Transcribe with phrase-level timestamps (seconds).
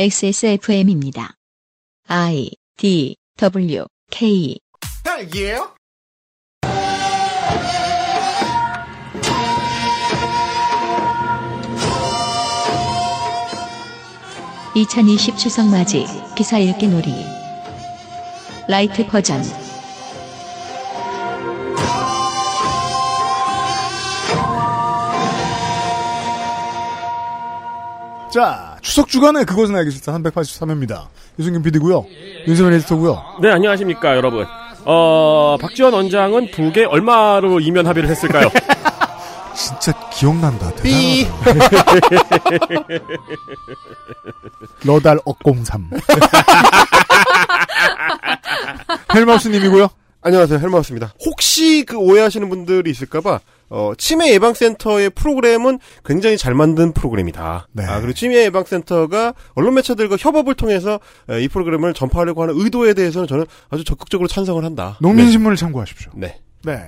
[0.00, 1.34] XSFM입니다.
[2.06, 4.56] I D W K
[5.02, 5.74] 딸기예요?
[14.76, 16.06] 2020 추석 맞이
[16.36, 17.12] 기사 읽기 놀이
[18.68, 19.42] 라이트 버전
[28.30, 31.08] 자, 추석 주간에 그것은 알기 싫다 383회입니다.
[31.38, 32.06] 유승균 PD고요.
[32.46, 33.22] 윤세민 에디터고요.
[33.42, 34.46] 네, 안녕하십니까, 여러분.
[34.86, 38.48] 어, 박지원 원장은 북에 얼마로 이면 합의를 했을까요?
[39.54, 40.72] 진짜 기억난다.
[40.82, 41.28] 삐.
[41.44, 41.92] 대단하다.
[44.86, 45.90] 러달 억공삼.
[49.14, 49.90] 헬마우스님이고요.
[50.22, 50.60] 안녕하세요.
[50.60, 51.12] 헬마우스입니다.
[51.26, 57.68] 혹시 그 오해하시는 분들이 있을까봐 어, 치매 예방센터의 프로그램은 굉장히 잘 만든 프로그램이다.
[57.72, 57.84] 네.
[57.84, 61.00] 아, 그리고 치매 예방센터가 언론 매체들과 협업을 통해서
[61.30, 64.96] 에, 이 프로그램을 전파하려고 하는 의도에 대해서는 저는 아주 적극적으로 찬성을 한다.
[65.00, 66.12] 농민신문을 참고하십시오.
[66.14, 66.40] 네.
[66.64, 66.80] 네.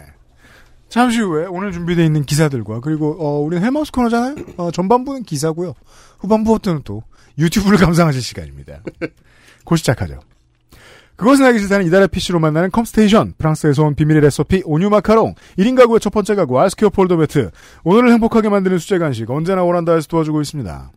[0.88, 4.34] 잠시 후에 오늘 준비되어 있는 기사들과 그리고 어, 우리는 헬마우스 코너잖아요.
[4.56, 5.74] 어, 전반부는 기사고요.
[6.18, 7.04] 후반부부터는 또
[7.38, 8.82] 유튜브를 감상하실 시간입니다.
[9.64, 10.20] 곧 시작하죠.
[11.20, 16.00] 그것은 알기 싫다는 이달의 PC로 만나는 컴스테이션, 프랑스에서 온 비밀의 레시피 오뉴 마카롱, 1인 가구의
[16.00, 17.50] 첫 번째 가구 아스케어 폴더 매트,
[17.84, 20.92] 오늘을 행복하게 만드는 수제 간식 언제나 오란다에서 도와주고 있습니다.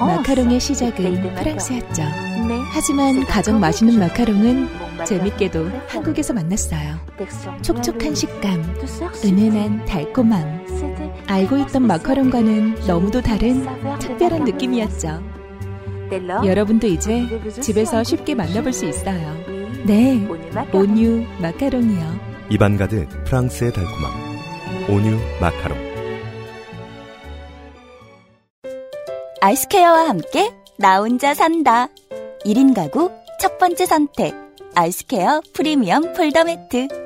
[0.00, 2.02] 마카롱의 시작은 프랑스였죠.
[2.72, 4.68] 하지만 가장 맛있는 마카롱은
[5.04, 6.98] 재밌게도 한국에서 만났어요.
[7.62, 8.64] 촉촉한 식감,
[9.24, 10.66] 은은한 달콤함.
[11.28, 13.64] 알고 있던 마카롱과는 너무도 다른
[14.00, 15.29] 특별한 느낌이었죠.
[16.44, 17.26] 여러분도 이제
[17.60, 19.36] 집에서 쉽게 만나볼 수 있어요.
[19.84, 20.26] 네,
[20.72, 22.30] 온유 마카롱이요.
[22.50, 24.10] 입안 가득 프랑스의 달콤함
[24.88, 25.78] 온유 마카롱
[29.40, 31.88] 아이스케어와 함께 나 혼자 산다.
[32.44, 34.34] 1인 가구 첫 번째 선택.
[34.74, 36.99] 아이스케어 프리미엄 폴더 매트.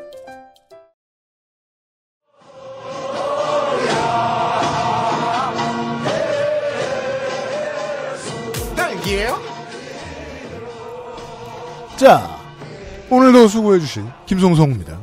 [9.05, 9.39] 딸기예요?
[11.97, 12.41] 자,
[13.11, 15.01] 오늘도 수고해주신 김송성입니다.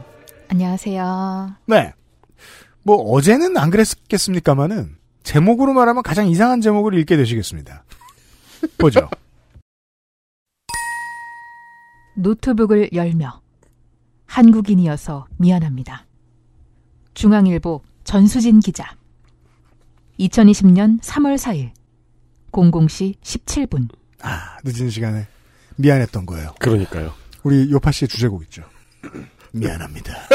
[0.50, 1.56] 안녕하세요.
[1.68, 1.94] 네.
[2.84, 7.84] 뭐 어제는 안 그랬겠습니까마는 제목으로 말하면 가장 이상한 제목을 읽게 되시겠습니다.
[8.78, 9.10] 보죠.
[12.18, 13.42] 노트북을 열며
[14.26, 16.06] 한국인이어서 미안합니다.
[17.14, 18.96] 중앙일보 전수진 기자
[20.20, 21.72] 2020년 3월 4일
[22.52, 23.90] 00시 17분
[24.22, 25.28] 아, 늦은 시간에
[25.78, 26.54] 미안했던 거예요.
[26.60, 27.14] 그러니까요.
[27.44, 28.64] 우리 요파 씨의 주제곡 있죠.
[29.52, 30.14] 미안합니다.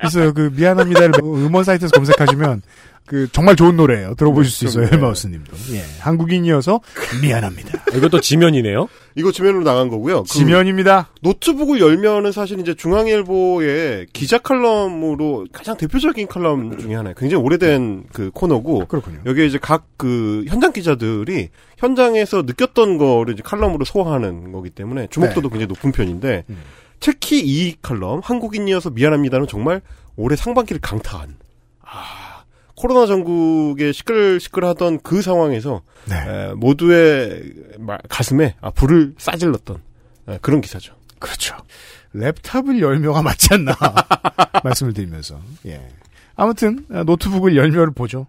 [0.06, 0.32] 있어요.
[0.32, 2.62] 그 미안합니다를 음원 사이트에서 검색하시면
[3.08, 4.14] 그 정말 좋은 노래예요.
[4.14, 4.84] 들어보실 수 있어요.
[4.84, 4.92] 그럼요.
[4.94, 5.52] 헬마우스님도.
[5.72, 5.82] 예.
[6.00, 6.80] 한국인이어서
[7.20, 7.84] 미안합니다.
[7.96, 8.88] 이것도 지면이네요.
[9.16, 10.22] 이거 지면으로 나간 거고요.
[10.22, 11.08] 그 지면입니다.
[11.22, 17.14] 노트북을 열면은 사실 이제 중앙일보의 기자 칼럼으로 가장 대표적인 칼럼 중에 하나예요.
[17.16, 19.20] 굉장히 오래된 그 코너고 그렇군요.
[19.26, 25.50] 여기에 이제 각 그 현장 기자들이 현장에서 느꼈던 거를 이제 칼럼으로 소화하는 거기 때문에 주목도도
[25.50, 26.58] 굉장히 높은 편인데 음.
[27.00, 29.82] 특히 이 칼럼 한국인이어서 미안합니다는 정말
[30.16, 31.36] 올해 상반기를 강타한
[31.82, 32.27] 아
[32.78, 36.14] 코로나 전국에 시끌시끌하던 그 상황에서 네.
[36.14, 39.82] 에, 모두의 마- 가슴에 아, 불을 싸질렀던
[40.28, 40.94] 에, 그런 기사죠.
[41.18, 41.56] 그렇죠.
[42.14, 43.74] 랩탑을 열며가 맞지 않나
[44.62, 45.88] 말씀을 드리면서 예.
[46.36, 48.28] 아무튼 아, 노트북을 열며를 보죠.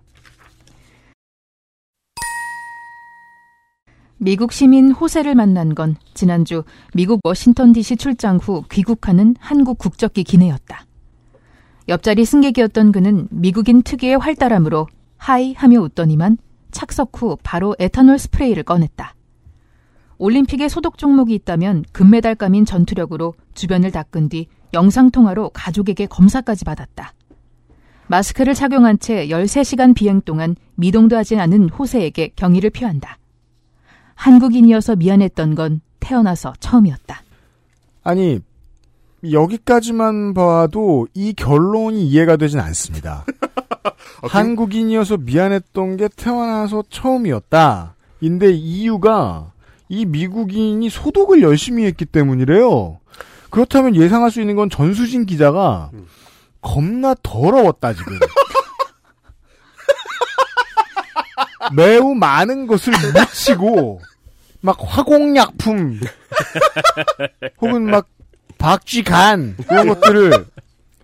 [4.18, 6.64] 미국 시민 호세를 만난 건 지난주
[6.96, 10.86] 미국 워싱턴 DC 출장 후 귀국하는 한국 국적기 기내였다.
[11.90, 16.38] 옆자리 승객이었던 그는 미국인 특유의 활달함으로 hi 하며 웃더니만
[16.70, 19.16] 착석 후 바로 에탄올 스프레이를 꺼냈다.
[20.20, 27.14] 올림픽에 소독 종목이 있다면 금메달감인 전투력으로 주변을 닦은 뒤 영상통화로 가족에게 검사까지 받았다.
[28.06, 33.18] 마스크를 착용한 채 13시간 비행 동안 미동도 하지 않은 호세에게 경의를 표한다.
[34.14, 37.24] 한국인이어서 미안했던 건 태어나서 처음이었다.
[38.04, 38.42] 아니
[39.24, 43.26] 여기까지만 봐도 이 결론이 이해가 되진 않습니다.
[44.24, 47.96] 한국인이어서 미안했던 게 태어나서 처음이었다.
[48.22, 49.52] 인데 이유가
[49.88, 53.00] 이 미국인이 소독을 열심히 했기 때문이래요.
[53.50, 55.90] 그렇다면 예상할 수 있는 건 전수진 기자가
[56.62, 58.20] 겁나 더러웠다 지금.
[61.76, 64.02] 매우 많은 것을 묻히고
[64.62, 66.00] 막 화공약품
[67.62, 68.08] 혹은 막
[68.60, 70.46] 박쥐간 이런 것들을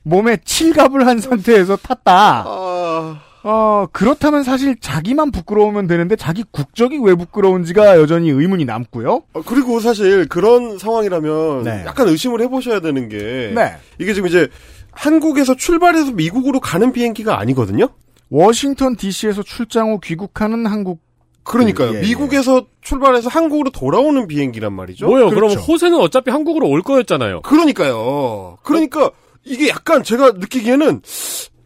[0.03, 2.43] 몸에 칠갑을 한 상태에서 탔다.
[2.45, 9.23] 아, 어, 그렇다면 사실 자기만 부끄러우면 되는데 자기 국적이 왜 부끄러운지가 여전히 의문이 남고요.
[9.33, 11.83] 어, 그리고 사실 그런 상황이라면 네.
[11.85, 13.75] 약간 의심을 해보셔야 되는 게 네.
[13.99, 14.47] 이게 지금 이제
[14.91, 17.89] 한국에서 출발해서 미국으로 가는 비행기가 아니거든요.
[18.29, 21.04] 워싱턴 DC에서 출장 후 귀국하는 한국
[21.45, 21.93] 그러니까요.
[21.93, 22.01] 예, 예.
[22.01, 25.05] 미국에서 출발해서 한국으로 돌아오는 비행기란 말이죠.
[25.05, 25.29] 뭐요?
[25.29, 25.55] 그렇죠.
[25.55, 27.41] 그럼 호세는 어차피 한국으로 올 거였잖아요.
[27.41, 28.57] 그러니까요.
[28.63, 29.11] 그러니까
[29.43, 31.01] 이게 약간 제가 느끼기에는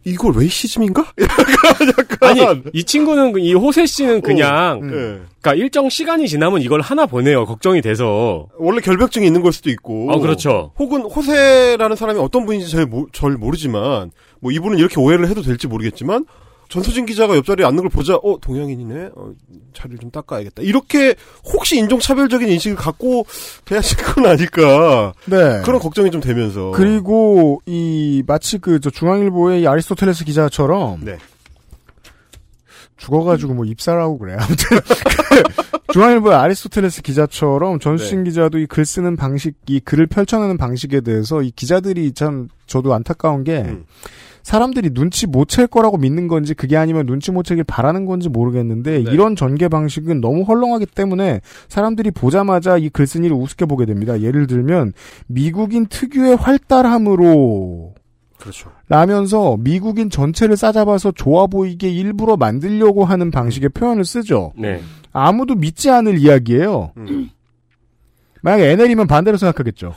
[0.04, 1.12] 이걸 웨이시즘인가?
[1.20, 4.90] 약간 아니 이 친구는 이 호세 씨는 그냥 음.
[4.90, 5.28] 예.
[5.40, 7.46] 그러니까 일정 시간이 지나면 이걸 하나 보내요.
[7.46, 8.48] 걱정이 돼서.
[8.58, 10.10] 원래 결벽증이 있는 걸 수도 있고.
[10.12, 10.72] 어 그렇죠.
[10.78, 14.10] 혹은 호세라는 사람이 어떤 분인지 잘, 모, 잘 모르지만
[14.40, 16.24] 뭐 이분은 이렇게 오해를 해도 될지 모르겠지만
[16.70, 19.32] 전수진 기자가 옆자리에 앉는 걸 보자 어 동양인이네 어,
[19.74, 21.14] 자리를 좀 닦아야겠다 이렇게
[21.52, 23.26] 혹시 인종차별적인 인식을 갖고
[23.64, 25.60] 대하신 건 아닐까 네.
[25.64, 31.18] 그런 걱정이 좀 되면서 그리고 이 마치 그 저 중앙일보의 이 아리스토텔레스 기자처럼 네.
[32.96, 34.36] 죽어가지고 뭐 입사라고 그래.
[34.38, 34.78] 아무튼
[35.86, 38.30] 그 중앙일보의 아리스토텔레스 기자처럼 전수진 네.
[38.30, 43.42] 기자도 이 글 쓰는 방식, 이 글을 펼쳐내는 방식에 대해서 이 기자들이 참 저도 안타까운
[43.44, 43.84] 게 음.
[44.42, 49.02] 사람들이 눈치 못 챌 거라고 믿는 건지 그게 아니면 눈치 못 채길 바라는 건지 모르겠는데
[49.02, 49.10] 네.
[49.10, 54.20] 이런 전개 방식은 너무 헐렁하기 때문에 사람들이 보자마자 이 글쓴이를 우습게 보게 됩니다.
[54.20, 54.92] 예를 들면
[55.26, 57.94] 미국인 특유의 활달함으로
[58.38, 64.52] 그렇죠 라면서 미국인 전체를 싸잡아서 좋아 보이게 일부러 만들려고 하는 방식의 표현을 쓰죠.
[64.56, 64.80] 네.
[65.12, 66.92] 아무도 믿지 않을 이야기예요.
[66.96, 67.30] 음.
[68.42, 69.94] 만약에 NL이면 반대로 생각하겠죠.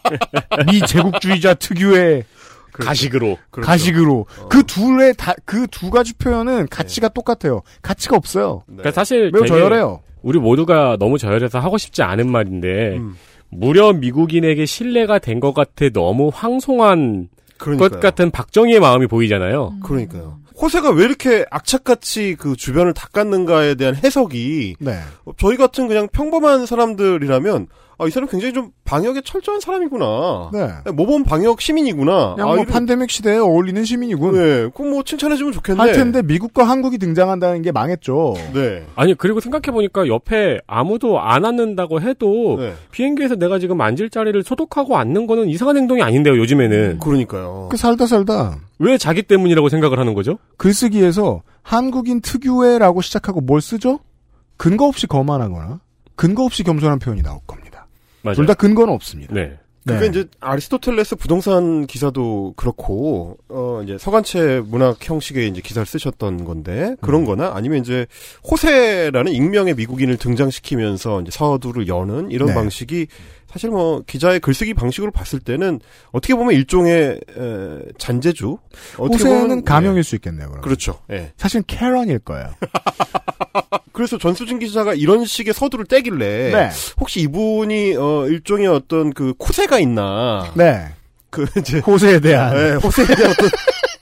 [0.66, 2.24] 미 제국주의자 특유의
[2.72, 3.38] 가식으로.
[3.50, 3.66] 그렇죠.
[3.66, 4.48] 가식으로 어.
[4.48, 5.14] 그 둘의
[5.44, 7.62] 그두 가지 표현은 가치가 똑같아요.
[7.82, 8.62] 가치가 없어요.
[8.66, 8.76] 네.
[8.78, 10.00] 그러니까 사실 매우 저열해요.
[10.22, 13.16] 우리 모두가 너무 저열해서 하고 싶지 않은 말인데 음.
[13.48, 17.28] 무려 미국인에게 신뢰가 된 것 같아 너무 황송한
[17.58, 17.88] 그러니까요.
[17.90, 19.74] 것 같은 박정희의 마음이 보이잖아요.
[19.82, 24.98] 그러니까요 호세가 왜 이렇게 악착같이 그 주변을 닦았는가에 대한 해석이 네.
[25.24, 27.68] 어, 저희 같은 그냥 평범한 사람들이라면
[28.00, 30.50] 아, 이 사람 굉장히 좀 방역에 철저한 사람이구나.
[30.52, 30.90] 네.
[30.92, 32.34] 모범 방역 시민이구나.
[32.34, 34.32] 그냥 아, 뭐 이런- 팬데믹 시대에 어울리는 시민이군.
[34.34, 35.78] 네, 그럼 뭐 칭찬해주면 좋겠네.
[35.80, 38.34] 할 텐데 미국과 한국이 등장한다는 게 망했죠.
[38.54, 38.84] 네.
[38.96, 42.72] 아니 그리고 생각해보니까 옆에 아무도 안 앉는다고 해도 네.
[42.90, 47.68] 비행기에서 내가 지금 앉을 자리를 소독하고 앉는 거는 이상한 행동이 아닌데요 요즘에는 그러니까요.
[47.70, 50.38] 그 살다 살다 왜 자기 때문이라고 생각을 하는 거죠?
[50.56, 54.00] 글쓰기에서 한국인 특유의라고 시작하고 뭘 쓰죠?
[54.56, 55.80] 근거 없이 거만하거나
[56.16, 57.69] 근거 없이 겸손한 표현이 나올 겁니다.
[58.34, 59.34] 둘 다 근거는 없습니다.
[59.34, 59.58] 네.
[59.86, 66.96] 그게 이제 아리스토텔레스 부동산 기사도 그렇고 어 이제 서간체 문학 형식의 이제 기사를 쓰셨던 건데
[67.00, 68.06] 그런 거나 아니면 이제
[68.48, 72.54] 호세라는 익명의 미국인을 등장시키면서 이제 서두를 여는 이런 네.
[72.54, 73.06] 방식이
[73.50, 75.80] 사실 뭐 기자의 글쓰기 방식으로 봤을 때는
[76.12, 78.58] 어떻게 보면 일종의 에, 잔재주
[78.96, 80.46] 어떻게 호세는 보면 가명일 수 있겠네요.
[80.46, 80.60] 예, 그럼.
[80.62, 81.00] 그렇죠.
[81.10, 81.32] 예.
[81.36, 82.50] 사실은 캐런일 거예요.
[83.92, 86.70] 그래서 전수진 기자가 이런 식의 서두를 떼길래 네.
[87.00, 90.86] 혹시 이분이 어 일종의 어떤 그 쿠세가 있나 네.
[91.30, 93.50] 그 이제 호세에 대한 네, 호세에 대한 어떤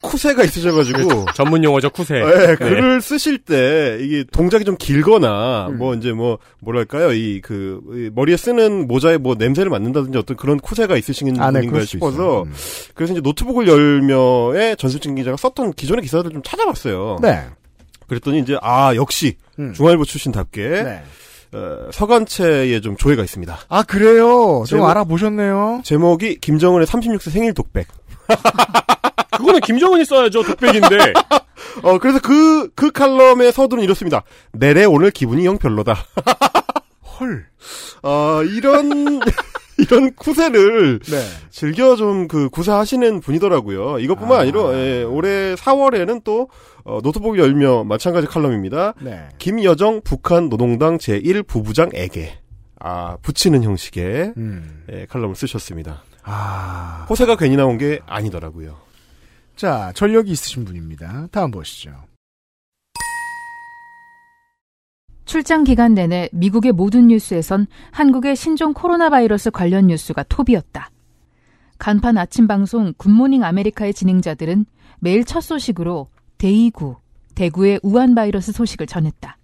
[0.09, 2.15] 쿠세가 있으셔가지고 전문 용어죠 쿠세.
[2.15, 5.79] 네, 글을 쓰실 때 이게 동작이 좀 길거나 음.
[5.79, 10.97] 뭐 이제 뭐 뭐랄까요 이 그 머리에 쓰는 모자에 뭐 냄새를 맡는다든지 어떤 그런 쿠세가
[10.97, 12.43] 있으신 아, 네, 분인가 싶어서 있어요.
[12.43, 12.53] 음.
[12.95, 17.19] 그래서 이제 노트북을 열며에 전수진 기자가 썼던 기존의 기사들을 좀 찾아봤어요.
[17.23, 17.43] 네.
[18.09, 19.73] 그랬더니 이제 아 역시 음.
[19.75, 21.03] 중앙일보 출신답게 네.
[21.53, 23.59] 어, 서간체에 좀 조회가 있습니다.
[23.69, 24.65] 아 그래요.
[24.67, 25.81] 좀 제목- 알아보셨네요.
[25.85, 27.87] 제목이 김정은의 36세 생일 독백.
[29.37, 31.13] 그거는 김정은이 써야죠 독백인데.
[31.83, 34.23] 어, 그래서 그, 그 칼럼의 서두는 이렇습니다.
[34.53, 35.95] 내래 오늘 기분이 영 별로다.
[37.21, 37.47] 헐.
[38.03, 39.21] 어, 이런,
[39.79, 41.23] 이런 쿠세를 네.
[41.51, 43.99] 즐겨 좀 그 구사하시는 분이더라고요.
[43.99, 44.41] 이것뿐만 아.
[44.41, 44.45] 아.
[44.45, 46.49] 니라 예, 올해 4월에는 또,
[46.85, 48.95] 어, 노트북 열며 마찬가지 칼럼입니다.
[49.01, 49.29] 네.
[49.39, 52.39] 김여정 북한 노동당 제1 부부장에게.
[52.81, 54.85] 아, 붙이는 형식의 음.
[54.93, 56.03] 예, 칼럼을 쓰셨습니다.
[56.23, 57.07] 아.
[57.11, 58.77] 호세가 괜히 나온 게 아니더라고요.
[59.59, 61.27] 자, 전력이 있으신 분입니다.
[61.33, 61.91] 다음 보시죠.
[65.25, 70.91] 출장 기간 내내 미국의 모든 뉴스에선 한국의 신종 코로나 바이러스 관련 뉴스가 톱이었다.
[71.77, 74.65] 간판 아침 방송 Good Morning America의 진행자들은
[75.01, 76.95] 매일 첫 소식으로 대이구,
[77.35, 79.39] 대구의 우한 바이러스 소식을 전했다.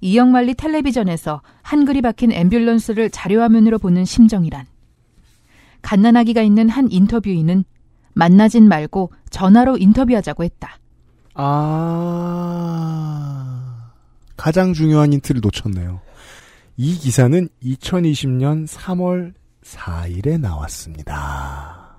[0.00, 4.66] 이역만리 텔레비전에서 한글이 박힌 앰뷸런스를 자료화면으로 보는 심정이란.
[5.82, 7.64] 갓난아기가 있는 한 interviewee는
[8.20, 10.78] 만나진 말고 전화로 인터뷰하자고 했다.
[11.34, 12.60] 아.
[14.36, 16.02] 가장 중요한 힌트를 놓쳤네요.
[16.76, 19.32] 이 기사는 2020년 3월
[19.64, 21.96] 4일에 나왔습니다.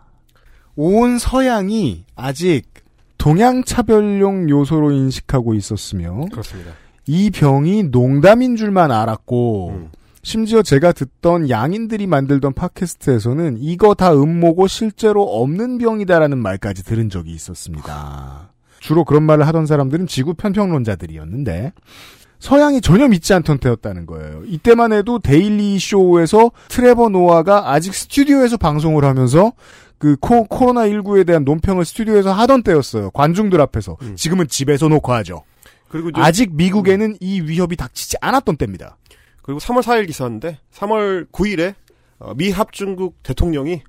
[0.76, 2.72] 온 서양이 아직
[3.18, 6.74] 동양 차별용 요소로 인식하고 있었으며 그렇습니다.
[7.08, 9.90] 이 병이 농담인 줄만 알았고 음.
[10.24, 17.32] 심지어 제가 듣던 양인들이 만들던 팟캐스트에서는 이거 다 음모고 실제로 없는 병이다라는 말까지 들은 적이
[17.32, 18.52] 있었습니다.
[18.80, 21.74] 주로 그런 말을 하던 사람들은 지구 편평론자들이었는데
[22.40, 24.44] 서양이 전혀 믿지 않던 때였다는 거예요.
[24.46, 29.54] 이때만 해도 Daily Show에서 트레버 노아가 아직 스튜디오에서 방송을 하면서
[30.00, 33.12] 그 코, 코로나19에 대한 논평을 스튜디오에서 하던 때였어요.
[33.12, 33.98] 관중들 앞에서.
[34.02, 34.16] 음.
[34.16, 35.44] 지금은 집에서 녹화하죠.
[35.90, 38.98] 그리고 아직 미국에는 이 위협이 닥치지 않았던 때입니다.
[39.42, 41.76] 그리고 3월 4일 기사인데 3월 9일에
[42.20, 43.82] 어, 미 합중국 대통령이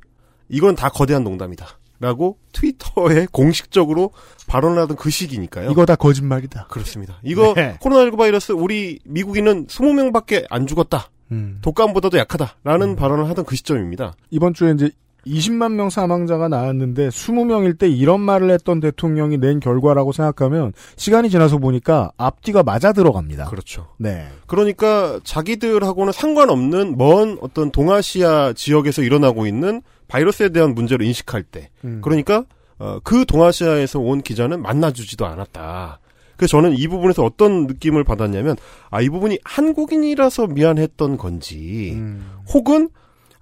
[0.48, 1.66] 이건 다 거대한 농담이다.
[2.00, 4.10] 라고 트위터에 공식적으로
[4.48, 5.70] 발언을 하던 그 시기니까요.
[5.70, 6.66] 이거 다 거짓말이다.
[6.66, 7.20] 그렇습니다.
[7.22, 7.78] 이거 네.
[7.80, 11.10] 코로나19 바이러스 우리 미국인은 20명밖에 안 죽었다.
[11.30, 11.58] 음.
[11.62, 14.14] 독감보다도 약하다라는 발언을 하던 그 시점입니다.
[14.30, 14.90] 이번 주에 이제
[15.26, 21.58] 20만 명 사망자가 나왔는데 20명일 때 이런 말을 했던 대통령이 낸 결과라고 생각하면 시간이 지나서
[21.58, 23.46] 보니까 앞뒤가 맞아 들어갑니다.
[23.46, 23.88] 그렇죠.
[23.98, 24.26] 네.
[24.46, 32.00] 그러니까 자기들하고는 상관없는 먼 어떤 동아시아 지역에서 일어나고 있는 바이러스에 대한 문제를 인식할 때 음.
[32.02, 32.44] 그러니까
[32.78, 36.00] 어, 그 동아시아에서 온 기자는 만나주지도 않았다.
[36.36, 38.56] 그래서 저는 이 부분에서 어떤 느낌을 받았냐면
[38.90, 42.28] 아 이 부분이 한국인이라서 미안했던 건지 음.
[42.52, 42.88] 혹은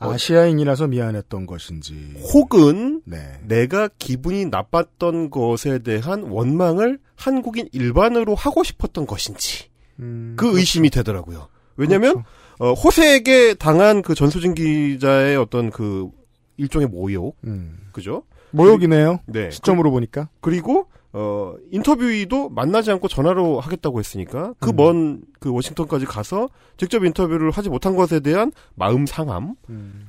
[0.00, 2.14] 아시아인이라서 미안했던 것인지.
[2.32, 3.18] 혹은 네.
[3.46, 9.68] 내가 기분이 나빴던 것에 대한 원망을 한국인 일반으로 하고 싶었던 것인지
[10.00, 11.48] 음, 그 의심이 되더라고요.
[11.76, 12.28] 왜냐하면 그렇죠.
[12.58, 16.08] 어, 호세에게 당한 그 전수진 기자의 어떤 그
[16.56, 17.78] 일종의 모욕, 음.
[17.92, 18.24] 그죠?
[18.50, 19.20] 모욕이네요.
[19.26, 19.50] 네.
[19.50, 20.28] 시점으로 보니까.
[20.40, 24.76] 그리고 어 인터뷰도 만나지 않고 전화로 하겠다고 했으니까 그 음.
[24.76, 30.08] 먼그 워싱턴까지 가서 직접 인터뷰를 하지 못한 것에 대한 마음 상함이 음.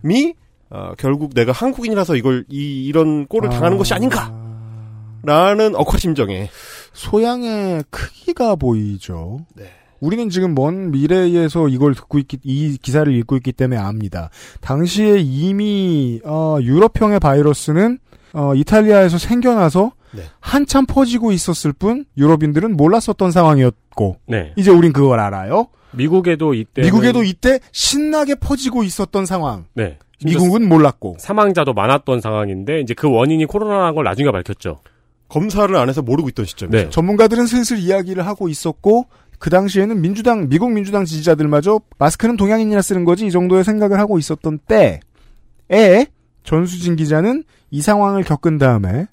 [0.71, 3.77] 어, 결국 내가 한국인이라서 이걸 이 이런 꼴을 당하는 아.
[3.77, 6.49] 것이 아닌가라는 억하심정에
[6.93, 9.45] 소양의 크기가 보이죠.
[9.55, 9.65] 네.
[9.99, 14.31] 우리는 지금 먼 미래에서 이걸 듣고 있기, 이 기사를 읽고 있기 때문에 압니다.
[14.59, 17.99] 당시에 이미, 어, 유럽형의 바이러스는,
[18.33, 20.23] 어, 이탈리아에서 생겨나서 네.
[20.39, 24.53] 한참 퍼지고 있었을 뿐, 유럽인들은 몰랐었던 상황이었고, 네.
[24.55, 25.67] 이제 우린 그걸 알아요.
[25.91, 29.65] 미국에도 이때 미국에도 이때 신나게 퍼지고 있었던 상황.
[29.73, 29.97] 네.
[30.23, 31.17] 미국은 몰랐고.
[31.19, 34.79] 사망자도 많았던 상황인데 이제 그 원인이 코로나라는 걸 나중에 밝혔죠.
[35.27, 36.77] 검사를 안 해서 모르고 있던 시점이죠.
[36.77, 36.89] 네.
[36.89, 39.07] 전문가들은 슬슬 이야기를 하고 있었고
[39.39, 44.59] 그 당시에는 민주당 미국 민주당 지지자들마저 마스크는 동양인이라 쓰는 거지 이 정도의 생각을 하고 있었던
[44.67, 46.05] 때에
[46.43, 49.07] 전수진 기자는 이 상황을 겪은 다음에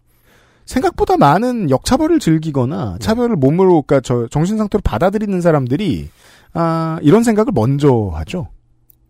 [0.69, 6.11] 생각보다 많은 역차별을 즐기거나 차별을 몸으로 그러니까 저 정신 상태로 받아들이는 사람들이
[6.53, 8.49] 아 이런 생각을 먼저 하죠.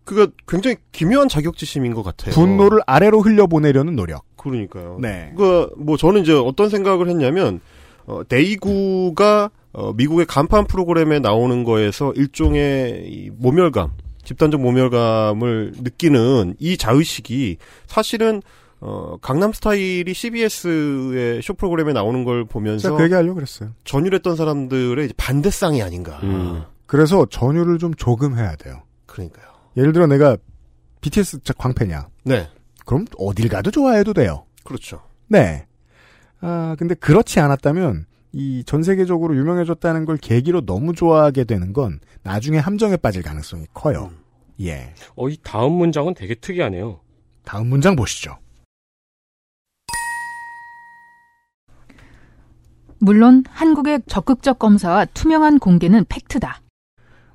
[0.05, 2.35] 그가 굉장히 기묘한 자격지심인 것 같아요.
[2.35, 4.25] 분노를 아래로 흘려보내려는 노력.
[4.37, 4.99] 그러니까요.
[5.03, 5.35] 네.
[5.37, 7.61] 그, 뭐, 저는 이제 어떤 생각을 했냐면,
[8.07, 13.91] 어, 데이구가, 어, 미국의 간판 프로그램에 나오는 거에서 일종의 이 모멸감,
[14.25, 18.41] 집단적 모멸감을 느끼는 이 자의식이 사실은,
[18.81, 23.71] 어, 강남 스타일이 CBS의 쇼 프로그램에 나오는 걸 보면서 제가 그 얘기 하려고 그랬어요.
[23.85, 26.21] 전율했던 사람들의 이제 반대쌍이 아닌가.
[26.23, 26.63] 음.
[26.87, 28.83] 그래서 전율을 좀 조금 해야 돼요.
[29.07, 29.47] 그러니까요.
[29.77, 30.37] 예를 들어 내가
[31.01, 32.09] BTS 광팬이야.
[32.25, 32.49] 네.
[32.87, 34.45] 그럼 어딜 가도 좋아해도 돼요.
[34.65, 35.03] 그렇죠.
[35.27, 35.67] 네.
[36.41, 42.59] 아, 근데 그렇지 않았다면 이 전 세계적으로 유명해졌다는 걸 계기로 너무 좋아하게 되는 건 나중에
[42.59, 44.11] 함정에 빠질 가능성이 커요.
[44.13, 44.19] 음.
[44.61, 44.93] 예.
[45.17, 47.01] 어, 이 다음 문장은 되게 특이하네요.
[47.45, 48.37] 다음 문장 보시죠.
[53.01, 56.61] 물론 한국의 적극적 검사와 투명한 공개는 팩트다.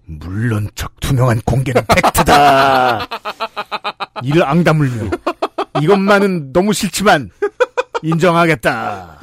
[0.05, 3.07] 물론 적 투명한 공개는 팩트다.
[4.23, 5.09] 이를 앙다물며
[5.81, 7.29] 이것만은 너무 싫지만
[8.01, 9.19] 인정하겠다.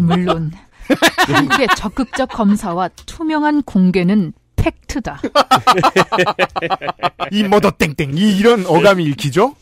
[0.00, 0.52] 물론
[1.26, 5.20] 한국의 적극적 검사와 투명한 공개는 팩트다.
[7.30, 9.56] 이 머더 땡땡 이 이런 어감이 읽히죠?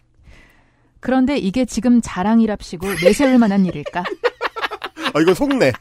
[0.99, 4.05] 그런데 이게 지금 자랑이랍시고 내세울 만한 일일까?
[5.15, 5.73] 아, 이건 속내.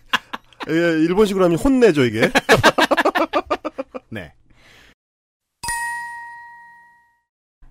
[0.70, 2.32] 예, 일본식으로 하면 혼내죠, 이게.
[4.10, 4.34] 네.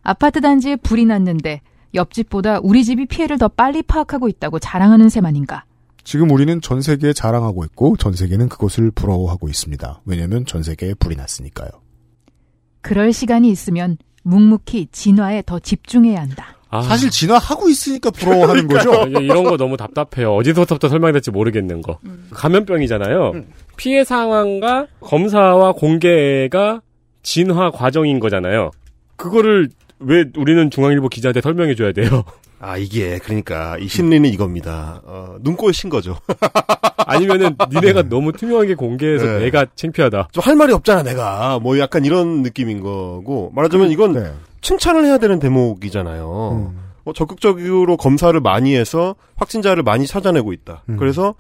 [0.03, 1.61] 아파트 단지에 불이 났는데
[1.95, 5.65] 옆집보다 우리 집이 피해를 더 빨리 파악하고 있다고 자랑하는 셈 아닌가?
[6.05, 10.01] 지금 우리는 전 세계에 자랑하고 있고 전 세계는 그것을 부러워하고 있습니다.
[10.07, 11.69] 왜냐하면 전 세계에 불이 났으니까요.
[12.81, 16.58] 그럴 시간이 있으면 묵묵히 진화에 더 집중해야 한다.
[16.71, 19.05] 아, 사실 진화하고 있으니까 부러워하는 거죠.
[19.21, 20.35] 이런 거 너무 답답해요.
[20.35, 21.99] 어디서부터 설명이 될지 모르겠는 거.
[22.33, 23.33] 감염병이잖아요.
[23.77, 26.81] 피해 상황과 검사와 공개가
[27.23, 28.71] 진화 과정인 거잖아요.
[29.17, 32.25] 그거를 왜 우리는 중앙일보 기자한테 설명해 줘야 돼요?
[32.61, 35.01] 아 이게 그러니까 이 심리는 이겁니다.
[35.05, 36.17] 어, 눈꼴 신 거죠.
[37.07, 39.39] 아니면은 니네가 너무 투명하게 공개해서 네.
[39.41, 40.29] 내가 창피하다.
[40.33, 44.33] 좀 할 말이 없잖아 내가 뭐 약간 이런 느낌인 거고 말하자면 이건 네.
[44.61, 46.71] 칭찬을 해야 되는 대목이잖아요.
[46.75, 46.79] 음.
[47.05, 50.83] 어, 적극적으로 검사를 많이 해서 확진자를 많이 찾아내고 있다.
[50.89, 50.97] 음.
[50.97, 51.35] 그래서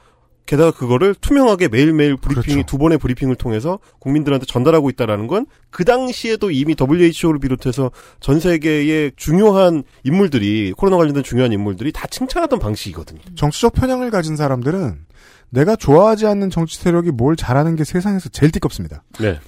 [0.46, 2.66] 게다가 그거를 투명하게 매일매일 브리핑 그렇죠.
[2.66, 9.12] 두 번의 브리핑을 통해서 국민들한테 전달하고 있다라는 건 그 당시에도 이미 WHO를 비롯해서 전 세계의
[9.16, 13.20] 중요한 인물들이 코로나 관련된 중요한 인물들이 다 칭찬하던 방식이거든요.
[13.34, 15.06] 정치적 편향을 가진 사람들은
[15.50, 19.02] 내가 좋아하지 않는 정치 세력이 뭘 잘하는 게 세상에서 제일 띠껍습니다.
[19.20, 19.38] 네.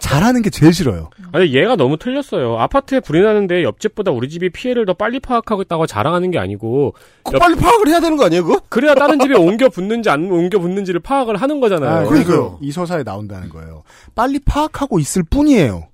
[0.00, 1.10] 잘하는 게 제일 싫어요.
[1.32, 2.58] 아니 얘가 너무 틀렸어요.
[2.58, 7.38] 아파트에 불이 나는데 옆집보다 우리 집이 피해를 더 빨리 파악하고 있다고 자랑하는 게 아니고 그거
[7.38, 8.60] 빨리 파악을 해야 되는 거 아니에요, 그거?
[8.68, 12.06] 그래야 다른 집에 옮겨 붙는지 안 옮겨 붙는지를 파악을 하는 거잖아요.
[12.06, 12.58] 아, 그러니까요.
[12.60, 13.82] 이 서사에 나온다는 거예요.
[14.14, 15.88] 빨리 파악하고 있을 뿐이에요.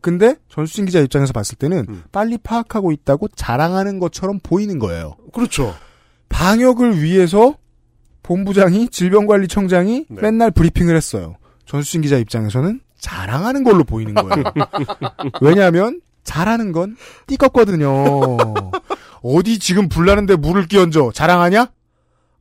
[0.00, 2.04] 근데 전수진 기자 입장에서 봤을 때는 음.
[2.12, 5.16] 빨리 파악하고 있다고 자랑하는 것처럼 보이는 거예요.
[5.32, 5.74] 그렇죠.
[6.28, 7.56] 방역을 위해서
[8.22, 10.20] 본부장이 질병관리청장이 네.
[10.20, 11.36] 맨날 브리핑을 했어요.
[11.66, 14.44] 전수진 기자 입장에서는 자랑하는 걸로 보이는 거예요.
[15.40, 16.96] 왜냐하면 잘하는 건
[17.26, 18.36] 띠껍거든요.
[19.22, 21.68] 어디 지금 불나는데 물을 끼얹어 자랑하냐?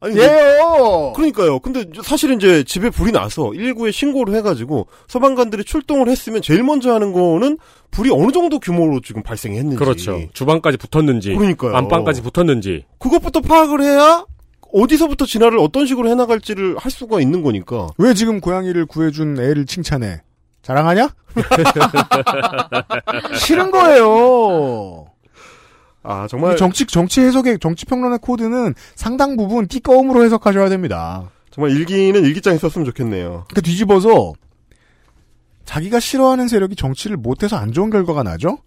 [0.02, 1.14] 아니, 예요.
[1.16, 1.60] 그러니까요.
[1.60, 7.12] 근데 사실은 이제 집에 불이 나서 119에 신고를 해가지고 소방관들이 출동을 했으면 제일 먼저 하는
[7.12, 7.58] 거는
[7.92, 9.78] 불이 어느 정도 규모로 지금 발생했는지.
[9.78, 10.22] 그렇죠.
[10.34, 11.76] 주방까지 붙었는지, 그러니까요.
[11.76, 12.86] 안방까지 붙었는지.
[13.00, 14.26] 그것부터 파악을 해야
[14.74, 17.88] 어디서부터 진화를 어떤 식으로 해나갈지를 할 수가 있는 거니까.
[17.98, 20.22] 왜 지금 고양이를 구해준 애를 칭찬해?
[20.62, 21.10] 자랑하냐?
[23.40, 25.06] 싫은 거예요.
[26.04, 31.30] 아 정말 정치 정치 해석의 정치 평론의 코드는 상당 부분 띠꺼움으로 해석하셔야 됩니다.
[31.52, 33.46] 정말 일기는 일기장에 썼으면 좋겠네요.
[33.54, 34.34] 그 뒤집어서
[35.66, 38.60] 자기가 싫어하는 세력이 정치를 못해서 안 좋은 결과가 나죠?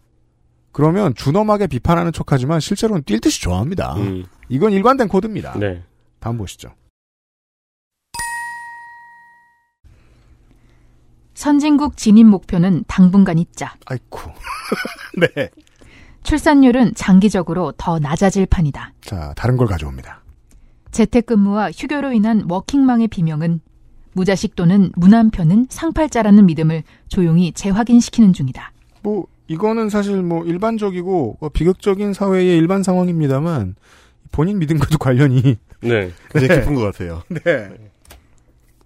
[0.78, 3.96] 그러면 준엄하게 비판하는 척하지만 실제로는 뛸 듯이 좋아합니다.
[3.96, 5.58] 음, 이건 일관된 코드입니다.
[5.58, 5.82] 네.
[6.20, 6.72] 다음 보시죠.
[11.34, 13.74] 선진국 진입 목표는 당분간 있자.
[13.86, 14.30] 아이쿠.
[15.18, 15.48] 네.
[16.22, 18.92] 출산율은 장기적으로 더 낮아질 판이다.
[19.00, 20.22] 자, 다른 걸 가져옵니다.
[20.92, 23.62] 재택근무와 휴교로 인한 워킹맘의 비명은
[24.12, 28.70] 무자식 또는 무남편은 상팔자라는 믿음을 조용히 재확인시키는 중이다.
[29.02, 33.74] 뭐 이거는 사실 뭐 일반적이고 어, 비극적인 사회의 일반 상황입니다만
[34.30, 36.12] 본인 믿음과도 관련이 네.
[36.30, 36.60] 굉장히 네.
[36.60, 37.22] 깊은 것 같아요.
[37.28, 37.70] 네.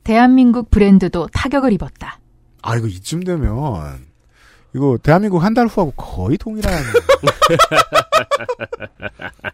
[0.04, 2.18] 대한민국 브랜드도 타격을 입었다.
[2.62, 4.11] 아 이거 이쯤 되면
[4.74, 6.72] 이거 대한민국 한 달 후하고 거의 동일한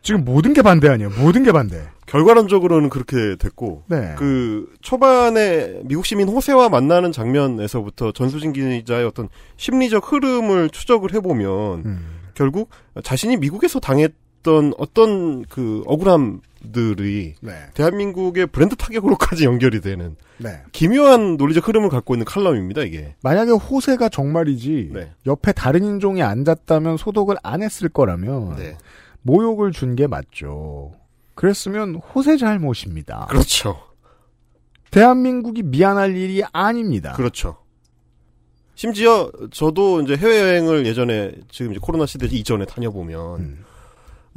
[0.03, 1.11] 지금 모든 게 반대 아니에요.
[1.19, 1.83] 모든 게 반대.
[2.07, 4.15] 결과론적으로는 그렇게 됐고 네.
[4.17, 11.51] 그 초반에 미국 시민 호세와 만나는 장면에서부터 전수진 기자의 어떤 심리적 흐름을 추적을 해보면
[11.85, 12.07] 음.
[12.35, 12.71] 결국
[13.03, 16.41] 자신이 미국에서 당했던 어떤 그 억울함
[16.73, 17.53] 들이 네.
[17.75, 20.63] 대한민국의 브랜드 타격으로까지 연결이 되는 네.
[20.73, 22.83] 기묘한 논리적 흐름을 갖고 있는 칼럼입니다.
[22.83, 23.15] 이게.
[23.23, 25.13] 만약에 호세가 정말이지 네.
[25.27, 28.77] 옆에 다른 인종이 앉았다면 소독을 안 했을 거라면 네.
[29.23, 30.93] 모욕을 준 게 맞죠.
[31.35, 33.27] 그랬으면 호세 잘못입니다.
[33.31, 33.81] 그렇죠.
[34.91, 37.13] 대한민국이 미안할 일이 아닙니다.
[37.13, 37.59] 그렇죠.
[38.75, 43.65] 심지어 저도 이제 해외여행을 예전에 지금 이제 코로나 시대 이전에 다녀보면 음.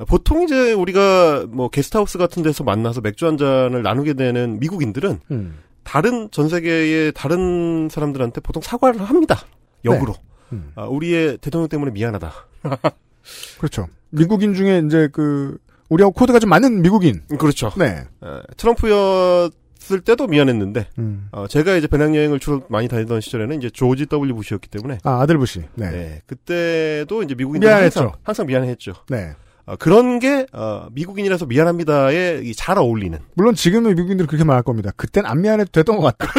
[0.07, 5.59] 보통 이제 우리가 뭐 게스트하우스 같은 데서 만나서 맥주 한 잔을 나누게 되는 미국인들은 음.
[5.83, 9.41] 다른 전 세계의 다른 사람들한테 보통 사과를 합니다.
[9.85, 10.13] 역으로.
[10.53, 10.71] 음.
[10.75, 12.31] 아, 우리의 대통령 때문에 미안하다.
[13.57, 13.87] 그렇죠.
[14.09, 15.57] 미국인 중에 이제 그
[15.89, 17.21] 우리하고 코드가 좀 맞는 미국인.
[17.31, 17.71] 음, 그렇죠.
[17.77, 18.03] 네.
[18.21, 21.27] 아, 트럼프였을 때도 미안했는데 음.
[21.31, 25.37] 어, 제가 이제 배낭여행을 주로 많이 다니던 시절에는 이제 조지 W 부시였기 때문에 아 아들
[25.37, 25.63] 부시.
[25.75, 25.89] 네.
[25.91, 27.99] 네, 그때도 이제 미국인들 미안했죠.
[27.99, 28.93] 항상, 항상 미안했죠.
[29.09, 29.33] 네.
[29.65, 33.17] 어, 그런 게 어, 미국인이라서 미안합니다에 이잘 어울리는.
[33.35, 34.91] 물론 지금의 미국인들은 그렇게 말할 겁니다.
[34.95, 36.31] 그땐 안 미안해도 됐던 것 같다.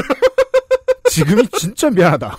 [1.11, 2.37] 지금이 진짜 미안하다.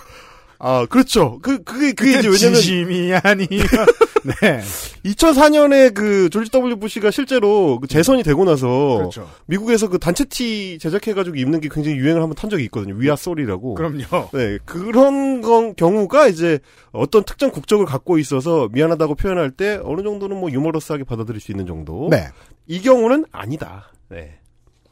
[0.66, 1.40] 아 그렇죠.
[1.42, 3.46] 그 그게 그게 이제 왜냐면 진심이 아니.
[4.24, 4.62] 네.
[5.04, 9.30] 2004년에 그 조지 W 부시가 실제로 그 재선이 되고 나서 그렇죠.
[9.48, 12.96] 미국에서 그 단체 티 제작해가지고 입는 게 굉장히 유행을 한번 탄 적이 있거든요.
[12.96, 13.74] 위아 쏘리라고.
[13.74, 14.30] 그럼요.
[14.32, 16.60] 네 그런 건 경우가 이제
[16.94, 21.68] 어떤 특정 국적을 갖고 있어서 미안하다고 표현할 때 어느 정도는 뭐 유머러스하게 받아들일 수 있는
[21.68, 22.08] 정도.
[22.10, 22.30] 네.
[22.68, 23.92] 이 경우는 아니다.
[24.08, 24.40] 네.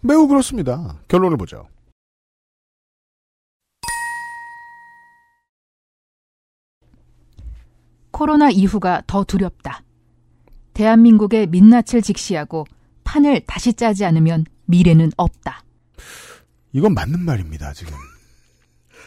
[0.01, 0.99] 매우 그렇습니다.
[1.07, 1.67] 결론을 보죠.
[8.21, 9.81] 코로나 이후가 더 두렵다.
[10.75, 12.67] 대한민국의 민낯을 직시하고
[13.03, 15.63] 판을 다시 짜지 않으면 미래는 없다.
[16.71, 17.95] 이건 맞는 말입니다, 지금.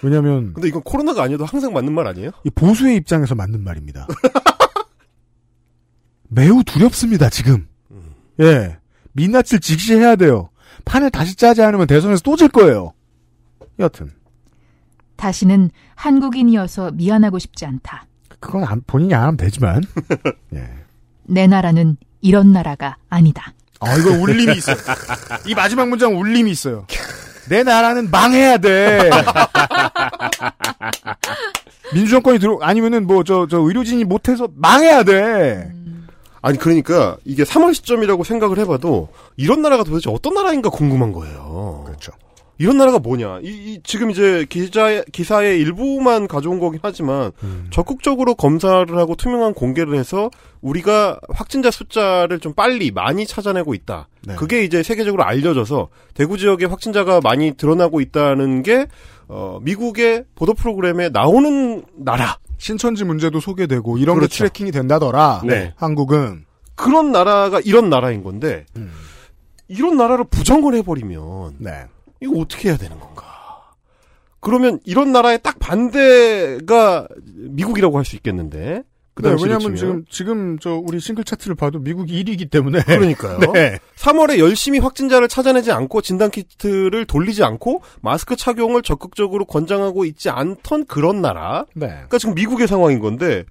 [0.02, 2.32] 왜냐면, 근데 이건 코로나가 아니어도 항상 맞는 말 아니에요?
[2.42, 4.08] 이 보수의 입장에서 맞는 말입니다.
[6.28, 7.68] 매우 두렵습니다, 지금.
[8.40, 8.78] 예.
[9.12, 10.50] 민낯을 직시해야 돼요.
[10.84, 12.94] 판을 다시 짜지 않으면 대선에서 또 질 거예요.
[13.78, 14.10] 여튼.
[15.14, 18.08] 다시는 한국인이어서 미안하고 싶지 않다.
[18.44, 19.82] 그건 안, 본인이 안 하면 되지만.
[20.54, 20.68] 예.
[21.24, 23.54] 내 나라는 이런 나라가 아니다.
[23.80, 24.76] 아, 이거 울림이 있어요.
[25.46, 26.86] 이 마지막 문장 울림이 있어요.
[27.48, 29.10] 내 나라는 망해야 돼.
[31.94, 35.70] 민주정권이 들어, 아니면은 뭐, 저, 저, 의료진이 못해서 망해야 돼.
[36.42, 41.84] 아니 그러니까 이게 3월 시점이라고 생각을 해봐도 이런 나라가 도대체 어떤 나라인가 궁금한 거예요.
[41.86, 42.12] 그렇죠.
[42.58, 43.40] 이런 나라가 뭐냐?
[43.42, 47.66] 이, 이 지금 이제 기자 기사의 일부만 가져온 거긴 하지만 음.
[47.70, 54.08] 적극적으로 검사를 하고 투명한 공개를 해서 우리가 확진자 숫자를 좀 빨리 많이 찾아내고 있다.
[54.26, 54.34] 네.
[54.36, 58.86] 그게 이제 세계적으로 알려져서 대구 지역에 확진자가 많이 드러나고 있다는 게
[59.26, 62.38] 어, 미국의 보도 프로그램에 나오는 나라.
[62.56, 64.30] 신천지 문제도 소개되고 이런 그렇죠.
[64.30, 65.42] 게 트래킹이 된다더라.
[65.44, 65.74] 네.
[65.76, 66.44] 한국은
[66.76, 68.92] 그런 나라가 이런 나라인 건데 음.
[69.68, 71.86] 이런 나라를 부정을 해버리면 네.
[72.24, 73.24] 이거 어떻게 해야 되는 건가?
[74.40, 78.82] 그러면 이런 나라의 딱 반대가 미국이라고 할 수 있겠는데.
[79.14, 79.76] 그 네, 왜냐하면.
[79.76, 83.38] 지금 지금 저 우리 싱글 차트를 봐도 미국이 1위이기 때문에 그러니까요.
[83.52, 83.78] 네.
[83.96, 90.86] 3월에 열심히 확진자를 찾아내지 않고 진단 키트를 돌리지 않고 마스크 착용을 적극적으로 권장하고 있지 않던
[90.86, 91.64] 그런 나라.
[91.74, 91.86] 네.
[91.86, 93.44] 그러니까 지금 미국의 상황인 건데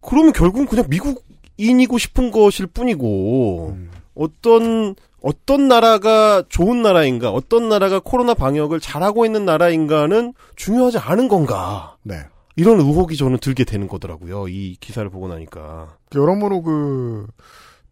[0.00, 3.90] 그러면 결국은 그냥 미국인이고 싶은 것일 뿐이고 음.
[4.14, 4.94] 어떤
[5.26, 11.96] 어떤 나라가 좋은 나라인가, 어떤 나라가 코로나 방역을 잘하고 있는 나라인가는 중요하지 않은 건가.
[12.04, 12.20] 네.
[12.54, 14.46] 이런 의혹이 저는 들게 되는 거더라고요.
[14.46, 15.96] 이 기사를 보고 나니까.
[16.14, 17.26] 여러모로 그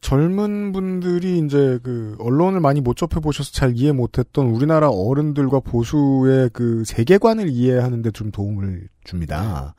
[0.00, 6.50] 젊은 분들이 이제 그 언론을 많이 못 접해 보셔서 잘 이해 못했던 우리나라 어른들과 보수의
[6.52, 9.74] 그 세계관을 이해하는데 좀 도움을 줍니다.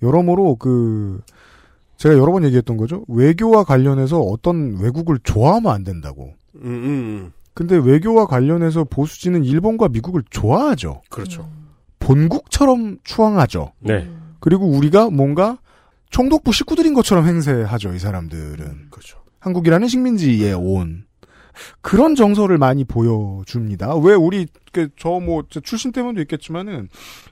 [0.00, 1.20] 여러모로 그
[1.96, 3.04] 제가 여러 번 얘기했던 거죠.
[3.08, 6.34] 외교와 관련해서 어떤 외국을 좋아하면 안 된다고.
[6.56, 7.32] 음, 음, 음.
[7.54, 11.02] 근데 외교와 관련해서 보수지는 일본과 미국을 좋아하죠.
[11.10, 11.48] 그렇죠.
[11.98, 13.72] 본국처럼 추앙하죠.
[13.80, 14.08] 네.
[14.40, 15.58] 그리고 우리가 뭔가
[16.10, 17.92] 총독부 식구들인 것처럼 행세하죠.
[17.94, 18.88] 이 사람들은.
[18.90, 19.18] 그렇죠.
[19.40, 21.04] 한국이라는 식민지에 온
[21.82, 23.96] 그런 정서를 많이 보여줍니다.
[23.96, 24.46] 왜 우리
[24.96, 26.88] 저뭐 출신 때문도 있겠지만은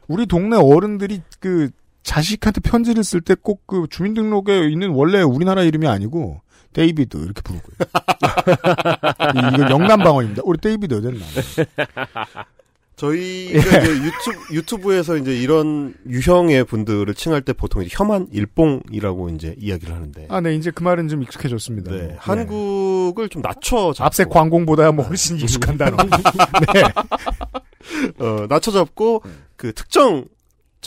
[0.06, 1.70] 우리 동네 어른들이 그
[2.02, 6.40] 자식한테 편지를 쓸 때 꼭 그 주민등록에 있는 원래 우리나라 이름이 아니고
[6.78, 7.74] 데이비드 이렇게 부르고요.
[9.54, 10.42] 이거 영남 방언입니다.
[10.44, 11.24] 우리 데이비드 어딨나?
[12.94, 19.56] 저희가 이제 유튜브, 유튜브에서 이제 이런 유형의 분들을 칭할 때 보통 이제 혐한 일봉이라고 이제
[19.58, 20.26] 이야기를 하는데.
[20.30, 21.90] 아, 네, 이제 그 말은 좀 익숙해졌습니다.
[21.90, 22.16] 네.
[22.18, 24.04] 한국을 좀 낮춰 잡고.
[24.04, 25.96] 앞색 광공보다 뭐 훨씬 익숙한 단어.
[25.96, 26.82] 네.
[28.24, 29.22] 어, 낮춰 잡고
[29.56, 30.26] 그 특정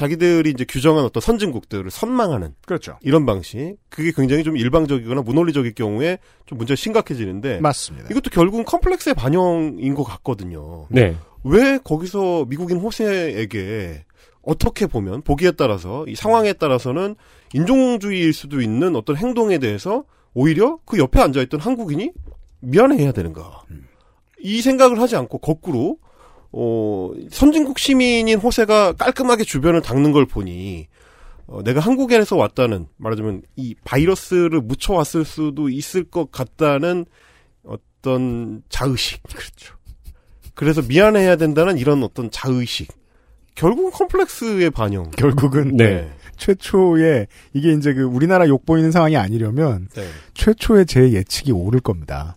[0.02, 2.98] 자기들이 이제 규정한 어떤 선진국들을 선망하는 그렇죠.
[3.02, 3.78] 이런 방식.
[3.90, 8.08] 그게 굉장히 좀 일방적이거나 무논리적일 경우에 좀 문제가 심각해지는데 맞습니다.
[8.10, 10.88] 이것도 결국은 컴플렉스의 반영인 것 같거든요.
[10.90, 11.16] 네.
[11.44, 14.04] 왜 거기서 미국인 호세에게
[14.42, 17.16] 어떻게 보면 보기에 따라서 이 상황에 따라서는
[17.54, 22.12] 인종주의일 수도 있는 어떤 행동에 대해서 오히려 그 옆에 앉아있던 한국인이
[22.62, 23.62] 미안해해야 되는가
[24.40, 26.00] 이 생각을 하지 않고 거꾸로
[26.52, 30.88] 어 선진국 시민인 호세가 깔끔하게 주변을 닦는 걸 보니
[31.48, 37.06] 어, 내가 한국에서 왔다는 말하자면 이 바이러스를 묻혀 왔을 수도 있을 것 같다는
[37.64, 39.76] 어떤 자의식 그렇죠.
[40.56, 42.92] 그래서 미안해야 된다는 이런 어떤 자의식.
[43.56, 45.12] 결국은 컴플렉스의 반영.
[45.12, 46.10] 결국은 네.
[46.38, 50.08] 최초의 이게 이제 그 우리나라 욕 보이는 상황이 아니려면 네.
[50.34, 52.36] 최초의 제 예측이 오를 겁니다.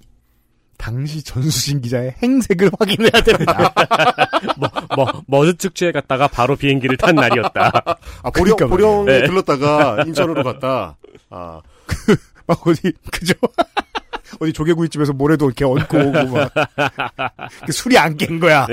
[0.84, 3.72] 당시 전수진 기자의 행색을 확인해야 됩니다.
[4.58, 7.72] 뭐, 뭐, 머드 축제에 갔다가 바로 비행기를 탄 날이었다.
[8.22, 9.26] 아, 보령, 그러니까 보령에 네.
[9.26, 10.94] 들렀다가 인천으로 갔다.
[11.30, 11.62] 아,
[12.46, 13.32] 막 어디 그죠?
[14.40, 16.52] 어디 조개구이집에서 모래도 이렇게 얹고 오고 막
[17.64, 18.66] 그 술이 안 깬 거야.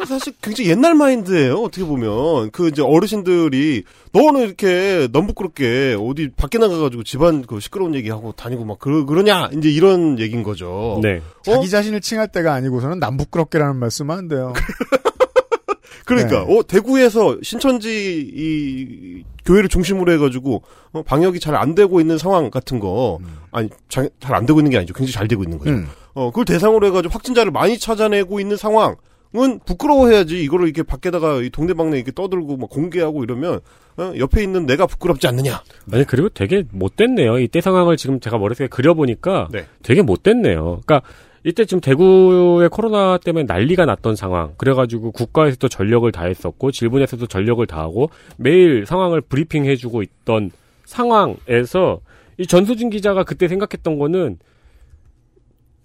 [0.00, 1.56] 그 사실 굉장히 옛날 마인드예요.
[1.56, 7.94] 어떻게 보면 그 이제 어르신들이 너는 이렇게 너무 부끄럽게 어디 밖에 나가가지고 집안 그 시끄러운
[7.94, 10.98] 얘기하고 다니고 막 그러, 그러냐 이제 이런 얘기인 거죠.
[11.02, 11.20] 네.
[11.42, 14.52] 자기 자신을 칭할 때가 아니고서는 남 부끄럽게라는 말씀은 안 돼요.
[16.06, 16.58] 그러니까 네.
[16.58, 22.78] 어 대구에서 신천지 이 교회를 중심으로 해가지고 어, 방역이 잘 안 되고 있는 상황 같은
[22.80, 23.18] 거
[23.52, 24.94] 아니 잘 안 되고 있는 게 아니죠.
[24.94, 25.70] 굉장히 잘 되고 있는 거죠.
[25.72, 25.88] 음.
[26.14, 28.96] 어 그걸 대상으로 해가지고 확진자를 많이 찾아내고 있는 상황
[29.36, 33.60] 은 부끄러워해야지 이거를 이렇게 밖에다가 이 동네방네 이렇게 떠들고 막 공개하고 이러면
[33.96, 35.62] 어, 옆에 있는 내가 부끄럽지 않느냐.
[35.92, 37.38] 아니, 그리고 되게 못됐네요.
[37.38, 39.66] 이 때 상황을 지금 제가 머릿속에 그려보니까 네.
[39.82, 40.80] 되게 못됐네요.
[40.84, 41.02] 그러니까
[41.44, 44.52] 이때 지금 대구의 코로나 때문에 난리가 났던 상황.
[44.56, 50.50] 그래가지고 국가에서도 전력을 다했었고, 질본에서도 전력을 다하고, 매일 상황을 브리핑해주고 있던
[50.84, 52.00] 상황에서
[52.36, 54.38] 이 전수진 기자가 그때 생각했던 거는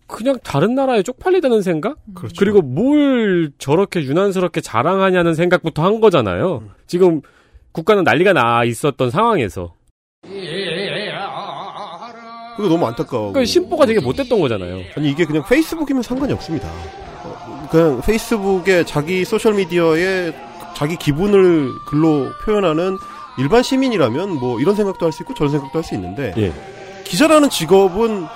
[0.08, 1.98] 그냥 다른 나라에 쪽팔리다는 생각?
[2.14, 2.36] 그렇죠.
[2.38, 6.60] 그리고 뭘 저렇게 유난스럽게 자랑하냐는 생각부터 한 거잖아요.
[6.64, 6.70] 음.
[6.88, 7.22] 지금
[7.72, 9.74] 국가는 난리가 나 있었던 상황에서.
[12.56, 13.34] 그거 너무 안타까워.
[13.34, 14.82] 그러니까 심보가 되게 못됐던 거잖아요.
[14.96, 16.70] 아니 이게 그냥 페이스북이면 상관이 없습니다.
[17.24, 20.34] 어, 그냥 페이스북에 자기 소셜 미디어에
[20.76, 22.98] 자기 기분을 글로 표현하는
[23.38, 26.54] 일반 시민이라면 뭐 이런 생각도 할 수 있고 저런 생각도 할 수 있는데 예.
[27.04, 28.30] 기자라는 직업은 어,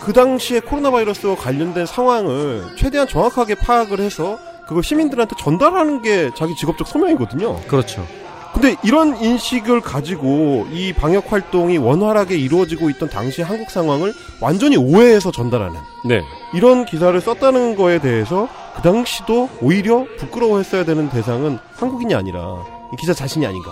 [0.00, 6.54] 그 당시에 코로나 바이러스와 관련된 상황을 최대한 정확하게 파악을 해서 그걸 시민들한테 전달하는 게 자기
[6.54, 7.60] 직업적 소명이거든요.
[7.66, 8.06] 그렇죠.
[8.52, 15.30] 근데 이런 인식을 가지고 이 방역 활동이 원활하게 이루어지고 있던 당시 한국 상황을 완전히 오해해서
[15.30, 16.22] 전달하는 네.
[16.52, 23.14] 이런 기사를 썼다는 거에 대해서 그 당시도 오히려 부끄러워했어야 되는 대상은 한국인이 아니라 이 기자
[23.14, 23.70] 자신이 아닌가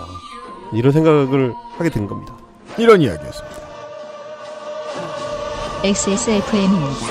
[0.73, 2.33] 이런 생각을 하게 된 겁니다.
[2.77, 3.68] 이런 이야기였습니다.
[5.81, 7.07] XSFM입니다.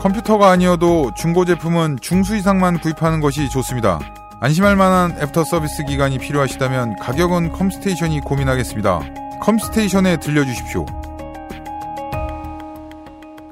[0.00, 4.00] 컴퓨터가 아니어도 중고 제품은 중수 이상만 구입하는 것이 좋습니다.
[4.40, 9.38] 안심할 만한 애프터 서비스 기간이 필요하시다면 가격은 컴스테이션이 고민하겠습니다.
[9.40, 10.84] 컴스테이션에 들려주십시오.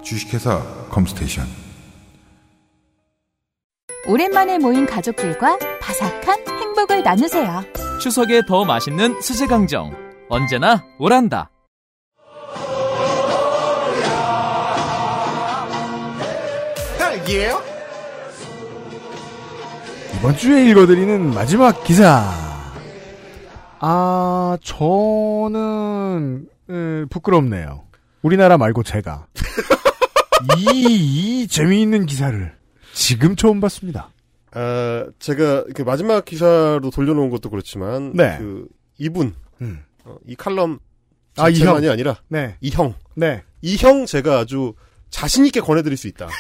[0.03, 1.47] 주식회사 컴스테이션.
[4.09, 7.86] 오랜만에 모인 가족들과 바삭한 행복을 나누세요.
[8.07, 9.93] 추석에 더 맛있는 수제강정.
[10.29, 11.51] 언제나 오란다.
[20.15, 22.33] 이번 주에 읽어드리는 마지막 기사.
[23.81, 27.83] 아, 저는, 에, 부끄럽네요.
[28.23, 29.27] 우리나라 말고 제가.
[30.57, 32.55] 이, 이 재미있는 기사를
[32.95, 34.11] 지금 처음 봤습니다.
[34.59, 38.39] 아, 제가 그 마지막 기사로 돌려놓은 것도 그렇지만 네.
[38.39, 38.67] 그
[38.97, 39.85] 이분 음.
[40.05, 40.79] 어, 이 칼럼
[41.37, 41.93] 아, 이 자체만이 형.
[41.93, 42.57] 아니라 네.
[42.63, 42.95] 이 형.
[43.15, 43.43] 네.
[43.61, 44.73] 이형 제가 아주
[45.11, 46.29] 자신 있게 권해드릴 수 있다.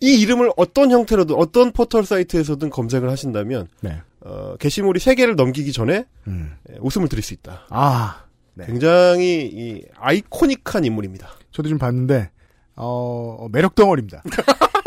[0.00, 4.02] 이 이름을 어떤 형태로든 어떤 포털 사이트에서든 검색을 하신다면 네.
[4.20, 6.54] 어, 게시물이 세 개를 넘기기 전에 음.
[6.70, 7.66] 예, 웃음을 드릴 수 있다.
[7.70, 8.66] 아, 네.
[8.66, 11.28] 굉장히 이 아이코닉한 인물입니다.
[11.50, 12.30] 저도 좀 봤는데,
[12.76, 14.22] 어, 매력 덩어리입니다.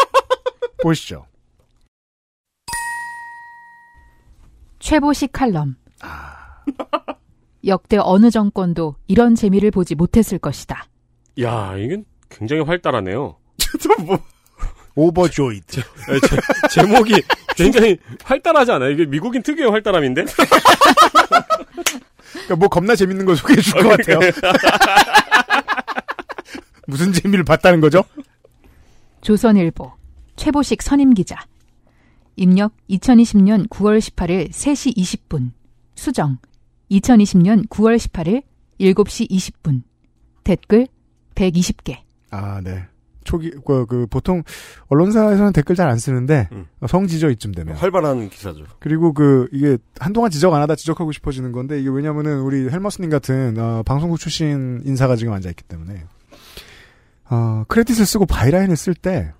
[0.81, 1.25] 보시죠.
[4.79, 5.75] 최보식 칼럼.
[7.65, 10.85] 역대 어느 정권도 이런 재미를 보지 못했을 것이다.
[11.41, 13.35] 야, 이건 굉장히 활달하네요.
[14.05, 14.19] 뭐,
[14.95, 15.81] overjoyed.
[15.81, 16.37] 네, 제,
[16.81, 17.21] 제목이
[17.55, 18.91] 굉장히 활달하지 않아요?
[18.91, 20.25] 이게 미국인 특유의 활달함인데?
[22.31, 24.19] 그러니까 뭐 겁나 재밌는 걸 소개해 줄 것 같아요.
[26.87, 28.03] 무슨 재미를 봤다는 거죠?
[29.21, 29.91] 조선일보
[30.35, 31.35] 최보식 선임 기자.
[32.35, 35.51] 입력 2020년 9월 18일 3시 20분.
[35.95, 36.37] 수정
[36.91, 38.43] 2020년 9월 18일
[38.79, 39.81] 7시 20분.
[40.43, 40.87] 댓글
[41.35, 41.97] 120개.
[42.31, 42.85] 아, 네.
[43.23, 44.43] 초기, 그, 그 보통,
[44.87, 46.65] 언론사에서는 댓글 잘 안 쓰는데, 음.
[46.87, 47.75] 성지죠, 이쯤 되면.
[47.75, 48.63] 활발한 기사죠.
[48.79, 53.57] 그리고 그, 이게, 한동안 지적 안 하다 지적하고 싶어지는 건데, 이게 왜냐면은, 우리 헬마우스님 같은,
[53.59, 56.05] 어, 방송국 출신 인사가 지금 앉아 있기 때문에,
[57.29, 59.31] 어, credit을 쓰고 byline을 쓸 때,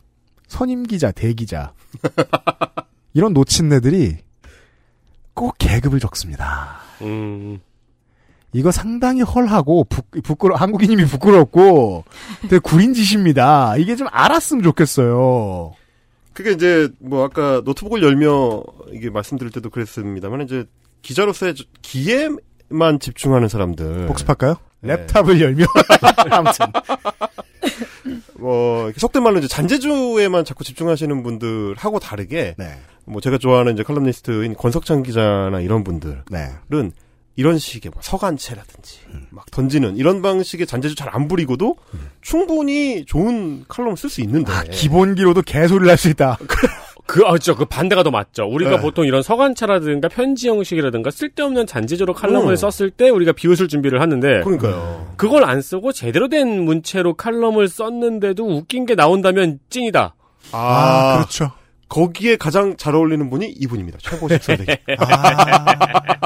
[0.47, 1.73] 선임 기자, 대기자,
[3.13, 4.17] 이런 노친네들이
[5.34, 6.80] 꼭 계급을 적습니다.
[7.02, 7.60] 음,
[8.54, 12.06] 이거 상당히 헐하고 부, 부끄러 한국인님이 부끄럽고
[12.43, 13.76] 되게 구린 짓입니다.
[13.78, 15.73] 이게 좀 알았으면 좋겠어요.
[16.34, 20.65] 그게 이제 뭐 아까 노트북을 열며 이게 말씀드릴 때도 그랬습니다만 이제
[21.02, 24.08] 기자로서의 저- 기에만 집중하는 사람들.
[24.08, 24.56] 복습할까요?
[24.82, 24.96] 네.
[24.96, 25.66] 랩탑을 열며
[26.32, 26.68] 아무튼
[28.40, 32.78] 뭐 속된 말로 이제 잔재주에만 자꾸 집중하시는 분들하고 다르게 네.
[33.06, 36.50] 뭐 제가 좋아하는 이제 칼럼니스트인 권석찬 기자나 이런 분들은 네.
[37.36, 39.28] 이런 식의 뭐 서간체라든지 음.
[39.30, 41.76] 막 던지는 이런 방식의 잔재주 잘 안 부리고도
[42.22, 46.38] 충분히 좋은 칼럼을 쓸수 있는데 아, 기본기로도 개소리를 할 수 있다.
[47.08, 48.43] 그, 아, 저, 그 반대가 더 맞죠.
[48.43, 48.80] 우리가 네.
[48.82, 52.56] 보통 이런 서간차라든가 편지 형식이라든가 쓸데없는 잔재주로 칼럼을 음.
[52.56, 55.13] 썼을 때 우리가 비웃을 준비를 하는데 그러니까요.
[55.17, 60.15] 그걸 안 쓰고 제대로 된 문체로 칼럼을 썼는데도 웃긴 게 나온다면 찐이다.
[60.52, 61.52] 아, 아, 그렇죠.
[61.89, 63.98] 거기에 가장 잘 어울리는 분이 이분입니다.
[64.02, 64.76] 최고식 선생님.
[65.00, 65.65] 아,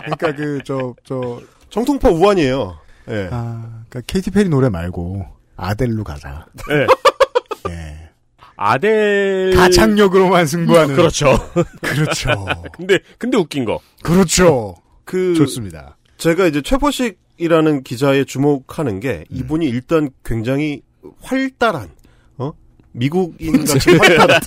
[0.01, 1.39] 그러니까 그 저 저
[1.69, 2.77] 정통파 우환이에요.
[3.09, 3.29] 예.
[3.31, 6.45] 아, 그러니까 케이티 페리 노래 말고 아델로 가자.
[6.67, 6.87] 네.
[8.61, 8.63] 예.
[8.63, 10.95] 아델 가창력으로만 승부하는.
[10.95, 11.37] 그렇죠.
[11.81, 12.45] 그렇죠.
[12.77, 13.79] 근데 근데 웃긴 거.
[14.03, 14.75] 그렇죠.
[15.03, 15.97] 그 좋습니다.
[16.17, 20.83] 제가 이제 최보식이라는 기자에 주목하는 게 이분이 일단 굉장히
[21.21, 21.89] 활달한
[22.37, 22.53] 어
[22.91, 24.39] 미국인 같이 활달한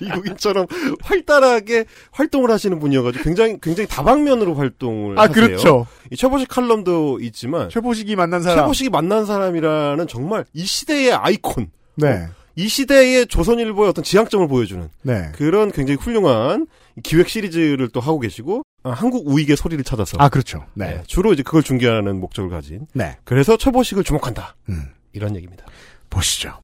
[0.00, 0.66] 미국인처럼
[1.02, 5.34] 활달하게 활동을 하시는 분이어가지고 굉장히 굉장히 다방면으로 활동을 아, 하세요.
[5.34, 5.86] 그렇죠.
[6.12, 8.58] 이 최보식 칼럼도 있지만 최보식이 만난 사람.
[8.60, 11.72] 최보식이 만난 사람이라는 정말 이 시대의 아이콘.
[11.96, 12.28] 네.
[12.56, 15.32] 이 시대의 조선일보의 어떤 지향점을 보여주는 네.
[15.34, 16.66] 그런 굉장히 훌륭한
[17.02, 20.64] 기획 시리즈를 또 하고 계시고 아, 한국 우익의 소리를 찾아서 아, 그렇죠.
[20.74, 21.02] 네, 네.
[21.06, 23.16] 주로 이제 그걸 중계하는 목적을 가진 네.
[23.24, 24.90] 그래서 최보식을 주목한다 음.
[25.12, 25.66] 이런 얘기입니다.
[26.10, 26.60] 보시죠.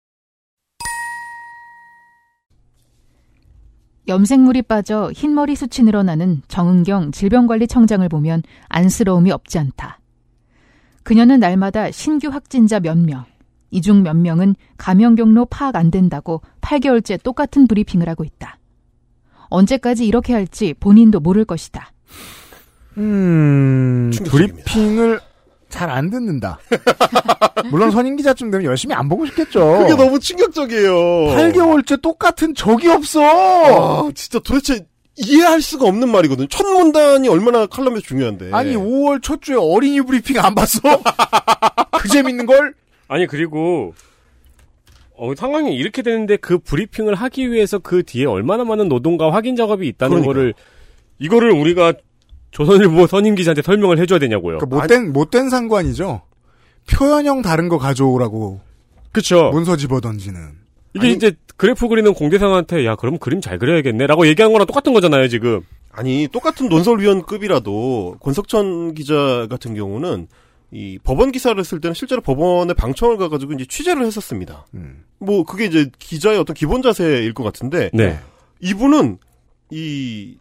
[4.07, 10.01] 염색물이 빠져 흰머리 숱이 늘어나는 정은경 질병관리청장을 보면 안쓰러움이 없지 않다.
[11.03, 13.25] 그녀는 날마다 신규 확진자 몇 명,
[13.71, 18.59] 이 중 몇 명은 감염 경로 파악 안 된다고 8개월째 똑같은 브리핑을 하고 있다.
[19.49, 21.93] 언제까지 이렇게 할지 본인도 모를 것이다.
[22.99, 24.55] 음, 충격적입니다.
[24.65, 25.21] 브리핑을
[25.69, 26.59] 잘 안 듣는다.
[27.71, 29.79] 물론 선임 기자쯤 되면 열심히 안 보고 싶겠죠.
[29.79, 30.93] 그게 너무 충격적이에요.
[31.37, 33.21] 8개월째 똑같은 적이 없어.
[33.23, 34.85] 아, 진짜 도대체
[35.17, 36.49] 이해할 수가 없는 말이거든요.
[36.49, 38.51] 첫 문단이 얼마나 칼럼에서 중요한데.
[38.53, 40.81] 아니 5월 첫 주에 어린이 브리핑 안 봤어?
[42.01, 42.75] 그 재밌는 걸?
[43.11, 43.93] 아니 그리고
[45.17, 49.87] 어, 상황이 이렇게 되는데 그 브리핑을 하기 위해서 그 뒤에 얼마나 많은 노동과 확인 작업이
[49.89, 50.33] 있다는 그러니까요.
[50.33, 50.55] 거를
[51.19, 51.93] 이거를 우리가
[52.53, 54.59] 조선일보 선임 기자한테 설명을 해줘야 되냐고요.
[54.59, 56.23] 그 못된 못된 상관이죠.
[56.91, 58.61] 표현형 다른 거 가져오라고
[59.11, 59.51] 그쵸.
[59.51, 60.41] 문서 집어 던지는.
[60.95, 65.27] 이게 아니- 이제 그래프 그리는 공대상한테 야 그럼 그림 잘 그려야겠네라고 얘기한 거랑 똑같은 거잖아요
[65.29, 65.63] 지금.
[65.91, 70.29] 아니 똑같은 논설위원급이라도 권석천 기자 같은 경우는
[70.73, 74.67] 이 법원 기사를 쓸 때는 실제로 법원에 방청을 가가지고 이제 취재를 했었습니다.
[74.75, 75.05] 음.
[75.19, 78.19] 뭐 그게 이제 기자의 어떤 기본 자세일 것 같은데 네.
[78.61, 79.19] 이분은
[79.71, 80.37] 이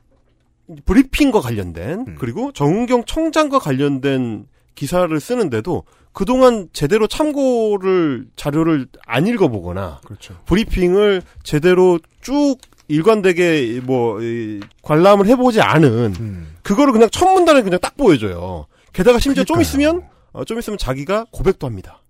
[0.86, 2.16] 브리핑과 관련된 음.
[2.20, 10.38] 그리고 정은경 청장과 관련된 기사를 쓰는데도 그동안 제대로 참고를 자료를 안 읽어보거나 그렇죠.
[10.46, 16.56] 브리핑을 제대로 쭉 일관되게 뭐 이, 관람을 해보지 않은 음.
[16.64, 18.68] 그거를 그냥 첫 문단을 그냥 딱 보여줘요.
[18.94, 19.62] 게다가 심지어 좀 그러니까요.
[19.62, 22.02] 있으면 어, 좀 있으면 자기가 고백도 합니다.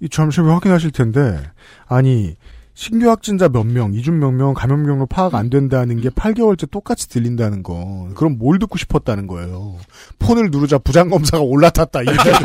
[0.00, 1.50] 이 잠시 후에 확인하실 텐데
[1.86, 2.36] 아니
[2.78, 7.08] 신규 확진자 몇 명, 이중 몇 명 감염 경로 파악 안 된다는 게 8개월째 똑같이
[7.08, 9.74] 들린다는 건 그럼 뭘 듣고 싶었다는 거예요.
[10.20, 12.30] 폰을 누르자 부장 검사가 올라탔다 이렇게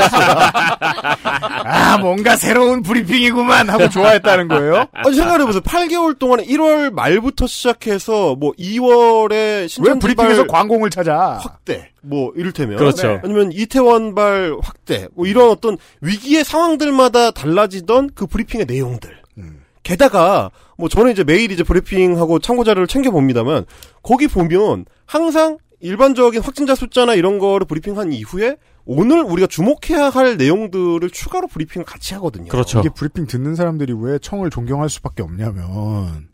[1.65, 4.87] 아 뭔가 새로운 브리핑이구만 하고 좋아했다는 거예요.
[4.91, 5.61] 아니 생각해보세요.
[5.61, 11.37] 8개월 동안에 1월 말부터 시작해서 뭐 2월에 왜 신천지발 브리핑에서 광공을 찾아?
[11.43, 13.07] 확대 뭐 이를테면 그렇죠.
[13.07, 13.19] 네.
[13.23, 19.22] 아니면 이태원발 확대 뭐 이런 어떤 위기의 상황들마다 달라지던 그 브리핑의 내용들 음.
[19.83, 23.65] 게다가 뭐 저는 이제 매일 이제 브리핑하고 참고 자료를 챙겨 봅니다만
[24.01, 31.09] 거기 보면 항상 일반적인 확진자 숫자나 이런 거를 브리핑한 이후에 오늘 우리가 주목해야 할 내용들을
[31.09, 32.47] 추가로 브리핑을 같이 하거든요.
[32.47, 32.79] 그렇죠.
[32.79, 36.29] 이게 브리핑 듣는 사람들이 왜 청을 존경할 수밖에 없냐면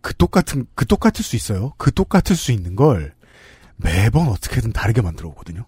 [0.00, 1.72] 그 똑같은 그 똑같을 수 있어요.
[1.78, 3.14] 그 똑같을 수 있는 걸
[3.76, 5.66] 매번 어떻게든 다르게 만들어 오거든요.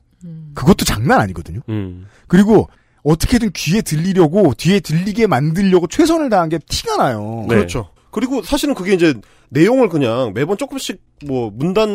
[0.54, 1.60] 그것도 장난 아니거든요.
[1.68, 2.06] 음.
[2.26, 2.68] 그리고
[3.06, 7.46] 어떻게든 귀에 들리려고 뒤에 들리게 만들려고 최선을 다한 게 티가 나요.
[7.48, 7.54] 네.
[7.54, 7.90] 그렇죠.
[8.10, 9.14] 그리고 사실은 그게 이제
[9.50, 11.88] 내용을 그냥 매번 조금씩 뭐 문단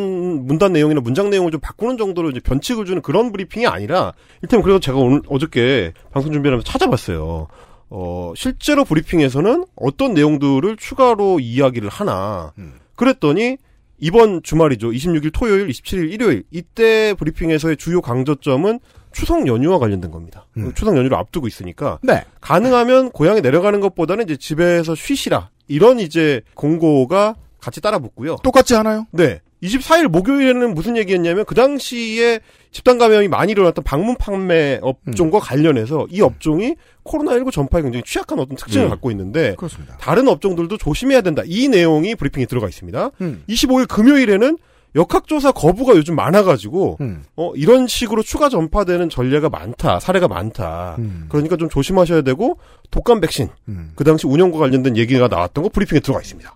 [0.46, 4.80] 문단 내용이나 문장 내용을 좀 바꾸는 정도로 이제 변칙을 주는 그런 브리핑이 아니라 일단 그래서
[4.80, 7.48] 제가 오늘 어저께 방송 준비하면서 찾아봤어요.
[7.90, 12.76] 어 실제로 브리핑에서는 어떤 내용들을 추가로 이야기를 하나 음.
[12.96, 13.58] 그랬더니
[14.00, 14.92] 이번 주말이죠.
[14.92, 18.80] 26일 토요일, 27일 일요일 이때 브리핑에서의 주요 강조점은
[19.12, 20.48] 추석 연휴와 관련된 겁니다.
[20.58, 20.72] 음.
[20.74, 22.24] 추석 연휴를 앞두고 있으니까 네.
[22.40, 25.50] 가능하면 고향에 내려가는 것보다는 이제 집에서 쉬시라.
[25.68, 28.38] 이런 이제 공고가 같이 따라 붙고요.
[28.44, 29.06] 똑같지 않아요?
[29.12, 29.42] 네.
[29.64, 32.40] 24일 목요일에는 무슨 얘기였냐면 그 당시에
[32.72, 38.56] 집단 감염이 많이 일어났던 방문 판매 업종과 관련해서 이 업종이 코로나19 전파에 굉장히 취약한 어떤
[38.58, 38.90] 특징을 음.
[38.90, 39.98] 갖고 있는데 그렇습니다.
[39.98, 41.44] 다른 업종들도 조심해야 된다.
[41.46, 43.12] 이 내용이 브리핑에 들어가 있습니다.
[43.22, 43.44] 음.
[43.48, 44.58] 25일 금요일에는
[44.96, 47.24] 역학조사 거부가 요즘 많아가지고 음.
[47.38, 50.00] 어 이런 식으로 추가 전파되는 전례가 많다.
[50.00, 50.96] 사례가 많다.
[51.00, 51.26] 음.
[51.30, 52.58] 그러니까 좀 조심하셔야 되고
[52.92, 53.92] 독감 백신 음.
[53.96, 56.54] 그 당시 운영과 관련된 얘기가 나왔던 거 브리핑에 들어가 있습니다.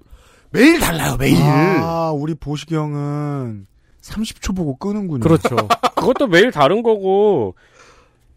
[0.51, 1.37] 매일 달라요, 매일.
[1.41, 3.67] 아, 우리 보식이 형은
[4.01, 5.21] 30초 보고 끄는군요.
[5.21, 5.55] 그렇죠.
[5.95, 7.55] 그것도 매일 다른 거고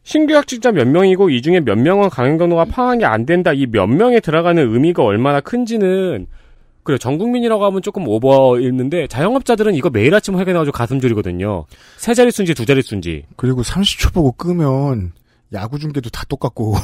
[0.04, 3.52] 신규 확진자 몇 명이고 이 중에 몇 명은 감염 경로가 파악이 안 된다.
[3.52, 6.26] 이 몇 명에 들어가는 의미가 얼마나 큰지는
[6.88, 11.66] 그래 전 국민이라고 하면 조금 오버였는데 자영업자들은 이거 매일 아침 확인해가지고 가슴 졸이거든요.
[11.98, 13.24] 세 자릿수인지 두 자릿수인지.
[13.36, 15.12] 그리고 30초 보고 끄면
[15.52, 16.76] 야구 중계도 다 똑같고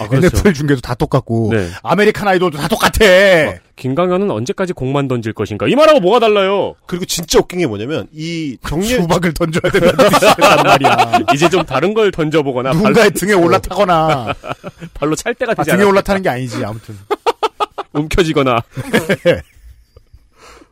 [0.00, 0.28] 아 그렇죠.
[0.28, 1.68] NFL 중계도 다 똑같고 네.
[1.82, 3.58] American Idol도 다 똑같아.
[3.76, 5.68] 김광현은 언제까지 공만 던질 것인가?
[5.68, 6.74] 이 말하고 뭐가 달라요?
[6.86, 10.06] 그리고 진짜 웃긴 게 뭐냐면 이 정리해 수박을 던져야 된다는
[10.64, 11.18] 말이야.
[11.34, 14.34] 이제 좀 다른 걸 던져보거나 누군가의 발로, 등에 올라타거나
[14.94, 15.90] 발로 찰 때가 아, 되지 등에 않아.
[15.90, 16.96] 올라타는 게 아니지 아무튼.
[17.92, 18.62] 움켜쥐거나.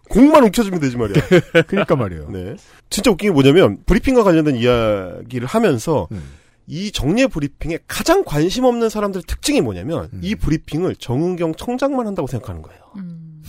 [0.08, 1.22] 공만 움켜주면 되지 말이야.
[1.66, 2.28] 그러니까 말이에요.
[2.30, 2.56] 네.
[2.90, 6.22] 진짜 웃긴 게 뭐냐면 브리핑과 관련된 이야기를 하면서 음.
[6.68, 10.20] 이 정례 브리핑에 가장 관심 없는 사람들의 특징이 뭐냐면 음.
[10.22, 12.80] 이 브리핑을 정은경 청장만 한다고 생각하는 거예요.
[12.96, 13.42] 음.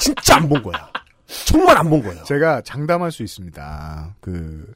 [0.00, 0.90] 진짜 안 본 거야.
[1.46, 2.22] 정말 안 본 거예요.
[2.24, 4.16] 제가 장담할 수 있습니다.
[4.20, 4.72] 그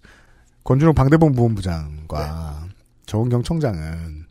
[0.64, 2.66] 권준호 방대본 부본부장과
[3.06, 4.23] 정은경 청장은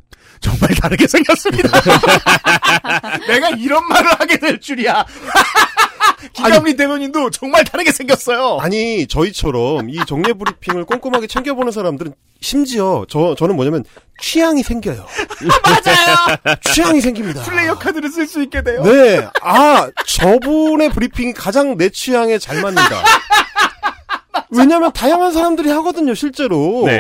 [0.43, 1.69] 정말 다르게 생겼습니다.
[3.27, 5.05] 내가 이런 말을 하게 될 줄이야.
[6.33, 8.57] 김경민 대변인도 정말 다르게 생겼어요.
[8.61, 13.83] 아니 저희처럼 이 정례 브리핑을 꼼꼼하게 챙겨보는 사람들은 심지어 저 저는 뭐냐면
[14.21, 15.05] 취향이 생겨요.
[15.63, 16.57] 맞아요.
[16.61, 17.41] 취향이 생깁니다.
[17.43, 18.83] 플레이어 카드를 쓸 수 있게 돼요.
[18.83, 23.03] 네, 아 저분의 브리핑이 가장 내 취향에 잘 맞는다.
[24.49, 26.83] 왜냐하면 다양한 사람들이 하거든요, 실제로.
[26.85, 26.99] 네.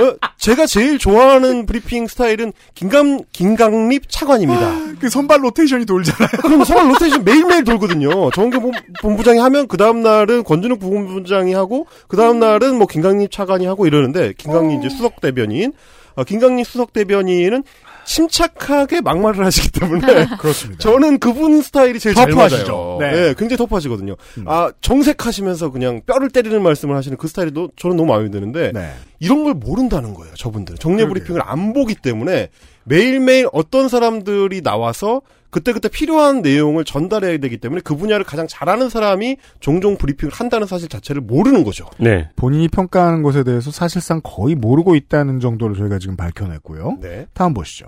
[0.00, 4.96] 어, 제가 제일 좋아하는 브리핑 스타일은 김강 김강립 차관입니다.
[5.00, 6.28] 그 선발 로테이션이 돌잖아요.
[6.42, 8.30] 그럼 선발 로테이션 매일매일 돌거든요.
[8.32, 13.30] 정은경 본- 본부장이 하면 그 다음 날은 권준욱 부본부장이 하고 그 다음 날은 뭐 김강립
[13.30, 15.72] 차관이 하고 이러는데 김강립 이제 수석 대변인,
[16.14, 17.62] 어, 김강립 수석 대변인은
[18.06, 20.80] 침착하게 막말을 하시기 때문에 그렇습니다.
[20.80, 22.72] 저는 그분 스타일이 제일 잘 터프하시죠.
[22.72, 22.98] 맞아요.
[23.00, 23.10] 네.
[23.28, 23.34] 네.
[23.36, 24.16] 굉장히 터프하시거든요.
[24.46, 28.92] 아 정색하시면서 그냥 뼈를 때리는 말씀을 하시는 그 스타일이 너- 저는 너무 마음에 드는데 네.
[29.20, 30.34] 이런 걸 모른다는 거예요.
[30.34, 31.14] 저분들 정례 그러게요.
[31.14, 32.48] 브리핑을 안 보기 때문에
[32.84, 39.36] 매일매일 어떤 사람들이 나와서 그때그때 필요한 내용을 전달해야 되기 때문에 그 분야를 가장 잘하는 사람이
[39.60, 41.86] 종종 브리핑을 한다는 사실 자체를 모르는 거죠.
[41.98, 42.28] 네.
[42.36, 46.98] 본인이 평가하는 것에 대해서 사실상 거의 모르고 있다는 정도를 저희가 지금 밝혀냈고요.
[47.00, 47.26] 네.
[47.32, 47.86] 다음 보시죠.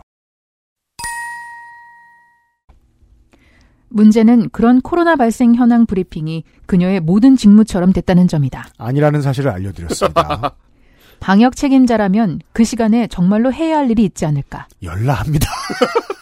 [3.90, 8.68] 문제는 그런 코로나 발생 현황 브리핑이 그녀의 모든 직무처럼 됐다는 점이다.
[8.78, 10.52] 아니라는 사실을 알려드렸습니다.
[11.20, 14.68] 방역 책임자라면 그 시간에 정말로 해야 할 일이 있지 않을까.
[14.82, 15.46] 열나합니다.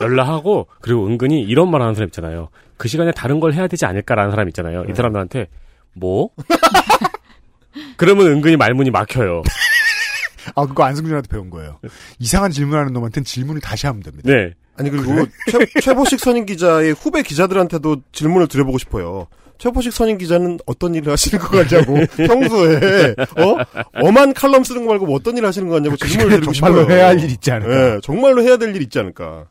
[0.01, 2.49] 연락하고 그리고 은근히 이런 말 하는 사람 있잖아요.
[2.77, 4.85] 그 시간에 다른 걸 해야 되지 않을까라는 사람 있잖아요.
[4.89, 5.49] 이 사람들한테
[5.95, 6.31] 뭐?
[7.97, 9.43] 그러면 은근히 말문이 막혀요.
[10.55, 11.79] 아, 그거 안승준한테 배운 거예요.
[12.19, 14.31] 이상한 질문하는 놈한테는 질문을 다시 하면 됩니다.
[14.31, 14.53] 네.
[14.79, 19.27] 아니 그리고 최, 최보식 선임 기자의 후배 기자들한테도 질문을 드려보고 싶어요.
[19.59, 21.95] 최보식 선임 기자는 어떤 일을 하시는 것 같냐고
[22.27, 23.57] 평소에 어
[24.07, 26.83] 엄한 칼럼 쓰는 거 말고 뭐 어떤 일을 하시는 것 같냐고 그 질문을 드리고 정말로
[26.83, 26.95] 싶어요.
[26.97, 27.75] 해야 할 일 있지 않을까.
[27.95, 29.47] 네, 정말로 해야 될 일 있지 않을까.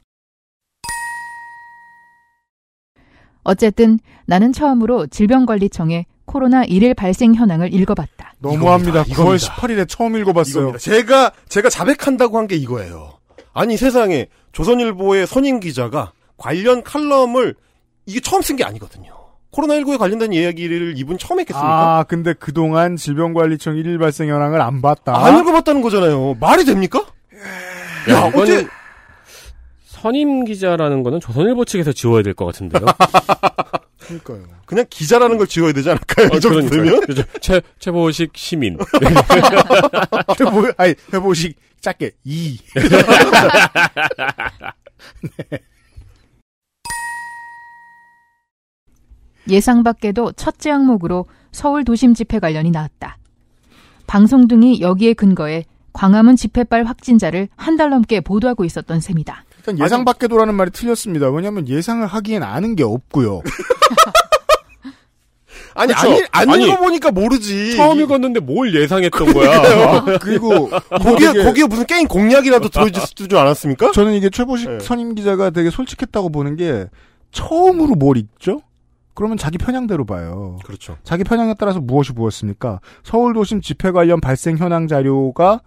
[3.43, 8.33] 어쨌든 나는 처음으로 질병관리청의 코로나 일일 발생 현황을 읽어봤다.
[8.39, 9.01] 너무합니다.
[9.01, 9.23] 이겁니다.
[9.23, 9.55] 9월 이겁니다.
[9.55, 10.63] 18일에 처음 읽어봤어요.
[10.69, 10.79] 이겁니다.
[10.79, 13.13] 제가 제가 자백한다고 한 게 이거예요.
[13.53, 17.55] 아니 세상에 조선일보의 선임 기자가 관련 칼럼을
[18.05, 19.13] 이게 처음 쓴 게 아니거든요.
[19.51, 21.97] 코로나19에 관련된 이야기를 이분 처음 했겠습니까?
[21.99, 25.13] 아, 근데 그동안 질병관리청 1일 발생 현황을 안 봤다.
[25.25, 26.35] 안 읽어봤다는 거잖아요.
[26.39, 27.05] 말이 됩니까?
[28.09, 28.65] 야, 야, 어째
[29.85, 32.85] 선임 기자라는 거는 조선일보 측에서 지워야 될 것 같은데요.
[34.07, 34.43] 그러니까요.
[34.65, 36.27] 그냥 기자라는 걸 지워야 되지 않을까요?
[36.33, 36.99] 이 정도 그러니까요.
[37.05, 37.25] 되면?
[37.41, 38.77] 최, 최보식 시민.
[40.39, 42.57] 해보, 아니, 해보식 짧게 2.
[49.49, 53.17] 예상 밖에도 첫째 항목으로 서울 도심 집회 관련이 나왔다.
[54.07, 59.44] 방송 등이 여기에 근거해 광화문 집회발 확진자를 한 달 넘게 보도하고 있었던 셈이다.
[59.73, 61.29] 일단 예상 밖에 도라는 말이 틀렸습니다.
[61.29, 63.41] 왜냐하면 예상을 하기엔 아는 게 없고요.
[65.77, 65.91] 아니?
[65.93, 67.75] 아니, 안 아니, 읽어보니까 모르지.
[67.75, 70.05] 처음 읽었는데 뭘 예상했던 거야.
[70.21, 73.91] 그리고 거기에, 이게- 거기에 무슨 게임 공략이라도 들어있을 줄 알았습니까?
[73.91, 74.79] 저는 이게 최보식 네.
[74.79, 76.87] 선임 기자가 되게 솔직했다고 보는 게
[77.31, 78.61] 처음으로 뭘 읽죠?
[79.15, 80.59] 그러면 자기 편향대로 봐요.
[80.63, 80.97] 그렇죠.
[81.03, 82.79] 자기 편향에 따라서 무엇이 무엇입니까?
[83.03, 85.59] 서울 도심 집회 관련 발생 현황 자료가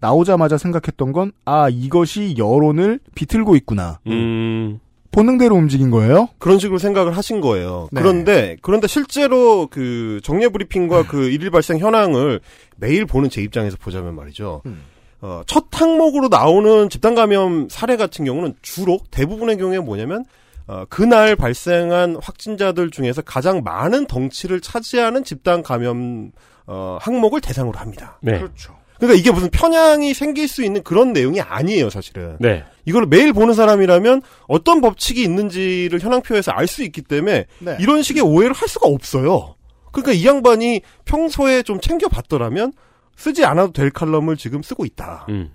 [0.00, 3.98] 나오자마자 생각했던 건, 아, 이것이 여론을 비틀고 있구나.
[4.06, 4.80] 음,
[5.16, 6.28] 본능대로 움직인 거예요?
[6.38, 7.88] 그런 식으로 생각을 하신 거예요.
[7.90, 8.02] 네.
[8.02, 12.40] 그런데 그런데 실제로 그 정례 브리핑과 그 일일 발생 현황을
[12.76, 14.60] 매일 보는 제 입장에서 보자면 말이죠.
[14.66, 14.82] 음.
[15.22, 20.26] 어, 첫 항목으로 나오는 집단 감염 사례 같은 경우는 주로 대부분의 경우에 뭐냐면
[20.66, 26.32] 어, 그날 발생한 확진자들 중에서 가장 많은 덩치를 차지하는 집단 감염
[26.66, 28.18] 어, 항목을 대상으로 합니다.
[28.20, 28.38] 네.
[28.38, 28.75] 그렇죠.
[28.98, 32.36] 그러니까 이게 무슨 편향이 생길 수 있는 그런 내용이 아니에요, 사실은.
[32.40, 32.64] 네.
[32.84, 37.76] 이걸 매일 보는 사람이라면 어떤 법칙이 있는지를 현황표에서 알 수 있기 때문에 네.
[37.80, 39.54] 이런 식의 오해를 할 수가 없어요.
[39.92, 42.72] 그러니까 이 양반이 평소에 좀 챙겨봤더라면
[43.16, 45.26] 쓰지 않아도 될 칼럼을 지금 쓰고 있다.
[45.28, 45.50] 음.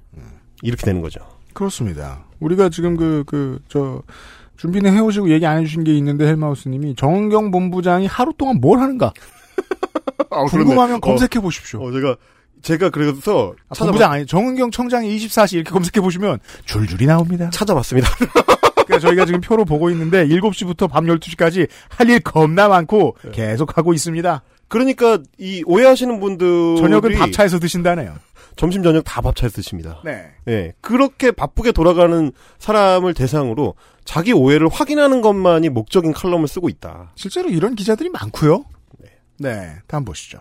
[0.63, 1.19] 이렇게 되는 거죠.
[1.53, 2.25] 그렇습니다.
[2.39, 4.01] 우리가 지금 그, 그, 저,
[4.57, 9.11] 준비는 해오시고 얘기 안 해주신 게 있는데 헬마우스님이 정은경 본부장이 하루 동안 뭘 하는가
[10.49, 11.81] 궁금하면 검색해 보십시오.
[11.83, 12.15] 어, 제가
[12.61, 17.49] 제가 그래서 아, 본부장 아니 정은경 청장이 24시 이렇게 검색해 보시면 줄줄이 나옵니다.
[17.51, 18.09] 찾아봤습니다.
[18.85, 23.93] 그러니까 저희가 지금 표로 보고 있는데 7시부터 밤 12시까지 할 일 겁나 많고 계속 하고
[23.93, 24.41] 있습니다.
[24.67, 28.15] 그러니까 이 오해하시는 분들 저녁은 밥차에서 드신다네요.
[28.57, 30.01] 점심 저녁 다 밥차에서 드십니다.
[30.03, 30.25] 네.
[30.47, 30.73] 예.
[30.81, 37.11] 그렇게 바쁘게 돌아가는 사람을 대상으로 자기 오해를 확인하는 것만이 목적인 칼럼을 쓰고 있다.
[37.15, 38.65] 실제로 이런 기자들이 많고요.
[39.39, 39.75] 네.
[39.87, 40.39] 다음 보시죠.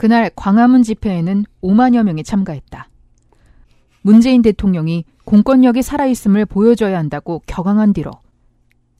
[0.00, 2.88] 그날 광화문 집회에는 5만여 명이 참가했다.
[4.00, 8.10] 문재인 대통령이 공권력이 살아있음을 보여줘야 한다고 격앙한 뒤로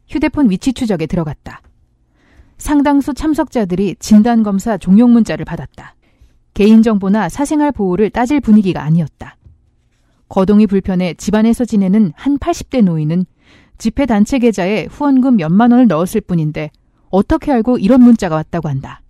[0.09, 1.63] 휴대폰 위치 추적에 들어갔다.
[2.59, 5.95] 상당수 참석자들이 진단검사 종용 문자를 받았다.
[6.53, 9.39] 개인정보나 사생활 보호를 따질 분위기가 아니었다.
[10.29, 13.25] 거동이 불편해 집안에서 지내는 한 80대 노인은
[13.79, 16.71] 집회 단체 계좌에 후원금 몇만 원을 넣었을 뿐인데
[17.09, 19.01] 어떻게 알고 이런 문자가 왔다고 한다.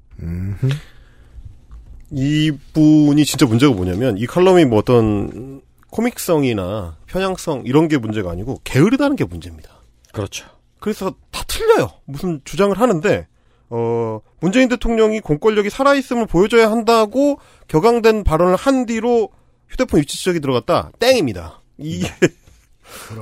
[2.11, 9.17] 이분이 진짜 문제가 뭐냐면 이 칼럼이 뭐 어떤 코믹성이나 편향성 이런 게 문제가 아니고 게으르다는
[9.17, 9.71] 게 문제입니다.
[10.13, 10.47] 그렇죠.
[10.79, 11.91] 그래서 다 틀려요.
[12.05, 13.27] 무슨 주장을 하는데
[13.71, 17.39] 어 문재인 대통령이 공권력이 살아있음을 보여줘야 한다고
[17.69, 19.31] 격앙된 발언을 한 뒤로
[19.69, 20.91] 휴대폰 위치 추적이 들어갔다.
[20.99, 21.61] 땡입니다.
[21.79, 22.09] 이게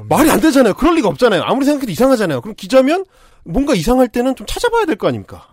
[0.08, 0.74] 말이 안 되잖아요.
[0.74, 1.42] 그럴 리가 없잖아요.
[1.44, 2.40] 아무리 생각해도 이상하잖아요.
[2.40, 3.04] 그럼 기자면
[3.44, 5.48] 뭔가 이상할 때는 좀 찾아봐야 될 거 아닙니까?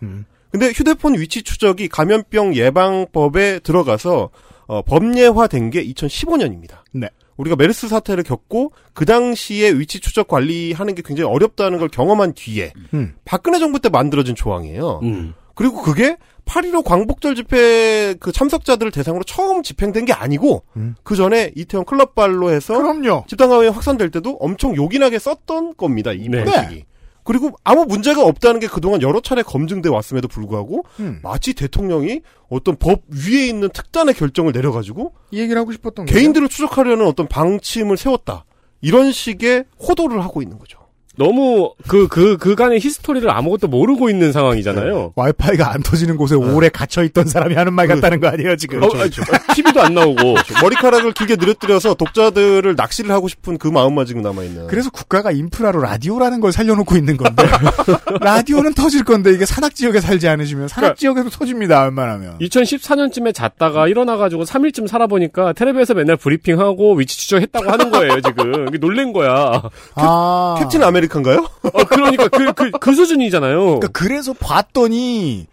[0.55, 4.29] 근데 휴대폰 위치 추적이 감염병 예방법에 들어가서
[4.67, 6.77] 어, 법례화된 게 2015년입니다.
[6.93, 7.09] 네.
[7.35, 12.71] 우리가 메르스 사태를 겪고 그 당시에 위치 추적 관리하는 게 굉장히 어렵다는 걸 경험한 뒤에
[12.93, 13.15] 음.
[13.25, 15.01] 박근혜 정부 때 만들어진 조항이에요.
[15.03, 15.33] 음.
[15.55, 20.95] 그리고 그게 8.15 광복절 집회 그 참석자들을 대상으로 처음 집행된 게 아니고 음.
[21.03, 23.25] 그 전에 이태원 클럽발로 해서 그럼요.
[23.27, 26.13] 집단 감염이 확산될 때도 엄청 요긴하게 썼던 겁니다.
[26.13, 26.45] 이 네.
[26.45, 26.85] 방식이.
[27.25, 31.19] 그리고 아무 문제가 없다는 게 그동안 여러 차례 검증돼 왔음에도 불구하고 음.
[31.23, 36.17] 마치 대통령이 어떤 법 위에 있는 특단의 결정을 내려가지고 이 얘기를 하고 싶었던 거예요.
[36.17, 38.45] 개인들을 추적하려는 어떤 방침을 세웠다.
[38.81, 40.84] 이런 식의 호도를 하고 있는 거죠.
[41.17, 45.13] 너무 그, 그, 그간의 히스토리를 아무것도 모르고 있는 상황이잖아요.
[45.15, 48.83] 와이파이가 안 터지는 곳에 오래 갇혀있던 사람이 하는 말 같다는 거 아니에요, 지금?
[48.83, 50.35] 어, 아, TV도 안 나오고.
[50.61, 54.67] 머리카락을 길게 늘어뜨려서 독자들을 낚시를 하고 싶은 그 마음만 지금 남아있는.
[54.67, 57.43] 그래서 국가가 인프라로 라디오라는 걸 살려놓고 있는 건데
[58.21, 61.83] 라디오는 터질 건데 이게 산악 지역에 살지 않으시면 산악 그러니까 지역에도 터집니다.
[61.83, 62.39] 웬만하면.
[62.39, 68.67] 2014년쯤에 잤다가 일어나가지고 3일쯤 살아보니까 텔레비에서 맨날 브리핑하고 위치 추적했다고 하는 거예요, 지금.
[68.67, 69.61] 이게 놀란 거야.
[69.95, 70.55] 아.
[70.59, 71.47] 캡틴 아메리 칸가요?
[71.63, 73.59] 어, 그러니까 그, 그, 그 수준이잖아요.
[73.59, 75.47] 그러니까 그래서 봤더니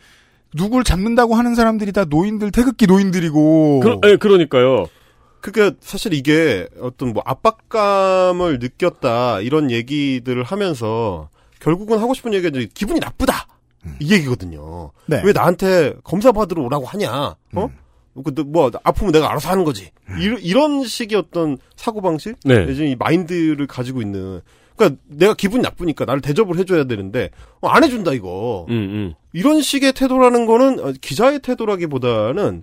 [0.54, 3.80] 누굴 잡는다고 하는 사람들이 다 노인들 태극기 노인들이고.
[3.80, 4.86] 그, 예, 그러니까요.
[5.40, 11.28] 그러니까 사실 이게 어떤 뭐 압박감을 느꼈다 이런 얘기들을 하면서
[11.58, 13.46] 결국은 하고 싶은 얘기가 이제 기분이 나쁘다
[13.98, 14.92] 이 얘기거든요.
[15.06, 15.20] 네.
[15.24, 17.34] 왜 나한테 검사 받으러 오라고 하냐?
[17.54, 17.70] 어?
[18.24, 19.90] 그, 뭐 아프면 내가 알아서 하는 거지.
[20.18, 22.64] 이런, 이런 식의 어떤 사고 방식, 네.
[22.66, 24.40] 내지는 이 마인드를 가지고 있는.
[24.76, 28.66] 그러니까 내가 기분이 나쁘니까 나를 대접을 해줘야 되는데 어, 안 해준다 이거.
[28.68, 29.14] 음, 음.
[29.32, 32.62] 이런 식의 태도라는 거는 어, 기자의 태도라기보다는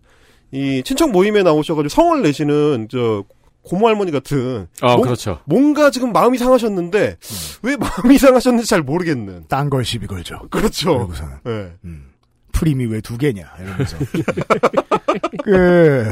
[0.51, 3.24] 이 친척 모임에 나오셔가지고 성을 내시는 저
[3.62, 5.39] 고모 할머니 같은 아, 뭐- 그렇죠.
[5.45, 7.18] 뭔가 지금 마음이 상하셨는데
[7.62, 9.45] 왜 마음이 상하셨는지 잘 모르겠는.
[9.47, 10.39] 딴 걸 시비 걸죠.
[10.49, 10.93] 그렇죠.
[10.93, 11.34] 그러고서는.
[11.47, 11.72] 예.
[11.84, 12.05] 음.
[12.53, 13.97] 프림이 왜 두 개냐 이러면서.
[15.43, 16.05] 그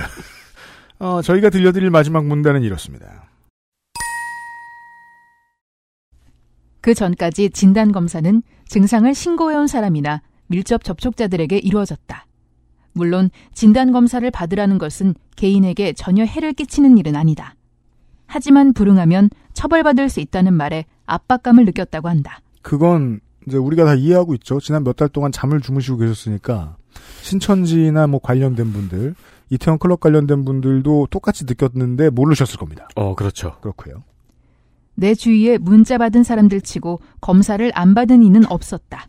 [1.00, 3.28] 어, 저희가 들려드릴 마지막 문단은 이렇습니다.
[6.88, 12.26] 그 전까지 진단 검사는 증상을 신고해온 사람이나 밀접 접촉자들에게 이루어졌다.
[12.94, 17.56] 물론 진단 검사를 받으라는 것은 개인에게 전혀 해를 끼치는 일은 아니다.
[18.26, 22.40] 하지만 불응하면 처벌받을 수 있다는 말에 압박감을 느꼈다고 한다.
[22.62, 24.62] 그건 이제 우리가 다 이해하고 있죠.
[24.62, 26.78] 지난 몇 달 동안 잠을 주무시고 계셨으니까
[27.22, 29.14] 신천지나 뭐 관련된 분들,
[29.50, 32.88] 이태원 클럽 관련된 분들도 똑같이 느꼈는데 모르셨을 겁니다.
[32.96, 33.58] 어, 그렇죠.
[33.60, 34.04] 그렇고요.
[35.00, 39.08] 내 주위에 문자 받은 사람들 치고 검사를 안 받은 이는 없었다.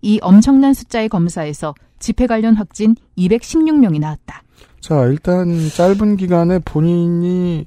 [0.00, 4.42] 이 엄청난 숫자의 검사에서 집회 관련 확진 216명이 나왔다.
[4.80, 7.66] 자, 일단 짧은 기간에 본인이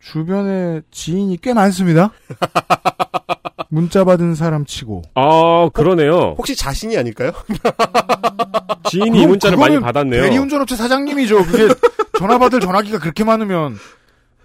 [0.00, 2.12] 주변에 지인이 꽤 많습니다.
[3.68, 5.02] 문자 받은 사람 치고.
[5.14, 6.34] 아, 그러네요.
[6.38, 7.32] 혹시 자신이 아닐까요?
[8.88, 10.22] 지인이 이 문자를 많이 받았네요.
[10.22, 11.44] 대리운전업체 사장님이죠.
[11.44, 11.68] 그게
[12.18, 13.76] 전화 받을 전화기가 그렇게 많으면.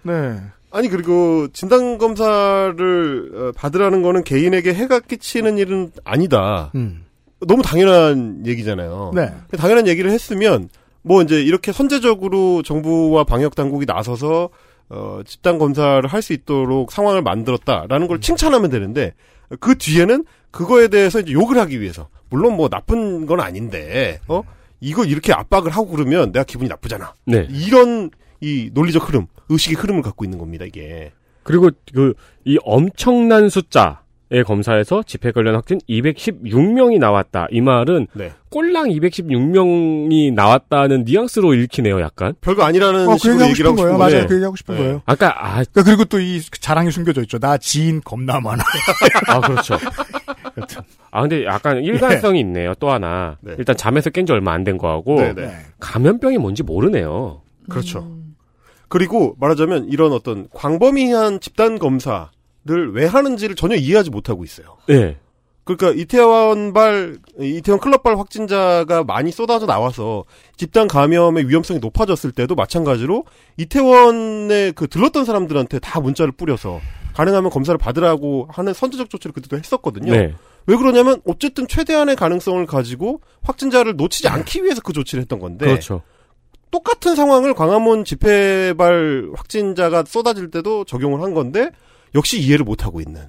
[0.02, 0.40] 네.
[0.72, 6.70] 아니 그리고 진단 검사를 어, 받으라는 거는 개인에게 해가 끼치는 일은 아니다.
[6.74, 7.04] 음.
[7.46, 9.12] 너무 당연한 얘기잖아요.
[9.14, 9.32] 네.
[9.58, 10.68] 당연한 얘기를 했으면
[11.02, 14.48] 뭐 이제 이렇게 선제적으로 정부와 방역 당국이 나서서
[14.88, 19.14] 어, 집단 검사를 할 수 있도록 상황을 만들었다라는 걸 칭찬하면 되는데
[19.58, 24.42] 그 뒤에는 그거에 대해서 이제 욕을 하기 위해서 물론 뭐 나쁜 건 아닌데 어
[24.80, 27.14] 이걸 이렇게 압박을 하고 그러면 내가 기분이 나쁘잖아.
[27.24, 27.46] 네.
[27.50, 28.10] 이런
[28.42, 31.12] 이 논리적 흐름, 의식의 흐름을 갖고 있는 겁니다, 이게.
[31.44, 32.12] 그리고 그
[32.44, 34.02] 이 엄청난 숫자
[34.34, 37.48] 의 검사에서 집회 관련 확진 216명이 나왔다.
[37.50, 38.32] 이 말은 네.
[38.48, 42.32] 꼴랑 216명이 나왔다는 뉘앙스로 읽히네요, 약간.
[42.40, 43.92] 별거 아니라는 어, 그 식으로 얘기 하고 얘기를 싶은 하고 거예요.
[43.92, 44.12] 싶은 맞아요.
[44.12, 44.26] 건데.
[44.28, 44.80] 그 얘기 하고 싶은 네.
[44.80, 45.02] 거예요.
[45.04, 47.38] 아까 아, 그러니까 그리고 또 이 자랑이 숨겨져 있죠.
[47.38, 48.62] 나 지인 겁나 많아.
[49.28, 49.76] 아 그렇죠.
[51.10, 52.74] 아 근데 약간 일관성이 있네요.
[52.80, 53.36] 또 하나.
[53.42, 53.54] 네.
[53.58, 55.52] 일단 잠에서 깬 지 얼마 안 된 거하고 네, 네.
[55.80, 57.42] 감염병이 뭔지 모르네요.
[57.68, 58.08] 그렇죠.
[58.92, 62.28] 그리고 말하자면 이런 어떤 광범위한 집단 검사를
[62.92, 64.76] 왜 하는지를 전혀 이해하지 못하고 있어요.
[64.86, 65.16] 네.
[65.64, 70.24] 그러니까 이태원발 이태원 클럽발 확진자가 많이 쏟아져 나와서
[70.58, 73.24] 집단 감염의 위험성이 높아졌을 때도 마찬가지로
[73.56, 76.78] 이태원에 그 들렀던 사람들한테 다 문자를 뿌려서
[77.14, 80.12] 가능하면 검사를 받으라고 하는 선제적 조치를 그때도 했었거든요.
[80.12, 80.34] 네.
[80.66, 86.02] 왜 그러냐면 어쨌든 최대한의 가능성을 가지고 확진자를 놓치지 않기 위해서 그 조치를 했던 건데 그렇죠.
[86.72, 91.70] 똑같은 상황을 광화문 집회발 확진자가 쏟아질 때도 적용을 한 건데
[92.16, 93.20] 역시 이해를 못 하고 있는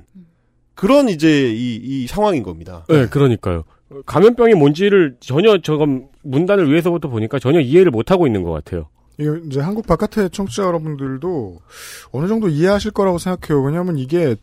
[0.74, 2.86] 그런 이제 이, 이 상황인 겁니다.
[2.90, 3.66] 네, 그러니까요.
[4.06, 8.88] 감염병이 뭔지를 전혀 저건 문단을 위해서부터 보니까 전혀 이해를 못 하고 있는 것 같아요.
[9.20, 11.60] 이제 한국 바깥의 청취자 여러분들도
[12.12, 13.64] 어느 정도 이해하실 거라고 생각해요.
[13.64, 14.36] 왜냐하면 이게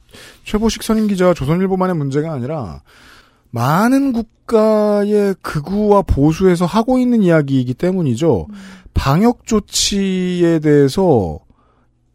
[0.45, 2.83] 최보식 선임 기자 조선일보만의 문제가 아니라
[3.51, 8.47] 많은 국가의 극우와 보수에서 하고 있는 이야기이기 때문이죠.
[8.95, 11.39] 방역 조치에 대해서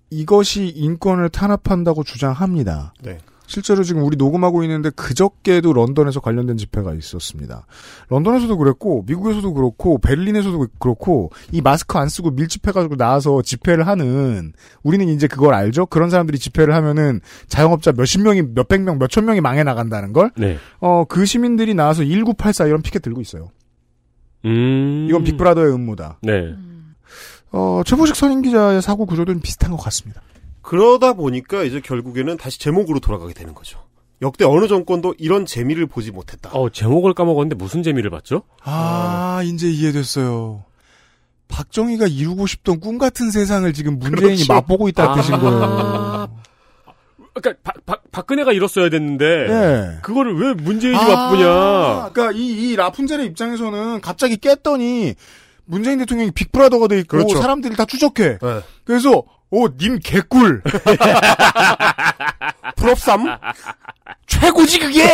[0.10, 2.94] 이것이 인권을 탄압한다고 주장합니다.
[3.04, 3.18] 네.
[3.48, 7.66] 실제로 지금 우리 녹음하고 있는데 그저께도 런던에서 관련된 집회가 있었습니다.
[8.10, 14.54] 런던에서도 그랬고 미국에서도 그렇고 베를린에서도 그렇고 이 마스크 안 쓰고 밀집해 가지고 나와서 집회를 하는
[14.84, 15.86] 우리는 이제 그걸 알죠.
[15.86, 20.32] 그런 사람들이 집회를 하면은 자영업자 몇십 명이 몇백 명 몇천 명이 망해 나간다는 걸.
[20.38, 20.58] 네.
[20.80, 23.50] 어그 시민들이 나와서 1984 이런 피켓 들고 있어요.
[24.46, 25.08] 음.
[25.10, 26.20] 이건 빅브라더의 음모다.
[26.22, 26.56] 네.
[27.52, 30.22] 어 최보식 선임 기자의 사고 구조도 비슷한 것 같습니다.
[30.62, 33.80] 그러다 보니까 이제 결국에는 다시 제목으로 돌아가게 되는 거죠.
[34.22, 36.50] 역대 어느 정권도 이런 재미를 보지 못했다.
[36.54, 38.44] 어, 제목을 까먹었는데 무슨 재미를 봤죠?
[38.64, 40.64] 아, 이제 이해됐어요.
[41.48, 44.54] 박정희가 이루고 싶던 꿈 같은 세상을 지금 문재인이 그렇죠.
[44.54, 45.16] 맛보고 있다 아.
[45.16, 45.60] 뜻인 거예요.
[47.36, 49.98] 그러니까 박, 박, 박근혜가 이뤘어야 됐는데 예.
[50.02, 52.10] 그거를 왜 문재인이 아, 맛보냐?
[52.14, 55.16] 그러니까 이, 이 라푼젤의 입장에서는 갑자기 깼더니
[55.66, 57.42] 문재인 대통령이 빅브라더가 돼 있고 그렇죠.
[57.42, 58.38] 사람들이 다 추적해.
[58.42, 58.62] 네.
[58.86, 60.62] 그래서 오, 님 개꿀.
[62.76, 63.26] 부럽삼?
[64.28, 65.04] 최고지 그게.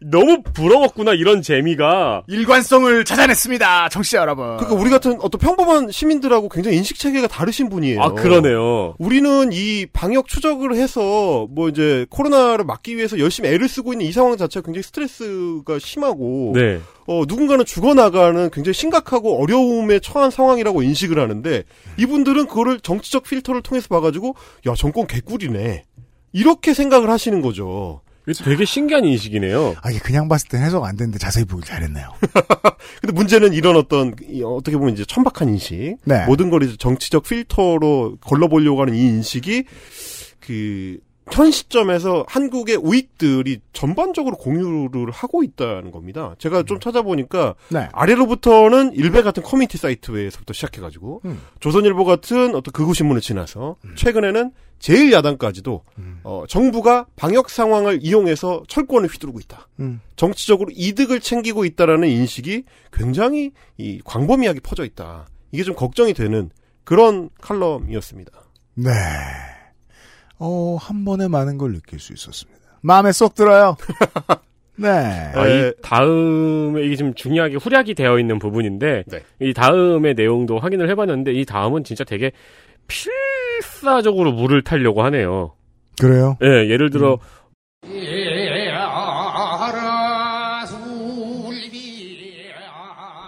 [0.00, 2.24] 너무 부러웠구나 이런 재미가.
[2.28, 3.88] 일관성을 찾아냈습니다.
[3.90, 4.56] 청취자 여러분.
[4.56, 8.02] 그러니까 우리 같은 어떤 평범한 시민들하고 굉장히 인식 체계가 다르신 분이에요.
[8.02, 8.94] 아 그러네요.
[8.98, 14.12] 우리는 이 방역 추적을 해서 뭐 이제 코로나를 막기 위해서 열심히 애를 쓰고 있는 이
[14.12, 16.80] 상황 자체가 굉장히 스트레스가 심하고 네.
[17.06, 21.62] 어 누군가는 죽어나가는 굉장히 심각하고 어려움에 처한 상황이라고 인식을 하는데
[21.98, 24.34] 이분들은 그거를 정치적 필터를 통해서 봐가지고
[24.66, 25.84] 야 정권 개꿀이네
[26.32, 28.00] 이렇게 생각을 하시는 거죠.
[28.26, 29.76] 이게 되게 신기한 인식이네요.
[29.80, 32.12] 아, 이게 그냥 봤을 땐 해석 안 되는데 자세히 보길 잘했네요.
[33.00, 36.26] 근데 문제는 이런 어떤 이 어떻게 보면 이제 천박한 인식, 네.
[36.26, 39.64] 모든 걸 이제 정치적 필터로 걸러보려고 하는 이 인식이
[40.40, 40.98] 그
[41.32, 46.34] 현 시점에서 한국의 우익들이 전반적으로 공유를 하고 있다는 겁니다.
[46.38, 47.88] 제가 좀 찾아보니까 네.
[47.92, 51.40] 아래로부터는 일베 같은 커뮤니티 사이트에서부터 시작해가지고 음.
[51.60, 56.20] 조선일보 같은 어떤 극우 신문을 지나서 최근에는 제일 야당까지도 음.
[56.22, 59.68] 어, 정부가 방역 상황을 이용해서 철권을 휘두르고 있다.
[59.80, 60.00] 음.
[60.14, 65.26] 정치적으로 이득을 챙기고 있다라는 인식이 굉장히 이 광범위하게 퍼져 있다.
[65.50, 66.50] 이게 좀 걱정이 되는
[66.84, 68.30] 그런 칼럼이었습니다.
[68.74, 68.90] 네.
[70.38, 72.60] 어, 한 번에 많은 걸 느낄 수 있었습니다.
[72.82, 73.76] 마음에 쏙 들어요.
[74.76, 74.88] 네.
[74.88, 75.68] 아, 에.
[75.68, 79.20] 이 다음에 이게 좀 중요하게 후략이 되어 있는 부분인데 네.
[79.40, 82.30] 이 다음의 내용도 확인을 해봤는데 이 다음은 진짜 되게
[82.86, 85.54] 필사적으로 물을 타려고 하네요.
[85.98, 86.36] 그래요?
[86.42, 87.18] 예, 예를 들어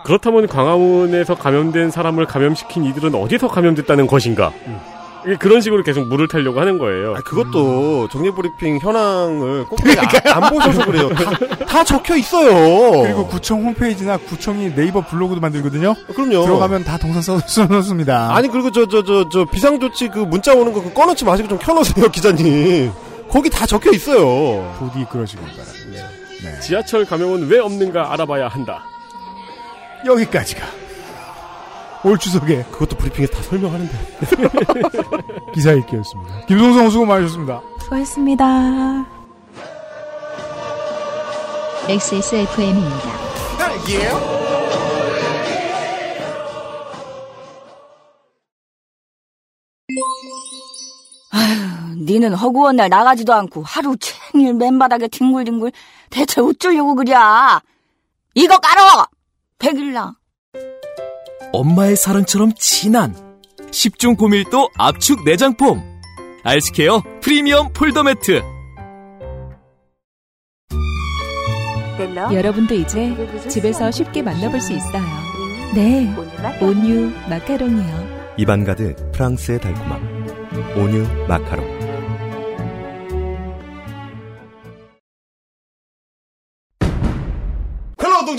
[0.05, 4.53] 그렇다면 광화문에서 감염된 사람을 감염시킨 이들은 어디서 감염됐다는 것인가?
[4.65, 4.98] 이게
[5.37, 7.15] 그런 식으로 계속 물을 타려고 하는 거예요.
[7.17, 11.09] 아, 그것도 정례 브리핑 현황을 꼼꼼히 아- 안 보셔서 그래요.
[11.11, 11.31] 다,
[11.67, 13.03] 다 적혀 있어요.
[13.03, 15.95] 그리고 구청 홈페이지나 구청이 네이버 블로그도 만들거든요.
[16.15, 16.45] 그럼요.
[16.45, 18.35] 들어가면 다 동선 써, 써놓습니다.
[18.35, 22.09] 아니 그리고 저 저 저 저 비상조치 그 문자 오는 거 꺼놓지 마시고 좀 켜놓으세요
[22.11, 22.91] 기자님.
[23.29, 24.75] 거기 다 적혀 있어요.
[24.79, 26.09] 부디 그러시길 바랍니다.
[26.43, 26.61] 네.
[26.61, 28.85] 지하철 감염은 왜 없는가 알아봐야 한다.
[30.07, 30.65] 여기까지가
[32.05, 32.63] 올 추석에.
[32.71, 33.93] 그것도 브리핑에서 다 설명하는데.
[35.55, 36.47] 기사 읽기였습니다.
[36.47, 37.61] 김동성 수고 많으셨습니다.
[37.83, 39.07] 수고했습니다.
[41.89, 43.13] XSFM입니다.
[43.59, 44.39] 딸기예요?
[51.31, 55.73] 아휴, 니는 허구원 날 나가지도 않고 하루 챙일 맨바닥에 뒹굴뒹굴
[56.11, 57.61] 대체 어쩌려고 그랴?
[58.35, 59.07] 이거 깔아
[59.59, 60.15] 백일랑
[61.53, 63.15] 엄마의 사랑처럼 진한
[63.71, 65.83] 10중 고밀도 압축 내장폼
[66.45, 68.43] 알스케어 프리미엄 폴더 매트
[72.33, 73.13] 여러분도 이제
[73.49, 75.03] 집에서 쉽게 만나볼 수 있어요.
[75.75, 76.15] 네,
[76.63, 78.35] 온유 마카롱이요.
[78.37, 80.27] 입안 가득 프랑스의 달콤함.
[80.77, 81.78] 온유 마카롱.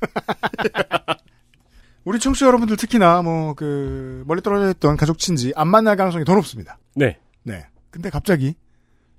[2.04, 6.34] 우리 청취자 여러분들 특히나 뭐 그 멀리 떨어져 있던 가족 친지 안 만날 가능성이 더
[6.34, 6.78] 높습니다.
[6.94, 7.18] 네.
[7.42, 7.66] 네.
[7.90, 8.54] 근데 갑자기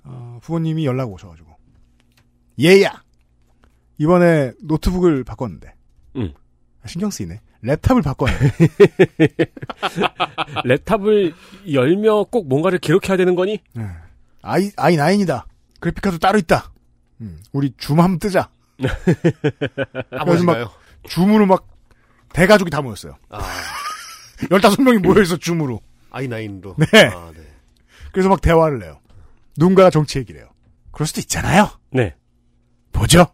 [0.04, 1.50] 어, 부모님이 연락 오셔가지고
[2.62, 3.04] 얘야
[3.98, 5.74] 이번에 노트북을 바꿨는데
[6.16, 6.34] 음.
[6.82, 7.42] 아, 신경 쓰이네.
[7.64, 8.48] 랩탑을 바꿨는데
[10.66, 11.34] 랩탑을
[11.74, 13.60] 열며 꼭 뭔가를 기록해야 되는 거니?
[13.74, 13.86] 네.
[14.42, 15.44] i i9이다.
[15.82, 16.72] 그래픽카드 따로 있다.
[17.22, 18.50] 음, 우리 줌 한번 뜨자.
[20.26, 21.68] 그래서 막 줌으로 막
[22.34, 23.16] 대가족이 다 모였어요.
[23.30, 23.40] 아.
[24.50, 25.82] 15명이 모여있어 줌으로.
[26.12, 27.06] i9로 네.
[27.08, 27.42] 아, 네.
[28.12, 29.00] 그래서 막 대화를 해요.
[29.58, 30.50] 누군가가 정치 얘기를 해요.
[30.92, 31.70] 그럴 수도 있잖아요.
[31.92, 32.16] 네.
[32.92, 33.28] 보죠.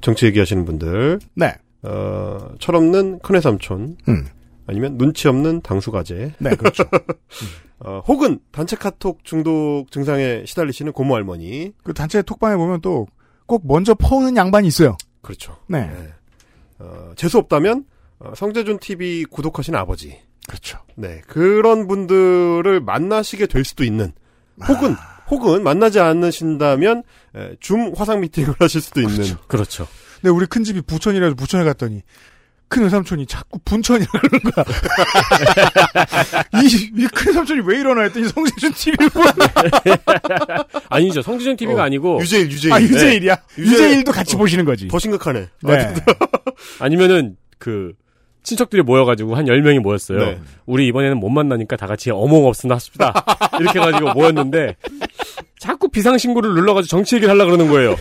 [0.00, 1.54] 정치 얘기하시는 분들 네.
[1.82, 4.26] 어, 철없는 큰애 삼촌 음.
[4.66, 6.84] 아니면 눈치 없는 당수가제 네, 그렇죠.
[7.78, 13.06] 어, 혹은 단체 카톡 중독 증상에 시달리시는 고모 할머니 그 단체 톡방에 보면 또
[13.46, 14.96] 꼭 먼저 퍼오는 양반이 있어요.
[15.22, 15.56] 그렇죠.
[15.68, 15.90] 네.
[16.78, 17.84] 어, 재수 없다면
[18.18, 20.20] 어, 성재준 TV 구독하신 아버지.
[20.46, 20.78] 그렇죠.
[20.94, 24.12] 네 그런 분들을 만나시게 될 수도 있는
[24.68, 24.94] 혹은
[25.28, 27.02] 혹은 만나지 않으신다면
[27.34, 29.88] 에, 줌 화상 미팅을 하실 수도 있는 그렇죠.
[30.20, 32.02] 근데 우리 큰 집이 부천이라서 부천에 갔더니
[32.68, 34.64] 큰 외삼촌이 자꾸 분천이라 그러는 거야.
[36.62, 39.30] 이, 이큰 삼촌이 왜 이러나 했더니 성세준 TV를 보는
[40.88, 41.22] 아니죠.
[41.22, 43.34] 성지전 TV가 어, 아니고 유재일 유재일 아, 유재일이야?
[43.36, 43.62] 네.
[43.62, 44.88] 유재- 유재일도 같이 보시는 거지.
[44.88, 45.48] 더 심각하네.
[45.62, 45.94] 네.
[46.80, 47.92] 아니면은 그
[48.42, 50.18] 친척들이 모여가지고 한 10명이 모였어요.
[50.18, 50.40] 네.
[50.66, 53.12] 우리 이번에는 못 만나니까 다 같이 어몽업스나 합시다.
[53.60, 54.76] 이렇게 해가지고 모였는데
[55.58, 57.96] 자꾸 비상신고를 눌러가지고 정치 얘기를 하려고 그러는 거예요.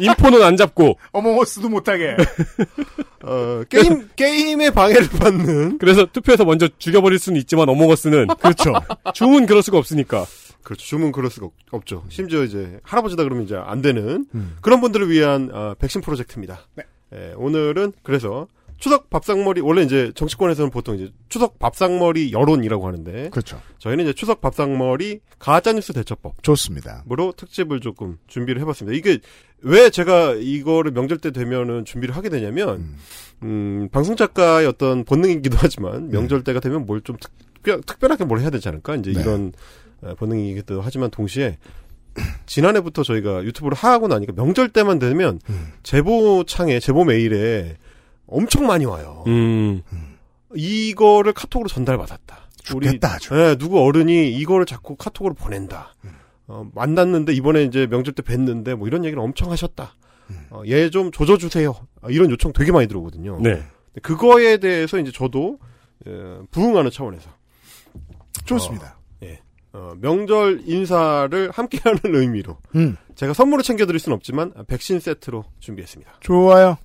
[0.00, 2.16] 인포는 안 잡고 어몽어스도 못하게.
[3.22, 8.72] 어, 게임 게임의 방해를 받는 그래서 투표해서 먼저 죽여버릴 수는 있지만 어몽어스는 그렇죠.
[9.14, 10.24] 줌은 그럴 수가 없으니까.
[10.62, 10.84] 그렇죠.
[10.86, 12.04] 줌은 그럴 수가 없- 없죠.
[12.08, 14.56] 심지어 이제 할아버지다 그러면 이제 안 되는 음.
[14.60, 16.60] 그런 분들을 위한 어, 백신 프로젝트입니다.
[16.76, 16.84] 네.
[17.12, 18.46] 예, 오늘은 그래서
[18.80, 23.60] 추석 밥상머리 원래 이제 정치권에서는 보통 이제 추석 밥상머리 여론이라고 하는데 그렇죠.
[23.78, 27.04] 저희는 이제 추석 밥상머리 가짜뉴스 대처법 좋습니다.
[27.12, 28.96] 으로 특집을 조금 준비를 해봤습니다.
[28.96, 29.18] 이게
[29.60, 32.96] 왜 제가 이거를 명절 때 되면은 준비를 하게 되냐면
[33.42, 38.48] 음, 방송 작가의 어떤 본능이기도 하지만 명절 때가 되면 뭘 좀 특별, 특별하게 뭘 해야
[38.48, 39.20] 되지 않을까 이제 네.
[39.20, 39.52] 이런
[40.00, 41.58] 어, 본능이기도 하지만 동시에
[42.46, 45.68] 지난해부터 저희가 유튜브를 하고 나니까 명절 때만 되면 음.
[45.82, 47.76] 제보 창에 제보 메일에
[48.30, 49.24] 엄청 많이 와요.
[49.26, 49.82] 음.
[50.54, 52.48] 이거를 카톡으로 전달받았다.
[52.62, 53.34] 죽겠다, 아주.
[53.34, 55.94] 네, 누구 어른이 이거를 자꾸 카톡으로 보낸다.
[56.04, 56.10] 음.
[56.46, 59.94] 어, 만났는데 이번에 이제 명절 때 뵀는데 뭐 이런 얘기를 엄청 하셨다.
[60.30, 60.46] 음.
[60.50, 61.74] 어, 얘 좀 조져주세요.
[62.02, 63.38] 아, 이런 요청 되게 많이 들어오거든요.
[63.42, 63.62] 네.
[64.02, 65.58] 그거에 대해서 이제 저도
[66.06, 67.28] 예, 부응하는 차원에서
[68.44, 68.96] 좋습니다.
[69.72, 72.96] 어, 명절 인사를 함께하는 의미로 음.
[73.14, 76.14] 제가 선물을 챙겨드릴 수는 없지만 아, 백신 세트로 준비했습니다.
[76.18, 76.76] 좋아요.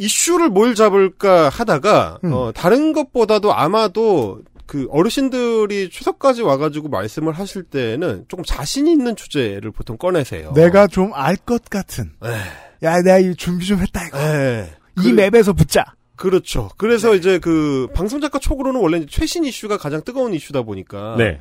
[0.00, 2.32] 이슈를 뭘 잡을까 하다가 음.
[2.32, 9.72] 어, 다른 것보다도 아마도 그 어르신들이 추석까지 와가지고 말씀을 하실 때는 조금 자신 있는 주제를
[9.72, 10.52] 보통 꺼내세요.
[10.54, 12.12] 내가 좀 알 것 같은.
[12.24, 14.18] 에, 야, 내가 이 준비 좀 했다, 이거.
[14.18, 14.70] 에.
[15.04, 15.84] 이 맵에서 붙자.
[16.16, 16.70] 그렇죠.
[16.76, 21.40] 그래서 이제 그 방송 작가 촉으로는 원래 최신 이슈가 가장 뜨거운 이슈다 보니까 네.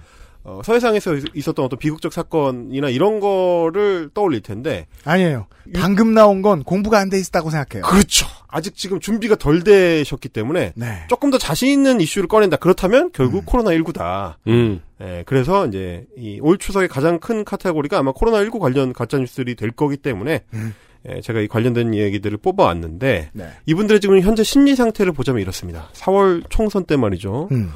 [0.50, 5.45] 어, 서해상에서 있- 있었던 어떤 비극적 사건이나 이런 거를 떠올릴 텐데 아니에요.
[5.76, 7.84] 방금 나온 건 공부가 안 돼 있다고 생각해요.
[7.88, 8.26] 그렇죠.
[8.47, 11.04] 아직 지금 준비가 덜 되셨기 때문에 네.
[11.08, 12.58] 조금 더 자신 있는 이슈를 꺼낸다.
[12.58, 14.36] 그렇다면 결국 코로나 19다.
[14.47, 14.82] 음.
[15.02, 19.72] 예, 그래서 이제 이올 추석의 가장 큰 카테고리가 아마 코로나 19 관련 가짜 뉴스들이 될
[19.72, 20.74] 거기 때문에 음.
[21.08, 23.45] 예, 제가 이 관련된 얘기들을 뽑아왔는데 네.
[23.68, 25.88] 이분들의 지금 현재 심리 상태를 보자면 이렇습니다.
[25.93, 27.47] 4월 총선 때 말이죠.
[27.52, 27.72] 음.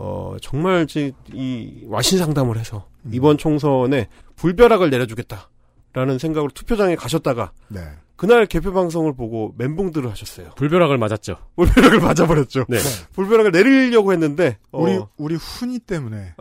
[0.00, 7.80] 어, 정말 지- 이 와신 상담을 해서 이번 총선에 불벼락을 내려주겠다라는 생각으로 투표장에 가셨다가 네.
[8.18, 10.50] 그날 개표 방송을 보고 멘붕들을 하셨어요.
[10.56, 11.36] 불벼락을 맞았죠.
[11.56, 12.64] 불벼락을 맞아버렸죠.
[12.68, 12.78] 네.
[13.12, 16.32] 불벼락을 내리려고 했는데 어, 우리 우리 훈이 때문에 예,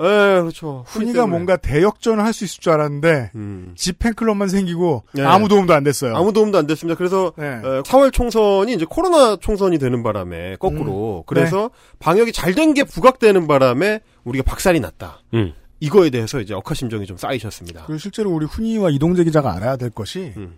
[0.42, 0.84] 그렇죠.
[0.88, 1.30] 훈이가 때문에.
[1.32, 3.74] 뭔가 대역전을 할 수 있을 줄 알았는데 음.
[3.76, 5.24] 집 팬클럽만 생기고 네.
[5.24, 6.16] 아무 도움도 안 됐어요.
[6.16, 6.98] 아무 도움도 안 됐습니다.
[6.98, 7.46] 그래서 네.
[7.64, 11.24] 어, 4월 총선이 이제 코로나 총선이 되는 바람에 거꾸로 음.
[11.28, 11.70] 그래서
[12.00, 15.22] 방역이 잘 된 게 부각되는 바람에 우리가 박살이 났다.
[15.36, 15.54] 음.
[15.80, 17.86] 이거에 대해서 이제 억하심정이 좀 쌓이셨습니다.
[17.86, 20.58] 그리고 실제로 우리 훈이와 이동재 기자가 알아야 될 것이 음.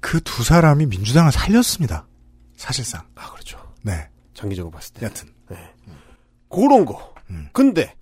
[0.00, 2.06] 그두 사람이 민주당을 살렸습니다.
[2.56, 3.02] 사실상.
[3.16, 3.58] 아 그렇죠.
[3.82, 4.08] 네.
[4.34, 5.06] 장기적으로 봤을 때.
[5.06, 5.28] 여튼.
[6.48, 7.14] 그런 거.
[7.30, 7.48] 음.
[7.52, 7.94] 근데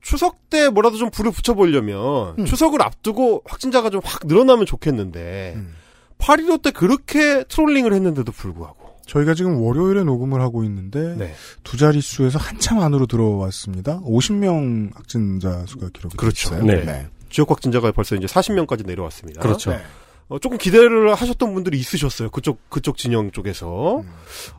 [0.00, 2.44] 추석 때 뭐라도 좀 불을 붙여보려면 음.
[2.44, 5.74] 추석을 앞두고 확진자가 좀 확 늘어나면 좋겠는데 음.
[6.18, 11.34] 8.15 때 그렇게 트롤링을 했는데도 불구하고 저희가 지금 월요일에 녹음을 하고 있는데 네.
[11.64, 14.00] 두 자릿수에서 한참 안으로 들어왔습니다.
[14.00, 16.50] 50명 확진자 수가 기록이 그렇죠.
[16.50, 16.64] 됐어요.
[16.64, 17.06] 네.
[17.30, 19.40] 지역 확진자가 벌써 이제 40명까지 내려왔습니다.
[19.40, 19.70] 그렇죠.
[19.70, 19.78] 네.
[20.28, 22.30] 어, 조금 기대를 하셨던 분들이 있으셨어요.
[22.30, 23.98] 그쪽, 그쪽 진영 쪽에서.
[23.98, 24.10] 음.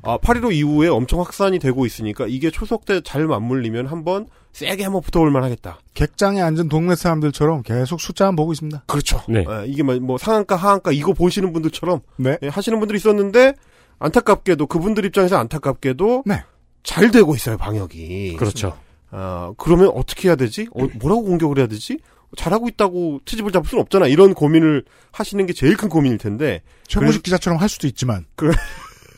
[0.04, 5.02] 아, 8.15 이후에 엄청 확산이 되고 있으니까 이게 초석 때 잘 맞물리면 한번 세게 한번
[5.02, 5.80] 붙어볼 만 하겠다.
[5.96, 8.84] 객장에 앉은 동네 사람들처럼 계속 숫자만 보고 있습니다.
[8.86, 9.22] 그렇죠.
[9.28, 9.46] 네.
[9.50, 12.38] 예, 이게 뭐, 뭐 상한가, 하한가 이거 보시는 분들처럼 네.
[12.44, 13.54] 예, 하시는 분들이 있었는데
[14.00, 16.44] 안타깝게도 그분들 입장에서 안타깝게도 네.
[16.84, 18.36] 잘 되고 있어요, 방역이.
[18.38, 18.78] 그렇죠.
[19.12, 20.68] 아, 그러면 어떻게 해야 되지?
[20.74, 22.00] 어, 뭐라고 공격을 해야 되지?
[22.36, 24.08] 잘하고 있다고 트집을 잡을 수는 없잖아.
[24.08, 26.62] 이런 고민을 하시는 게 제일 큰 고민일 텐데.
[26.88, 28.54] 최고식 기자처럼 할 수도 있지만 그래.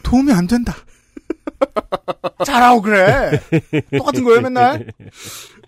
[0.03, 0.76] 도움이 안 된다.
[2.45, 3.39] 잘하고 그래.
[3.97, 4.88] 똑같은 거예요 맨날.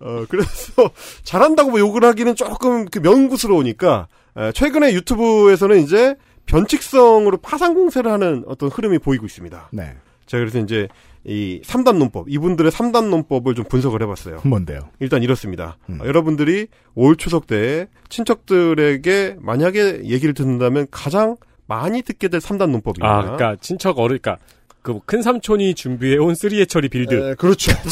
[0.02, 0.92] 어, 그래서
[1.24, 4.08] 잘한다고 뭐 욕을 하기는 조금 그 민구스러우니까
[4.38, 6.16] 에, 최근에 유튜브에서는 이제
[6.48, 9.70] 변칙성으로 파상 공세를 하는 어떤 흐름이 보이고 있습니다.
[9.72, 9.94] 네.
[10.26, 10.88] 제가 그래서 이제
[11.24, 14.42] 이 3단 논법, 이분들의 3단 논법을 좀 분석을 해봤어요.
[14.44, 14.90] 뭔데요?
[15.00, 15.78] 일단 이렇습니다.
[15.90, 16.00] 음.
[16.02, 21.36] 어, 여러분들이 올 추석 때 친척들에게 만약에 얘기를 듣는다면 가장
[21.68, 23.08] 많이 듣게 될 3단 논법입니다.
[23.08, 24.44] 아, 그러니까 친척 어른, 그러니까
[24.82, 27.32] 그 큰 삼촌이 준비해온 three hatchery build.
[27.32, 27.74] 에, 그렇죠.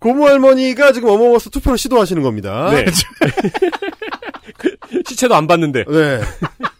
[0.00, 2.70] 고모 할머니가 지금 어머머스 투표를 시도하시는 겁니다.
[2.72, 2.84] 네.
[5.06, 5.84] 시체도 안 봤는데.
[5.84, 6.20] 네.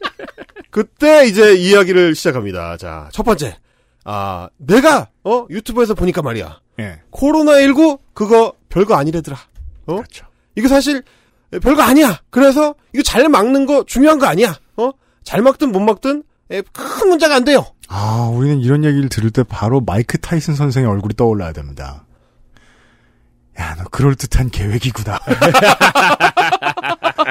[0.70, 2.76] 그때 이제 이야기를 시작합니다.
[2.76, 3.56] 자, 첫 번째.
[4.04, 6.60] 아, 내가, 어, 유튜브에서 보니까 말이야.
[6.80, 7.00] 예.
[7.10, 9.36] 코로나19, 그거 별거 아니래더라.
[9.86, 9.96] 어?
[9.96, 10.26] 그렇죠.
[10.54, 11.02] 이거 사실
[11.62, 12.20] 별거 아니야.
[12.30, 14.54] 그래서 이거 잘 막는 거 중요한 거 아니야.
[14.76, 14.90] 어?
[15.24, 17.66] 잘 막든 못 막든 에, 큰 문제가 안 돼요.
[17.88, 22.04] 아, 우리는 이런 얘기를 들을 때 바로 마이크 타이슨 선생의 얼굴이 떠올라야 됩니다.
[23.60, 25.18] 야, 너 그럴듯한 계획이구나.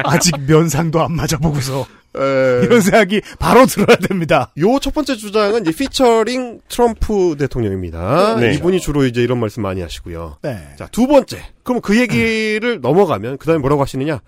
[0.03, 1.85] 아직 면상도 안 맞아보고서
[2.17, 4.51] 에, 이런 생각이 바로 들어야 됩니다.
[4.59, 8.35] 요 첫 번째 주장은 이제 피처링 트럼프 대통령입니다.
[8.35, 8.53] 네.
[8.55, 10.37] 이분이 주로 이제 이런 말씀 많이 하시고요.
[10.41, 10.67] 네.
[10.77, 11.41] 자, 두 번째.
[11.63, 14.19] 그럼 그 얘기를 넘어가면 그 다음에 뭐라고 하시느냐?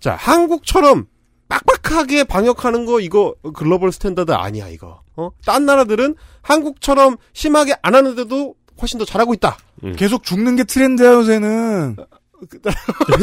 [0.00, 1.06] 자, 한국처럼
[1.48, 5.02] 빡빡하게 방역하는 거 이거 global standard 아니야, 이거.
[5.16, 5.30] 어?
[5.46, 9.56] 딴 나라들은 한국처럼 심하게 안 하는데도 훨씬 더 잘하고 있다.
[9.96, 11.96] 계속 죽는 게 트렌드야, 요새는.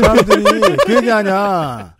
[0.01, 0.43] 사람들이
[0.85, 1.95] 그 얘기 하냐.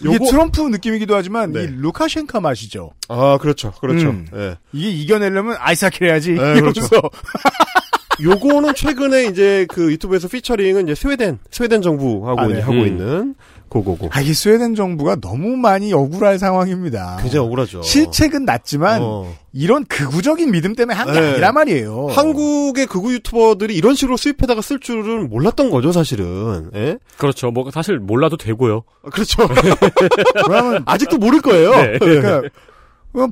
[0.00, 1.64] 이게 요거- 트럼프 느낌이기도 하지만 네.
[1.64, 2.90] 이 루카셴카 맛이죠.
[3.08, 3.72] 아, 그렇죠.
[3.80, 4.10] 그렇죠.
[4.10, 4.26] 음.
[4.34, 4.58] 예.
[4.72, 6.32] 이게 이겨내려면 아이스하키 해야지.
[6.32, 6.80] 네, 그렇죠.
[8.22, 12.60] 요거는 최근에 이제 그 유튜브에서 피처링은 이제 스웨덴, 스웨덴 정부하고 아, 이제 네.
[12.60, 12.86] 하고 음.
[12.86, 13.34] 있는
[13.68, 14.08] 고고고.
[14.12, 17.18] 아, 이 스웨덴 정부가 너무 많이 억울할 상황입니다.
[17.20, 17.82] 굉장히 억울하죠.
[17.82, 19.34] 실책은 낮지만 어.
[19.52, 21.30] 이런 극우적인 믿음 때문에 한게 네.
[21.32, 22.08] 아니란 말이에요.
[22.10, 26.70] 한국의 극우 유튜버들이 이런 식으로 수입해다가 쓸 줄은 몰랐던 거죠, 사실은.
[26.74, 26.98] 예?
[27.18, 27.50] 그렇죠.
[27.50, 28.82] 뭐 사실 몰라도 되고요.
[29.04, 29.48] 아, 그렇죠.
[30.48, 31.70] 왜냐면 아직도 모를 거예요.
[31.70, 31.98] 네.
[31.98, 32.50] 그러니까 그럼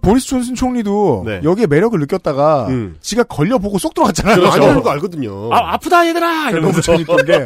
[0.00, 1.40] 보리스 존슨 총리도 네.
[1.44, 2.96] 여기에 매력을 느꼈다가 음.
[3.00, 4.36] 지가 걸려보고 쏙 들어갔잖아요.
[4.36, 4.52] 그렇죠.
[4.56, 5.52] 아니라는 거 알거든요.
[5.52, 6.44] 아, 아프다 얘들아!
[6.50, 6.80] 너무 이러면서.
[6.80, 7.44] 재밌던 게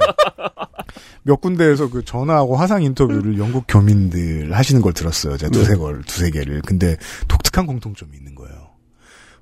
[1.22, 5.36] 몇 군데에서 그 전화하고 화상 인터뷰를 영국 교민들 하시는 걸 들었어요.
[5.36, 6.62] 제가 두세 걸, 두세 개를.
[6.62, 6.97] 근데
[7.28, 8.70] 독특한 공통점이 있는 거예요.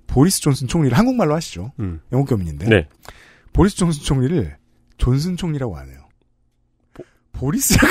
[0.07, 1.73] 보리스 존슨 총리를 한국말로 하시죠.
[1.81, 2.01] 음.
[2.13, 2.67] 영국 교민인데.
[2.69, 2.89] 네.
[3.53, 4.57] 보리스 존슨 총리를
[4.99, 5.96] 존슨 총리라고 안 해요.
[7.39, 7.76] 보리스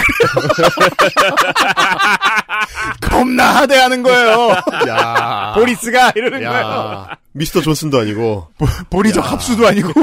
[3.02, 4.50] 겁나 하대하는 거예요.
[4.88, 5.54] 야.
[5.56, 6.54] 보리스가 이러는 거예요.
[6.56, 7.18] 야.
[7.34, 8.48] 미스터 존슨도 아니고.
[8.90, 9.94] 보리적 합수도 아니고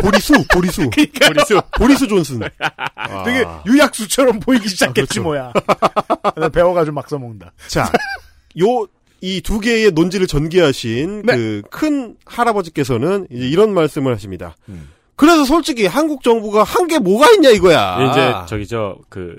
[0.00, 0.90] 보리수, 보리수.
[0.90, 1.62] 보리수.
[1.78, 2.42] 보리수 존슨.
[2.96, 3.22] 아.
[3.24, 5.22] 되게 유약수처럼 보이기 시작했지 그렇죠.
[5.22, 5.52] 뭐야.
[6.52, 7.52] 배워가지고 막 써먹는다.
[7.68, 7.90] 자,
[8.60, 8.86] 요,
[9.20, 11.32] 이 두 개의 논지를 전개하신 네.
[11.36, 14.56] 그큰 할아버지께서는 이제 이런 말씀을 하십니다.
[14.68, 14.88] 음.
[15.16, 18.10] 그래서 솔직히 한국 정부가 한 게 뭐가 있냐 이거야.
[18.10, 19.36] 이제 저기 저 그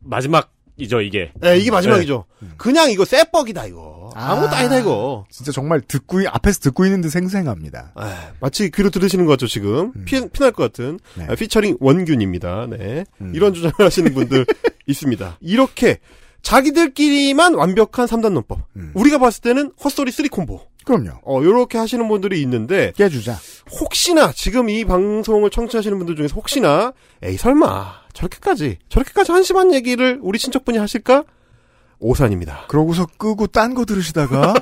[0.00, 1.30] 마지막 마지막이죠 이게.
[1.40, 2.24] 네, 이게 마지막이죠.
[2.56, 4.10] 그냥 이거 쎄뻑이다 이거.
[4.14, 4.58] 아무것도 아.
[4.58, 5.24] 아니다 이거.
[5.30, 7.92] 진짜 정말 듣고, 있- 앞에서 듣고 있는데 생생합니다.
[7.94, 11.26] 아, 마치 귀로 들으시는 것 같죠 지금 피, 피날 것 같은 네.
[11.28, 12.66] 아, 피처링 원균입니다.
[12.70, 13.32] 네 음.
[13.34, 14.46] 이런 주장을 하시는 분들
[14.86, 15.36] 있습니다.
[15.40, 15.98] 이렇게
[16.42, 18.60] 자기들끼리만 완벽한 3단 논법.
[18.76, 18.92] 음.
[18.94, 20.60] 우리가 봤을 때는 헛소리 3 콤보.
[20.84, 21.10] 그럼요.
[21.24, 23.36] 어 요렇게 하시는 분들이 있는데 깨주자.
[23.80, 30.38] 혹시나 지금 이 방송을 청취하시는 분들 중에서 혹시나 에이 설마 저렇게까지 저렇게까지 한심한 얘기를 우리
[30.38, 31.24] 친척분이 하실까?
[32.00, 32.64] 오산입니다.
[32.68, 34.54] 그러고서 끄고 딴 거 들으시다가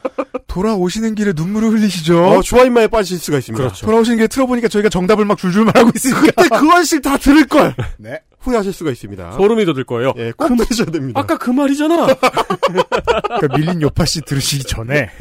[0.48, 2.24] 돌아오시는 길에 눈물을 흘리시죠.
[2.24, 3.62] 어, 주화인마에 빠지실 수가 있습니다.
[3.62, 3.84] 그렇죠.
[3.84, 6.20] 돌아오시는 길에 틀어보니까 저희가 정답을 막 줄줄 말하고 있으니까.
[6.22, 8.18] 그때 그 원실 다 들을 걸 네.
[8.46, 9.32] 후회하실 수가 있습니다.
[9.32, 10.14] 소름이 돋을 거예요.
[10.16, 11.20] 예, 꼭 들으셔야 됩니다.
[11.20, 12.06] 아까 그 말이잖아.
[12.16, 15.10] 그러니까 밀린 요파 씨 들으시기 전에.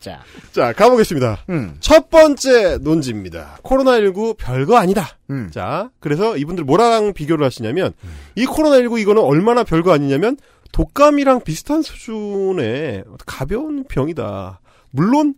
[0.00, 0.20] 자.
[0.50, 1.44] 자, 가보겠습니다.
[1.50, 1.76] 음.
[1.78, 3.58] 첫 번째 논지입니다.
[3.62, 5.16] 코로나19 별거 아니다.
[5.30, 5.50] 음.
[5.52, 7.92] 자, 그래서 이분들 뭐랑 비교를 하시냐면,
[8.34, 10.36] 이 코로나19 이거는 얼마나 별거 아니냐면,
[10.72, 14.60] 독감이랑 비슷한 수준의 가벼운 병이다.
[14.90, 15.34] 물론,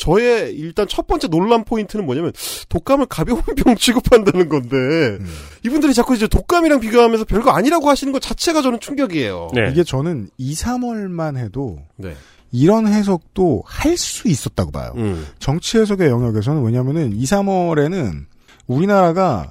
[0.00, 2.32] 저의 일단 첫 번째 논란 포인트는 뭐냐면,
[2.70, 5.26] 독감을 가벼운 병 취급한다는 건데, 음.
[5.64, 9.50] 이분들이 자꾸 이제 독감이랑 비교하면서 별거 아니라고 하시는 것 자체가 저는 충격이에요.
[9.54, 9.68] 네.
[9.70, 12.16] 이게 저는 2, 3월만 해도 네.
[12.50, 14.92] 이런 해석도 할 수 있었다고 봐요.
[14.96, 15.26] 음.
[15.38, 18.24] 정치 해석의 영역에서는 왜냐면은 2, 3월에는
[18.66, 19.50] 우리나라가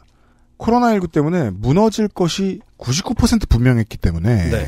[0.58, 4.68] 코로나19 때문에 무너질 것이 99% 분명했기 때문에 네.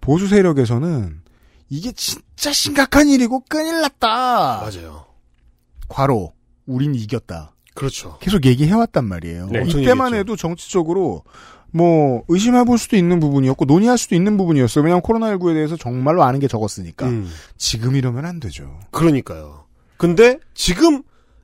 [0.00, 1.20] 보수 세력에서는
[1.70, 4.60] 이게 진짜 심각한 일이고 큰일 났다.
[4.60, 5.06] 맞아요.
[5.88, 6.32] 과로
[6.66, 7.54] 우린 이겼다.
[7.74, 8.18] 그렇죠.
[8.20, 9.46] 계속 얘기해왔단 말이에요.
[9.46, 9.62] 네.
[9.66, 10.16] 이때만 얘기했죠.
[10.16, 11.22] 해도 정치적으로
[11.72, 14.84] 뭐 의심해볼 수도 있는 부분이었고 논의할 수도 있는 부분이었어요.
[14.84, 17.06] 왜냐하면 코로나19에 대해서 정말로 아는 게 적었으니까.
[17.06, 17.30] 음.
[17.56, 18.80] 지금 이러면 안 되죠.
[18.90, 19.64] 그러니까요.
[19.96, 21.02] 근데 지금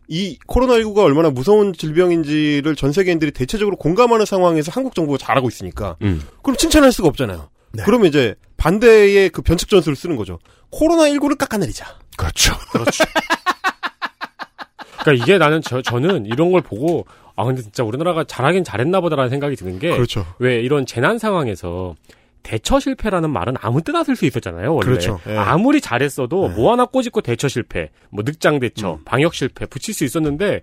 [0.09, 6.22] 이 코로나19가 얼마나 무서운 질병인지를 전 세계인들이 대체적으로 공감하는 상황에서 한국 정부가 잘하고 있으니까 음.
[6.43, 7.49] 그럼 칭찬할 수가 없잖아요.
[7.77, 7.83] 네.
[7.85, 10.39] 그러면 이제 반대의 그 변칙 전술을 쓰는 거죠.
[10.72, 11.87] 코로나19를 깎아내리자.
[12.16, 12.55] 그렇죠.
[12.72, 13.05] 그렇죠.
[15.01, 17.07] 그러니까 이게 나는 저, 저는 이런 걸 보고
[17.37, 20.27] 아 근데 진짜 우리나라가 잘하긴 잘했나 보다라는 생각이 드는 게왜 그렇죠.
[20.41, 21.95] 이런 재난 상황에서
[22.43, 24.72] 대처 실패라는 말은 아무 때나 쓸 수 있었잖아요.
[24.72, 25.20] 원래 그렇죠.
[25.27, 25.37] 예.
[25.37, 26.55] 아무리 잘했어도 예.
[26.55, 28.99] 뭐 하나 꼬집고 대처 실패, 뭐 늑장 대처, 음.
[29.05, 30.62] 방역 실패 붙일 수 있었는데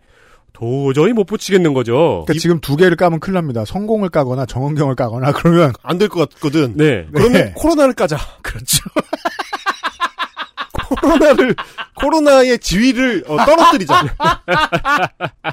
[0.53, 2.23] 도저히 못 붙이겠는 거죠.
[2.25, 3.65] 그러니까 지금 두 개를 까면 큰일 납니다.
[3.65, 6.73] 성공을 까거나 정원경을 까거나 그러면 안 될 것 같거든.
[6.77, 7.07] 네.
[7.13, 7.53] 그러면 네.
[7.55, 8.17] 코로나를 까자.
[8.43, 8.83] 그렇죠.
[11.01, 11.55] 코로나를
[11.95, 14.15] 코로나의 지위를 어, 떨어뜨리자.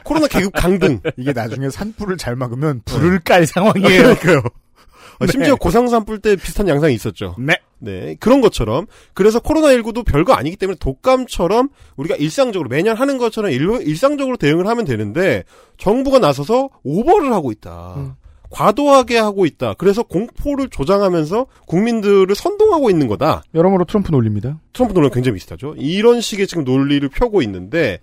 [0.05, 1.01] 코로나 계급 강등.
[1.17, 4.03] 이게 나중에 산불을 잘 막으면 불을 깔 상황이에요.
[4.17, 4.43] 그러니까요.
[5.21, 5.33] 어, 네.
[5.33, 7.37] 심지어 고상산 뿔 때 비슷한 양상이 있었죠.
[7.39, 7.55] 네.
[7.79, 13.97] 네, 그런 것처럼 그래서 코로나19도 별거 아니기 때문에 독감처럼 우리가 일상적으로 매년 하는 것처럼 일,
[13.97, 15.45] 상적으로 대응을 하면 되는데
[15.79, 17.95] 정부가 나서서 오버를 하고 있다.
[17.97, 18.13] 음.
[18.51, 19.75] 과도하게 하고 있다.
[19.79, 23.45] 그래서 공포를 조장하면서 국민들을 선동하고 있는 거다.
[23.55, 24.59] 여러모로 트럼프 논리입니다.
[24.73, 25.75] 트럼프 논리랑 굉장히 비슷하죠.
[25.79, 28.01] 이런 식의 지금 논리를 펴고 있는데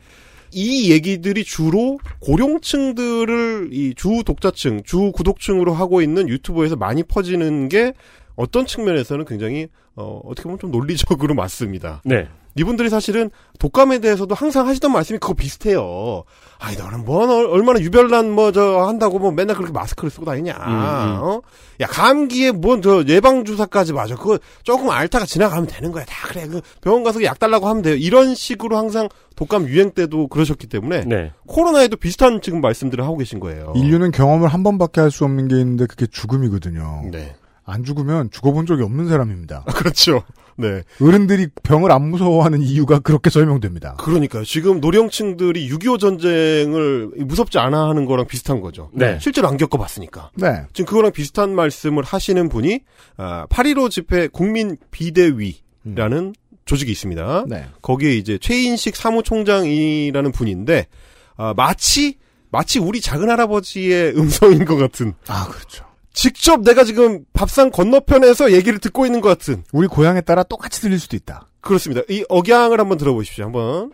[0.52, 7.94] 이 얘기들이 주로 고령층들을 이 주 독자층, 주 구독층으로 하고 있는 유튜브에서 많이 퍼지는 게
[8.36, 12.02] 어떤 측면에서는 굉장히 어, 어떻게 보면 좀 논리적으로 맞습니다.
[12.06, 12.28] 네.
[12.58, 13.30] 이분들이 사실은
[13.60, 16.24] 독감에 대해서도 항상 하시던 말씀이 그거 비슷해요.
[16.60, 20.54] 아니 너는 뭐 얼- 얼마나 유별난 뭐 저 한다고 뭐 맨날 그렇게 마스크를 쓰고 다니냐.
[20.54, 21.20] 음.
[21.24, 21.42] 어?
[21.82, 24.16] 야 감기에 뭐저 예방 주사까지 맞아.
[24.16, 26.06] 그거 조금 앓다가 지나가면 되는 거야.
[26.06, 26.48] 다 그래.
[26.48, 27.96] 그 병원 가서 약 달라고 하면 돼요.
[27.96, 31.32] 이런 식으로 항상 독감 유행 때도 그러셨기 때문에 네.
[31.46, 33.74] 코로나에도 비슷한 지금 말씀들을 하고 계신 거예요.
[33.76, 37.04] 인류는 경험을 한 번밖에 할 수 없는 게 있는데 그게 죽음이거든요.
[37.12, 37.36] 네.
[37.68, 39.66] 안 죽으면 죽어본 적이 없는 사람입니다.
[39.76, 40.24] 그렇죠.
[40.56, 40.82] 네.
[41.02, 43.96] 어른들이 병을 안 무서워하는 이유가 그렇게 설명됩니다.
[43.98, 44.44] 그러니까요.
[44.44, 48.90] 지금 노령층들이 6.25 전쟁을 무섭지 않아 하는 거랑 비슷한 거죠.
[48.94, 49.20] 네.
[49.22, 50.32] 실제로 안 겪어봤으니까.
[50.36, 50.64] 네.
[50.74, 52.80] 지금 그거랑 비슷한 말씀을 하시는 분이
[53.18, 56.34] 아, 8.15 집회 국민 비대위라는
[56.66, 57.46] 조직이 있습니다.
[57.48, 57.66] 네.
[57.82, 60.88] 거기에 이제 최인식 사무총장이라는 분인데
[61.36, 62.18] 아, 마치
[62.50, 65.14] 마치 우리 작은 할아버지의 음성인 것 같은.
[65.28, 65.87] 아, 그렇죠.
[66.18, 69.64] 직접 내가 지금 밥상 건너편에서 얘기를 듣고 있는 것 같은.
[69.72, 71.48] 우리 고향에 따라 똑같이 들릴 수도 있다.
[71.62, 72.02] 그렇습니다.
[72.10, 73.46] 이 억양을 한번 들어보십시오.
[73.46, 73.92] 한번.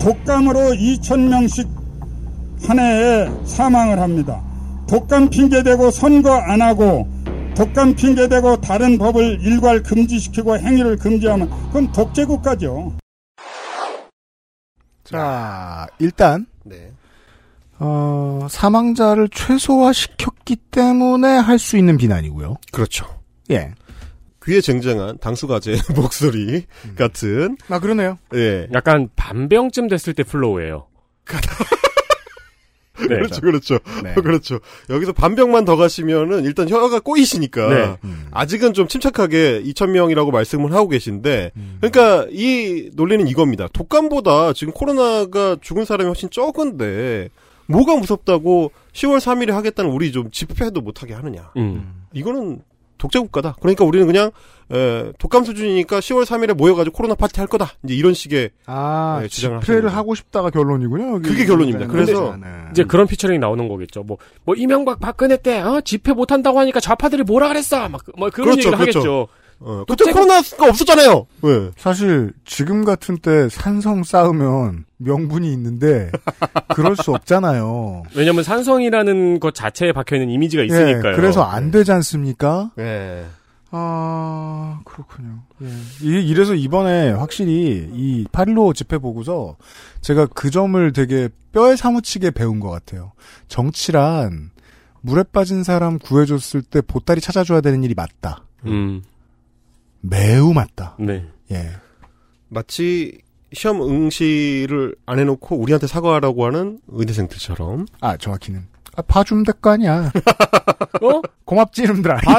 [0.00, 1.68] 독감으로 2천명씩
[2.66, 4.42] 한 해에 사망을 합니다.
[4.88, 7.06] 독감 핑계대고 선거 안 하고
[7.54, 12.94] 독감 핑계대고 다른 법을 일괄 금지시키고 행위를 금지하면 그건 독재국가죠.
[15.04, 16.90] 자, 일단 네.
[17.78, 22.56] 어, 사망자를 최소화시켰기 때문에 할 수 있는 비난이고요.
[22.72, 23.06] 그렇죠.
[23.50, 23.72] 예.
[24.44, 26.66] 귀에 쟁쟁한 당숙아재 목소리
[26.96, 27.56] 같은.
[27.68, 28.18] 아, 그러네요.
[28.34, 28.68] 예.
[28.74, 30.86] 약간 반병쯤 됐을 때 flow예요.
[32.96, 33.08] 네.
[33.08, 33.78] 그렇죠, 그렇죠.
[34.04, 34.14] 네.
[34.22, 34.60] 그렇죠.
[34.88, 37.96] 여기서 반병만 더 가시면은 일단 혀가 꼬이시니까 네.
[38.04, 38.28] 음.
[38.30, 41.78] 아직은 좀 침착하게 2,000명이라고 말씀을 하고 계신데 음.
[41.80, 43.66] 그러니까 이 논리는 이겁니다.
[43.72, 47.30] 독감보다 지금 코로나가 죽은 사람이 훨씬 적은데
[47.66, 51.50] 뭐가 무섭다고 10월 3일에 하겠다는 우리 좀 집회도 못하게 하느냐.
[51.56, 52.04] 음.
[52.12, 52.62] 이거는
[52.98, 53.56] 독재국가다.
[53.60, 54.30] 그러니까 우리는 그냥
[54.72, 57.72] 에, 독감 수준이니까 10월 3일에 모여가지고 코로나 파티 할 거다.
[57.84, 61.16] 이제 이런 식의 아, 네, 주장을 집회를 하고 싶다가 결론이군요.
[61.16, 61.28] 여기.
[61.28, 61.88] 그게 결론입니다.
[61.88, 62.46] 그래서 네.
[62.70, 64.04] 이제 그런 피처링이 나오는 거겠죠.
[64.04, 67.88] 뭐, 뭐, 이명박 박근혜 때, 어, 집회 못 한다고 하니까 좌파들이 뭐라 그랬어!
[67.88, 68.98] 막, 뭐, 그런 그렇죠, 얘기를 그렇죠.
[69.00, 69.28] 하겠죠.
[69.60, 71.26] 어, 그때 코로나가 없었잖아요.
[71.42, 71.70] 네.
[71.76, 76.10] 사실 지금 같은 때 산성 쌓으면 명분이 있는데
[76.74, 78.02] 그럴 수 없잖아요.
[78.16, 81.16] 왜냐면 산성이라는 것 자체에 박혀 있는 이미지가 예, 있으니까요.
[81.16, 82.72] 그래서 안 되지 않습니까?
[82.76, 83.24] 네.
[83.76, 85.42] 아, 그렇군요.
[85.62, 85.66] 예.
[86.02, 87.88] 이- 이래서 이번에 확실히
[88.30, 89.56] 이8.15 집회 보고서
[90.00, 93.12] 제가 그 점을 되게 뼈에 사무치게 배운 것 같아요.
[93.48, 94.50] 정치란
[95.00, 98.44] 물에 빠진 사람 구해줬을 때 보따리 찾아줘야 되는 일이 맞다.
[98.66, 99.02] 음,
[100.08, 100.96] 매우 맞다.
[100.98, 101.24] 네.
[101.50, 101.70] 예.
[102.48, 103.18] 마치
[103.52, 107.86] 시험 응시를 안 해놓고 우리한테 사과하라고 하는 의대생들처럼.
[108.00, 108.64] 아, 정확히는.
[108.96, 110.12] 아, 봐주면 될 거 아니야.
[111.02, 111.22] 어?
[111.44, 112.16] 고맙지, 이놈들아.
[112.18, 112.38] 봐,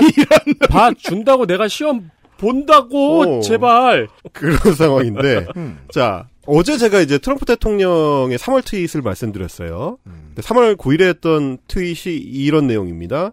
[0.69, 3.41] 봐 준다고 내가 시험 본다고, 오.
[3.41, 4.07] 제발.
[4.33, 5.47] 그런 상황인데.
[5.57, 5.79] 음.
[5.91, 9.97] 자, 어제 제가 이제 트럼프 대통령의 3월 트윗을 말씀드렸어요.
[10.05, 10.33] 음.
[10.35, 13.31] 3월 9일에 했던 트윗이 이런 내용입니다.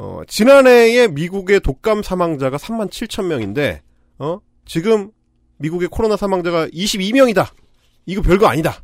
[0.00, 3.82] 어, 지난해에 미국의 독감 사망자가 3만 7천 명인데,
[4.20, 5.10] 어, 지금
[5.56, 7.48] 미국의 코로나 사망자가 22명이다.
[8.06, 8.80] 이거 별거 아니다.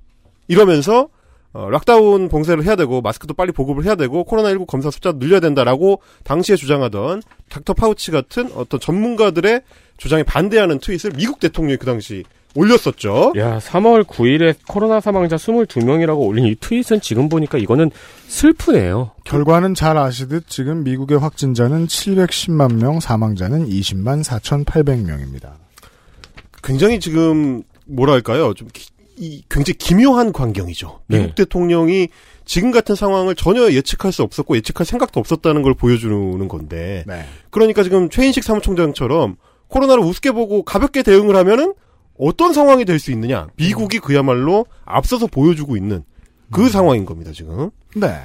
[0.48, 1.08] 이러면서,
[1.52, 6.00] 어, lockdown 봉쇄를 해야 되고, 마스크도 빨리 보급을 해야 되고, 코로나19 검사 숫자 늘려야 된다라고
[6.24, 9.62] 당시에 주장하던 닥터 파우치 같은 어떤 전문가들의
[9.98, 12.24] 주장에 반대하는 트윗을 미국 대통령이 그 당시
[12.54, 13.32] 올렸었죠.
[13.36, 17.90] 야, 3월 9일에 코로나 사망자 22명이라고 올린 이 트윗은 지금 보니까 이거는
[18.28, 19.10] 슬프네요.
[19.24, 25.50] 결과는 잘 아시듯 지금 미국의 확진자는 710만 명, 사망자는 20만 4,800명입니다.
[26.62, 28.54] 굉장히 지금 뭐랄까요?
[28.54, 31.00] 좀 기- 이 굉장히 기묘한 광경이죠.
[31.06, 31.18] 네.
[31.20, 32.08] 미국 대통령이
[32.44, 37.04] 지금 같은 상황을 전혀 예측할 수 없었고 예측할 생각도 없었다는 걸 보여주는 건데.
[37.06, 37.24] 네.
[37.50, 39.36] 그러니까 지금 최인식 사무총장처럼
[39.68, 41.74] 코로나를 우습게 보고 가볍게 대응을 하면은
[42.18, 43.48] 어떤 상황이 될 수 있느냐?
[43.56, 46.04] 미국이 그야말로 앞서서 보여주고 있는
[46.52, 47.70] 그 상황인 겁니다, 지금.
[47.96, 48.20] 네.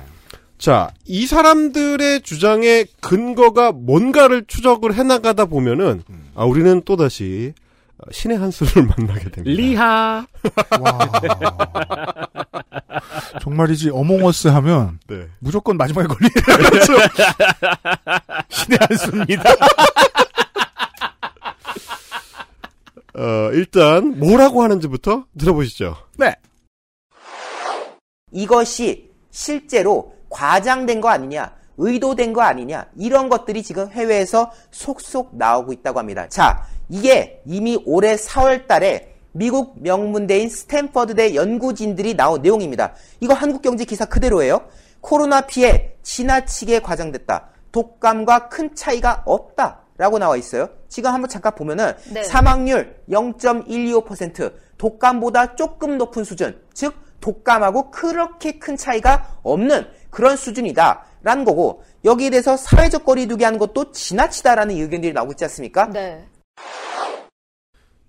[0.58, 6.04] 자, 이 사람들의 주장의 근거가 뭔가를 추적을 해나가다 보면은,
[6.36, 7.54] 아, 우리는 또다시
[7.98, 9.44] 어, 신의 한 수를 만나게 됩니다.
[9.44, 10.26] 리하.
[10.80, 11.00] 와.
[13.42, 15.28] 정말이지 어몽어스 하면 네.
[15.40, 16.34] 무조건 마지막에 걸리는
[16.70, 16.94] 거죠.
[18.50, 19.44] 신의 한 수입니다.
[23.20, 25.94] 어, 일단, 뭐라고 하는지부터 들어보시죠.
[26.18, 26.34] 네.
[28.32, 36.00] 이것이 실제로 과장된 거 아니냐, 의도된 거 아니냐, 이런 것들이 지금 해외에서 속속 나오고 있다고
[36.00, 36.30] 합니다.
[36.30, 42.94] 자, 이게 이미 올해 4월 달에 미국 명문대인 스탠퍼드대 연구진들이 나온 내용입니다.
[43.20, 44.62] 이거 한국경제 기사 그대로예요.
[45.02, 47.50] 코로나 피해 지나치게 과장됐다.
[47.74, 49.82] 독감과 큰 차이가 없다.
[49.98, 50.70] 라고 나와 있어요.
[50.90, 52.24] 지금 한번 잠깐 보면은 네.
[52.24, 61.06] 사망률 0.125%, 독감보다 조금 높은 수준, 즉 독감하고 그렇게 큰 차이가 없는 그런 수준이다.
[61.22, 65.90] 라는 거고 여기에 대해서 사회적 거리두기 하는 것도 지나치다라는 의견들이 나오고 있지 않습니까?
[65.90, 66.26] 네.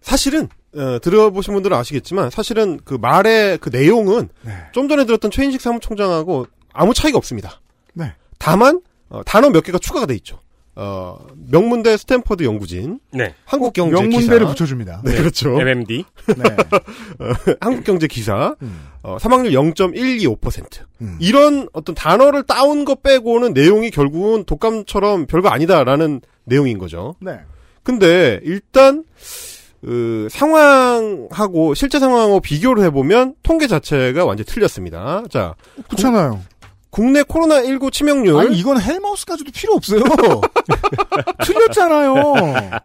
[0.01, 4.28] 사실은, 어, 들어보신 분들은 아시겠지만, 사실은 그 말의 그 내용은
[4.73, 7.61] 좀 전에 들었던 최인식 사무총장하고 아무 차이가 없습니다.
[7.93, 8.15] 네.
[8.39, 10.40] 다만, 어, 단어 몇 개가 추가가 돼 있죠.
[10.82, 11.19] 어,
[11.51, 13.01] 명문대 스탠퍼드 연구진.
[13.12, 13.35] 네.
[13.44, 14.48] 한국경제 명문대를 기사.
[14.48, 15.02] 붙여줍니다.
[15.05, 15.61] 네, 그렇죠.
[15.61, 16.07] MMD.
[17.20, 18.57] 어, 한국경제 기사.
[18.62, 18.86] 음.
[19.02, 20.81] 어, 사망률 0.125%.
[21.19, 27.15] 이런 어떤 단어를 따온 거 빼고는 내용이 결국은 독감처럼 별거 아니다라는 내용인 거죠.
[27.20, 27.40] 네.
[27.82, 29.05] 근데 일단
[29.82, 35.24] 그 상황하고 실제 상황하고 비교를 해보면 통계 자체가 완전 히 틀렸습니다.
[35.31, 35.55] 자,
[35.89, 36.40] 그렇잖아요.
[36.91, 40.03] 국내 코로나19 치명률 아니 이건 헬마우스까지도 필요 없어요.
[41.45, 42.35] 틀렸잖아요.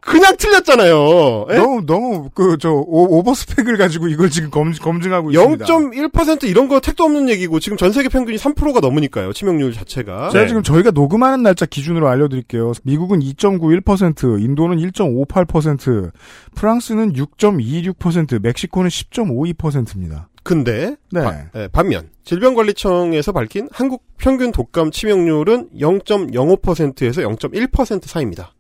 [0.02, 1.48] 그냥 틀렸잖아요.
[1.52, 1.56] 예?
[1.56, 5.66] 너무 너무 그 저 오 버스펙을 가지고 이걸 지금 검, 검증하고 있습니다.
[5.66, 9.34] 0.1% 이런 거 택도 없는 얘기고 지금 전 세계 평균이 3%가 넘으니까요.
[9.34, 10.30] 치명률 자체가.
[10.30, 12.74] 제가 지금 저희가 녹음하는 날짜 기준으로 알려드릴게요.
[12.84, 16.12] 미국은 2.91%, 인도는 1.58%,
[16.56, 20.30] 프랑스는 6.26%, 멕시코는 10.52%입니다.
[20.46, 21.22] 근데 네.
[21.24, 28.54] 바- 예, 반면 질병관리청에서 밝힌 한국 평균 독감 치명률은 0.05%에서 0.1% 사이입니다.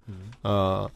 [0.43, 0.87] 아,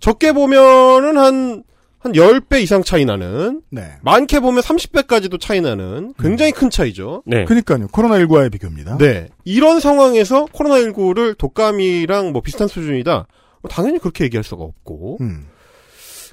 [0.00, 1.62] 적게 보면은 한
[2.04, 3.92] 한 10배 이상 차이 나는 네.
[4.02, 7.22] 많게 보면 30배까지도 차이 나는 굉장히 큰 차이죠.
[7.26, 7.44] 네.
[7.44, 7.86] 그러니까요.
[7.86, 8.98] 코로나19와의 비교입니다.
[8.98, 9.28] 네.
[9.44, 13.28] 이런 상황에서 코로나19를 독감이랑 뭐 비슷한 수준이다.
[13.60, 15.18] 뭐 당연히 그렇게 얘기할 수가 없고.
[15.20, 15.46] 음.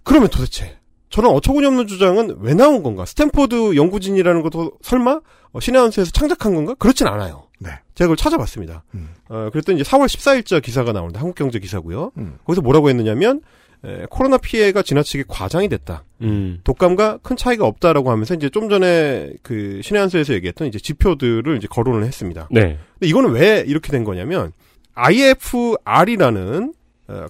[0.04, 0.76] 그러면 도대체
[1.10, 3.06] 저런 어처구니 없는 주장은 왜 나온 건가?
[3.06, 5.20] 스탠포드 연구진이라는 것도 설마
[5.52, 6.76] 어, 신의 한 수에서 창작한 건가?
[6.78, 7.48] 그렇진 않아요.
[7.60, 7.70] 네.
[7.96, 8.84] 제가 그걸 찾아봤습니다.
[8.94, 9.10] 음.
[9.28, 12.12] 어, 그랬더니 이제 4월 14일자 기사가 나오는데 한국경제 기사고요.
[12.18, 12.38] 음.
[12.46, 13.42] 거기서 뭐라고 했느냐면
[13.84, 16.04] 에, 코로나 피해가 지나치게 과장이 됐다.
[16.22, 16.60] 음.
[16.64, 21.58] 독감과 큰 차이가 없다라고 하면서 이제 좀 전에 그 신의 한 수에서 얘기했던 이제 지표들을
[21.58, 22.48] 이제 거론을 했습니다.
[22.52, 22.78] 네.
[22.94, 24.52] 근데 이거는 왜 이렇게 된 거냐면
[24.94, 26.79] IFR이라는 어,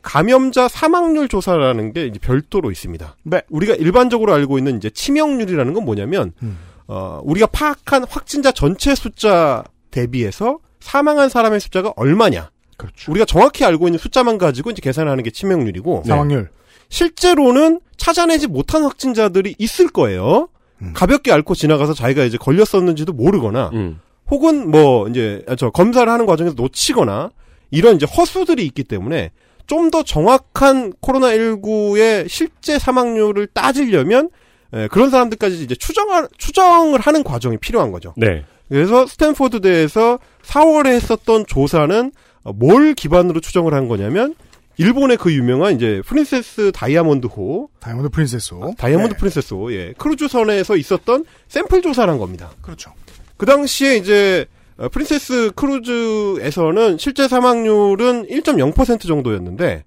[0.02, 3.16] 감염자 사망률 조사라는 게 이제 별도로 있습니다.
[3.24, 3.42] 네.
[3.50, 6.58] 우리가 일반적으로 알고 있는 이제 치명률이라는 건 뭐냐면 음.
[6.88, 12.50] 어, 우리가 파악한 확진자 전체 숫자 대비해서 사망한 사람의 숫자가 얼마냐.
[12.78, 13.12] 그렇죠.
[13.12, 16.50] 우리가 정확히 알고 있는 숫자만 가지고 이제 계산하는 게 치명률이고 사망률.
[16.90, 20.50] 실제로는 찾아내지 못한 확진자들이 있을 거예요.
[20.82, 20.94] 음.
[20.96, 24.00] 가볍게 앓고 지나가서 자기가 이제 걸렸었는지도 모르거나 음.
[24.30, 27.32] 혹은 뭐 이제 저 검사를 하는 과정에서 놓치거나
[27.72, 29.32] 이런 이제 허수들이 있기 때문에
[29.70, 34.30] 좀 더 정확한 코로나19의 실제 사망률을 따지려면
[34.74, 38.14] 에, 그런 사람들까지 이제 추정할, 추정을 하는 과정이 필요한 거죠.
[38.18, 38.44] 네.
[38.68, 42.12] 그래서 스탠포드대에서 4월에 했었던 조사는
[42.44, 44.36] 어, 뭘 기반으로 추정을 한 거냐면
[44.78, 48.76] 일본의 그 유명한 이제 프린세스 다이아몬드호 다이아몬드 프린세스호.
[48.78, 49.18] 다이아몬드 네.
[49.18, 52.52] 프린세스호 예 크루즈선에서 있었던 샘플 조사를 한 겁니다.
[52.62, 52.94] 그렇죠.
[53.38, 59.84] 그 당시에 이제 어, 프린세스 크루즈에서는 실제 사망률은 1.0% 정도였는데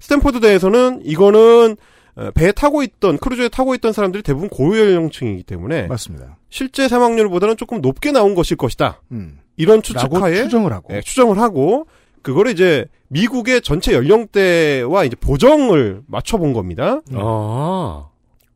[0.00, 1.76] 스탠포드 대에서는 이거는
[2.16, 6.36] 어, 배에 타고 있던 크루즈에 타고 있던 사람들이 대부분 고연령층이기 때문에 맞습니다.
[6.48, 9.00] 실제 사망률보다는 조금 높게 나온 것일 것이다.
[9.10, 9.38] 음.
[9.56, 10.94] 이런 추측하에 추정을 하고.
[10.94, 11.86] 예, 추정을 하고
[12.22, 17.00] 그거를 이제 미국의 전체 연령대와 이제 보정을 맞춰본 겁니다.
[17.14, 18.08] 아.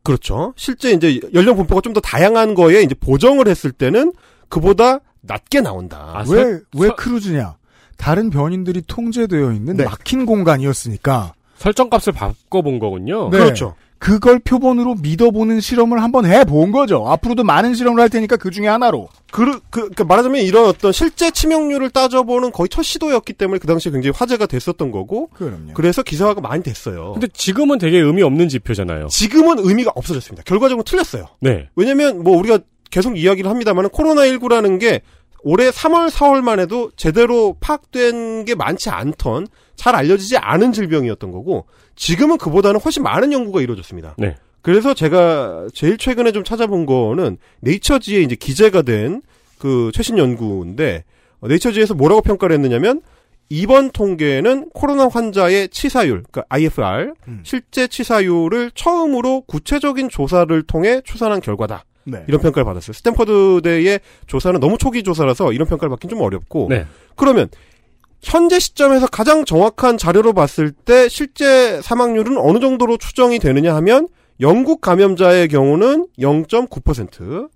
[0.03, 0.53] 그렇죠.
[0.55, 4.13] 실제 이제 연령 분포가 좀 더 다양한 거에 이제 보정을 했을 때는
[4.47, 5.97] 그보다 낮게 나온다.
[6.15, 7.55] 아, 왜, 크루즈냐?
[7.97, 9.83] 다른 변인들이 통제되어 있는 네.
[9.83, 11.33] 막힌 공간이었으니까.
[11.57, 13.29] 설정값을 바꿔본 거군요.
[13.29, 13.37] 네.
[13.37, 13.75] 그렇죠.
[13.99, 17.05] 그걸 표본으로 믿어보는 실험을 한번 해본 거죠.
[17.05, 19.09] 앞으로도 많은 실험을 할 테니까 그 중에 하나로.
[19.29, 23.91] 그, 그, 그러니까 말하자면 이런 어떤 실제 치명률을 따져보는 거의 첫 시도였기 때문에 그 당시에
[23.91, 25.73] 굉장히 화제가 됐었던 거고, 그럼요.
[25.73, 27.11] 그래서 기사화가 많이 됐어요.
[27.11, 29.07] 근데 지금은 되게 의미 없는 지표잖아요.
[29.07, 30.43] 지금은 의미가 없어졌습니다.
[30.45, 31.25] 결과적으로 틀렸어요.
[31.41, 31.67] 네.
[31.75, 32.59] 왜냐면 뭐 우리가
[32.89, 35.01] 계속 이야기를 합니다만 코로나19라는 게
[35.41, 42.37] 올해 3월, 4월만 해도 제대로 파악된 게 많지 않던 잘 알려지지 않은 질병이었던 거고 지금은
[42.37, 44.15] 그보다는 훨씬 많은 연구가 이루어졌습니다.
[44.17, 44.35] 네.
[44.61, 49.21] 그래서 제가 제일 최근에 좀 찾아본 거는 네이처지에 이제 기재가 된
[49.59, 51.03] 그 최신 연구인데
[51.41, 53.01] 어, 네이처지에서 뭐라고 평가를 했느냐면
[53.49, 57.41] 이번 통계는 코로나 환자의 치사율, 그러니까 IFR, 음.
[57.43, 61.83] 실제 치사율을 처음으로 구체적인 조사를 통해 추산한 결과다.
[62.03, 62.23] 네.
[62.27, 62.93] 이런 평가를 받았어요.
[62.93, 66.67] 스탠퍼드대의 조사는 너무 초기 조사라서 이런 평가를 받긴 좀 어렵고.
[66.69, 66.85] 네.
[67.15, 67.49] 그러면
[68.21, 74.07] 현재 시점에서 가장 정확한 자료로 봤을 때 실제 사망률은 어느 정도로 추정이 되느냐 하면
[74.41, 77.49] 영국 감염자의 경우는 0.9%,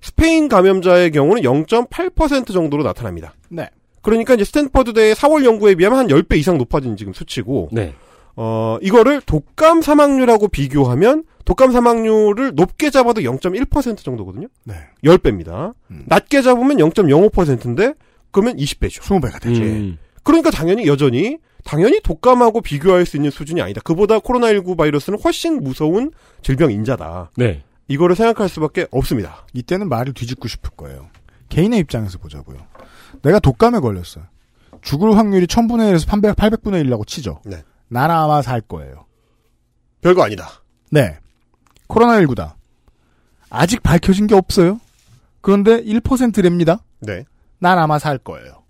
[0.00, 3.34] 스페인 감염자의 경우는 0.8% 정도로 나타납니다.
[3.48, 3.68] 네.
[4.02, 7.94] 그러니까 이제 스탠퍼드대의 4월 연구에 비하면 한 10배 이상 높아진 지금 수치고 네.
[8.36, 14.48] 어, 이거를 독감 사망률하고 비교하면 독감 사망률을 높게 잡아도 0.1% 정도거든요.
[14.64, 14.74] 네.
[15.04, 15.74] 10배입니다.
[16.06, 17.94] 낮게 잡으면 0.05%인데
[18.30, 19.00] 그러면 20배죠.
[19.00, 19.62] 20배가 되지.
[19.62, 19.98] 음.
[20.22, 23.80] 그러니까 당연히 여전히 당연히 독감하고 비교할 수 있는 수준이 아니다.
[23.82, 27.30] 그보다 코로나19 바이러스는 훨씬 무서운 질병 인자다.
[27.36, 27.62] 네.
[27.88, 29.46] 이거를 생각할 수밖에 없습니다.
[29.52, 31.08] 이때는 말을 뒤집고 싶을 거예요.
[31.48, 32.58] 개인의 입장에서 보자고요.
[33.22, 34.24] 내가 독감에 걸렸어요.
[34.82, 37.40] 죽을 확률이 1000분의 1에서 800, 800분의 1이라고 치죠.
[37.44, 37.62] 네.
[37.88, 39.06] 난 아마 살 거예요.
[40.00, 40.48] 별거 아니다.
[40.90, 41.18] 네.
[41.88, 42.54] 코로나19다.
[43.50, 44.80] 아직 밝혀진 게 없어요.
[45.40, 46.82] 그런데 1%랍니다.
[47.00, 47.24] 네.
[47.58, 48.62] 난 아마 살 거예요.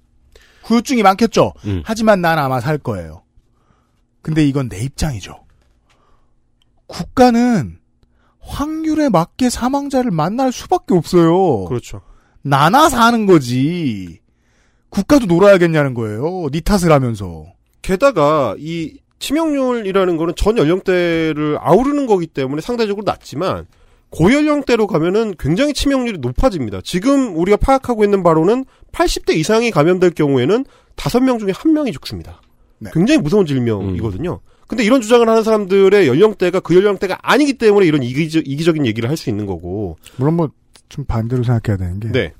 [0.65, 1.53] 후유증이 많겠죠.
[1.65, 1.83] 음.
[1.85, 3.23] 하지만 난 아마 살 거예요.
[4.21, 5.45] 근데 이건 내 입장이죠.
[6.87, 7.79] 국가는
[8.41, 11.65] 확률에 맞게 사망자를 만날 수밖에 없어요.
[11.67, 12.03] 그렇죠.
[12.43, 14.21] 나나 사는 거지.
[14.89, 16.49] 국가도 놀아야겠냐는 거예요.
[16.53, 17.45] 니 탓을 하면서.
[17.83, 23.67] 게다가 이 치명률이라는 거는 전 연령대를 아우르는 거기 때문에 상대적으로 낮지만
[24.11, 26.81] 고연령대로 가면은 굉장히 치명률이 높아집니다.
[26.85, 30.65] 지금 우리가 파악하고 있는 바로는 80대 이상이 감염될 경우에는
[30.97, 32.41] 5명 중에 1명이 죽습니다.
[32.79, 32.91] 네.
[32.95, 34.41] 굉장히 무서운 질병이거든요.
[34.69, 39.17] 근데 이런 주장을 하는 사람들의 연령대가 그 연령대가 아니기 때문에 이런 이기적, 이기적인 얘기를 할
[39.17, 39.97] 수 있는 거고.
[40.17, 40.49] 물론 뭐
[40.89, 42.33] 좀 반대로 생각해야 되는 게 네.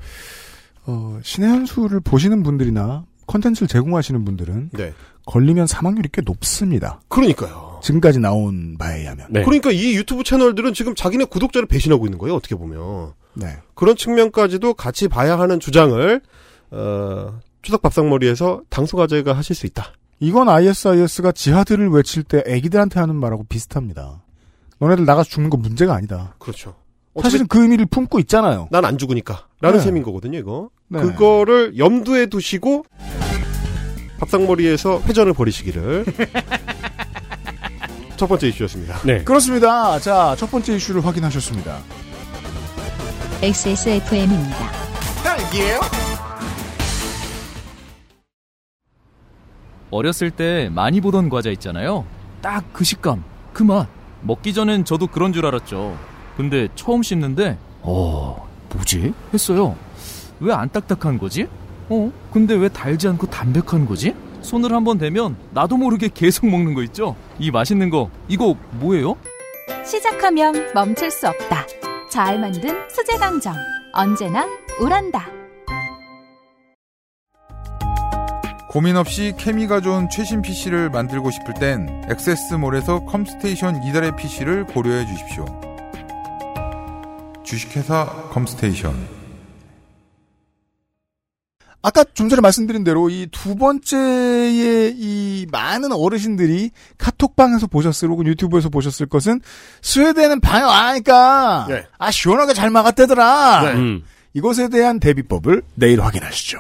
[0.87, 4.93] 어, 신의 한 수를 보시는 분들이나 컨텐츠를 제공하시는 분들은 네.
[5.27, 7.01] 걸리면 사망률이 꽤 높습니다.
[7.09, 7.81] 그러니까요.
[7.83, 9.27] 지금까지 나온 바에 의하면.
[9.31, 9.43] 네.
[9.43, 12.35] 그러니까 이 유튜브 채널들은 지금 자기네 구독자를 배신하고 있는 거예요.
[12.37, 13.13] 어떻게 보면.
[13.35, 13.59] 네.
[13.75, 16.21] 그런 측면까지도 같이 봐야 하는 주장을
[16.71, 19.93] 어, 추석 밥상머리에서 당소 과제가 하실 수 있다.
[20.21, 24.23] 이건 ISIS가 지하드를 외칠 때 애기들한테 하는 말하고 비슷합니다.
[24.79, 26.35] 너네들 나가서 죽는 건 문제가 아니다.
[26.39, 26.75] 그렇죠.
[27.21, 28.69] 사실은 그 의미를 품고 있잖아요.
[28.71, 29.47] 난 안 죽으니까.
[29.61, 29.85] 라는 네.
[29.85, 30.71] 셈인 거거든요, 이거.
[30.89, 31.01] 네.
[31.01, 32.85] 그거를 염두에 두시고
[34.19, 36.05] 밥상머리에서 회전을 벌이시기를.
[38.17, 38.99] 첫 번째 이슈였습니다.
[39.05, 39.23] 네.
[39.25, 39.99] 그렇습니다.
[39.99, 41.79] 자, 첫 번째 이슈를 확인하셨습니다.
[43.43, 44.71] XSFM입니다.
[45.23, 45.81] 딸기예요?
[49.91, 52.05] 어렸을 때 많이 보던 과자 있잖아요.
[52.43, 53.89] 딱 그 식감, 그 맛.
[54.23, 55.97] 먹기 전엔 저도 그런 줄 알았죠.
[56.37, 59.15] 근데 처음 씹는데, 어, 뭐지?
[59.33, 59.77] 했어요.
[60.41, 61.47] 왜 안 딱딱한 거지?
[61.89, 64.15] 어, 근데 왜 달지 않고 담백한 거지?
[64.43, 67.17] 손을 한번 대면 나도 모르게 계속 먹는 거 있죠?
[67.39, 69.17] 이 맛있는 거, 이거 뭐예요?
[69.85, 71.67] 시작하면 멈출 수 없다.
[72.11, 73.55] 잘 만든 수제 강정.
[73.93, 74.47] 언제나
[74.81, 75.27] 우란다.
[78.69, 85.47] 고민 없이 케미가 좋은 최신 PC를 만들고 싶을 땐 액세스몰에서 컴스테이션 이달의 PC를 고려해 주십시오.
[87.43, 89.16] 주식회사 컴스테이션
[91.87, 98.69] 아까 좀 전에 말씀드린 대로 이 두 번째의 이 많은 어르신들이 카톡방에서 보셨을 혹은 유튜브에서
[98.71, 99.41] 보셨을 것은
[99.83, 101.87] 스웨덴은 방에 와니까 네.
[101.97, 103.63] 아 시원하게 잘 막았대더라.
[103.63, 103.73] 네.
[103.75, 104.03] 음.
[104.35, 106.59] 이것에 대한 대비법을 내일 확인하시죠.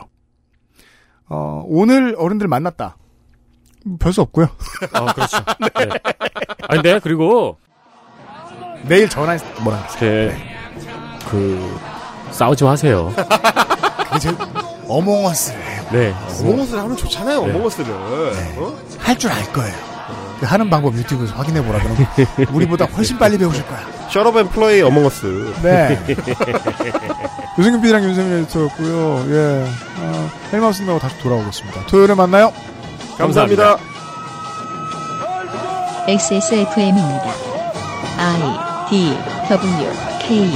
[1.29, 2.97] 어, 오늘 어른들 만났다.
[3.99, 4.47] 별 수 없고요.
[4.93, 5.39] 아, 그렇죠.
[5.61, 5.89] 네.
[6.69, 7.57] 아, 근데, 그리고,
[8.85, 10.33] 내일 전화해 뭐라 그,
[11.29, 11.77] 그,
[12.31, 13.13] 싸우지 마세요.
[14.21, 14.37] 제일
[14.89, 15.83] 어몽어스를 해요.
[15.93, 16.15] 네.
[16.41, 17.51] 어몽어스를 하면 좋잖아요, 네.
[17.51, 17.93] 어몽어스를.
[17.93, 18.75] 어?
[18.99, 19.75] 할 줄 알 거예요.
[20.41, 22.07] 그 하는 방법 유튜브에서 확인해 보라 그러면
[22.55, 23.81] 우리보다 훨씬 빨리 배우실 거야.
[24.11, 25.55] Shut up and play Among Us.
[25.63, 25.99] 네.
[27.59, 29.25] 유승균 PD랑 윤세민 에디터였고요.
[29.31, 29.65] 예.
[30.01, 31.87] 어, 헬마우스 나고 다시 돌아오겠습니다.
[31.87, 32.53] 토요일에 만나요.
[33.17, 33.79] 감사합니다.
[36.07, 37.33] XSFM입니다.
[38.19, 39.17] I D
[39.49, 40.53] W K?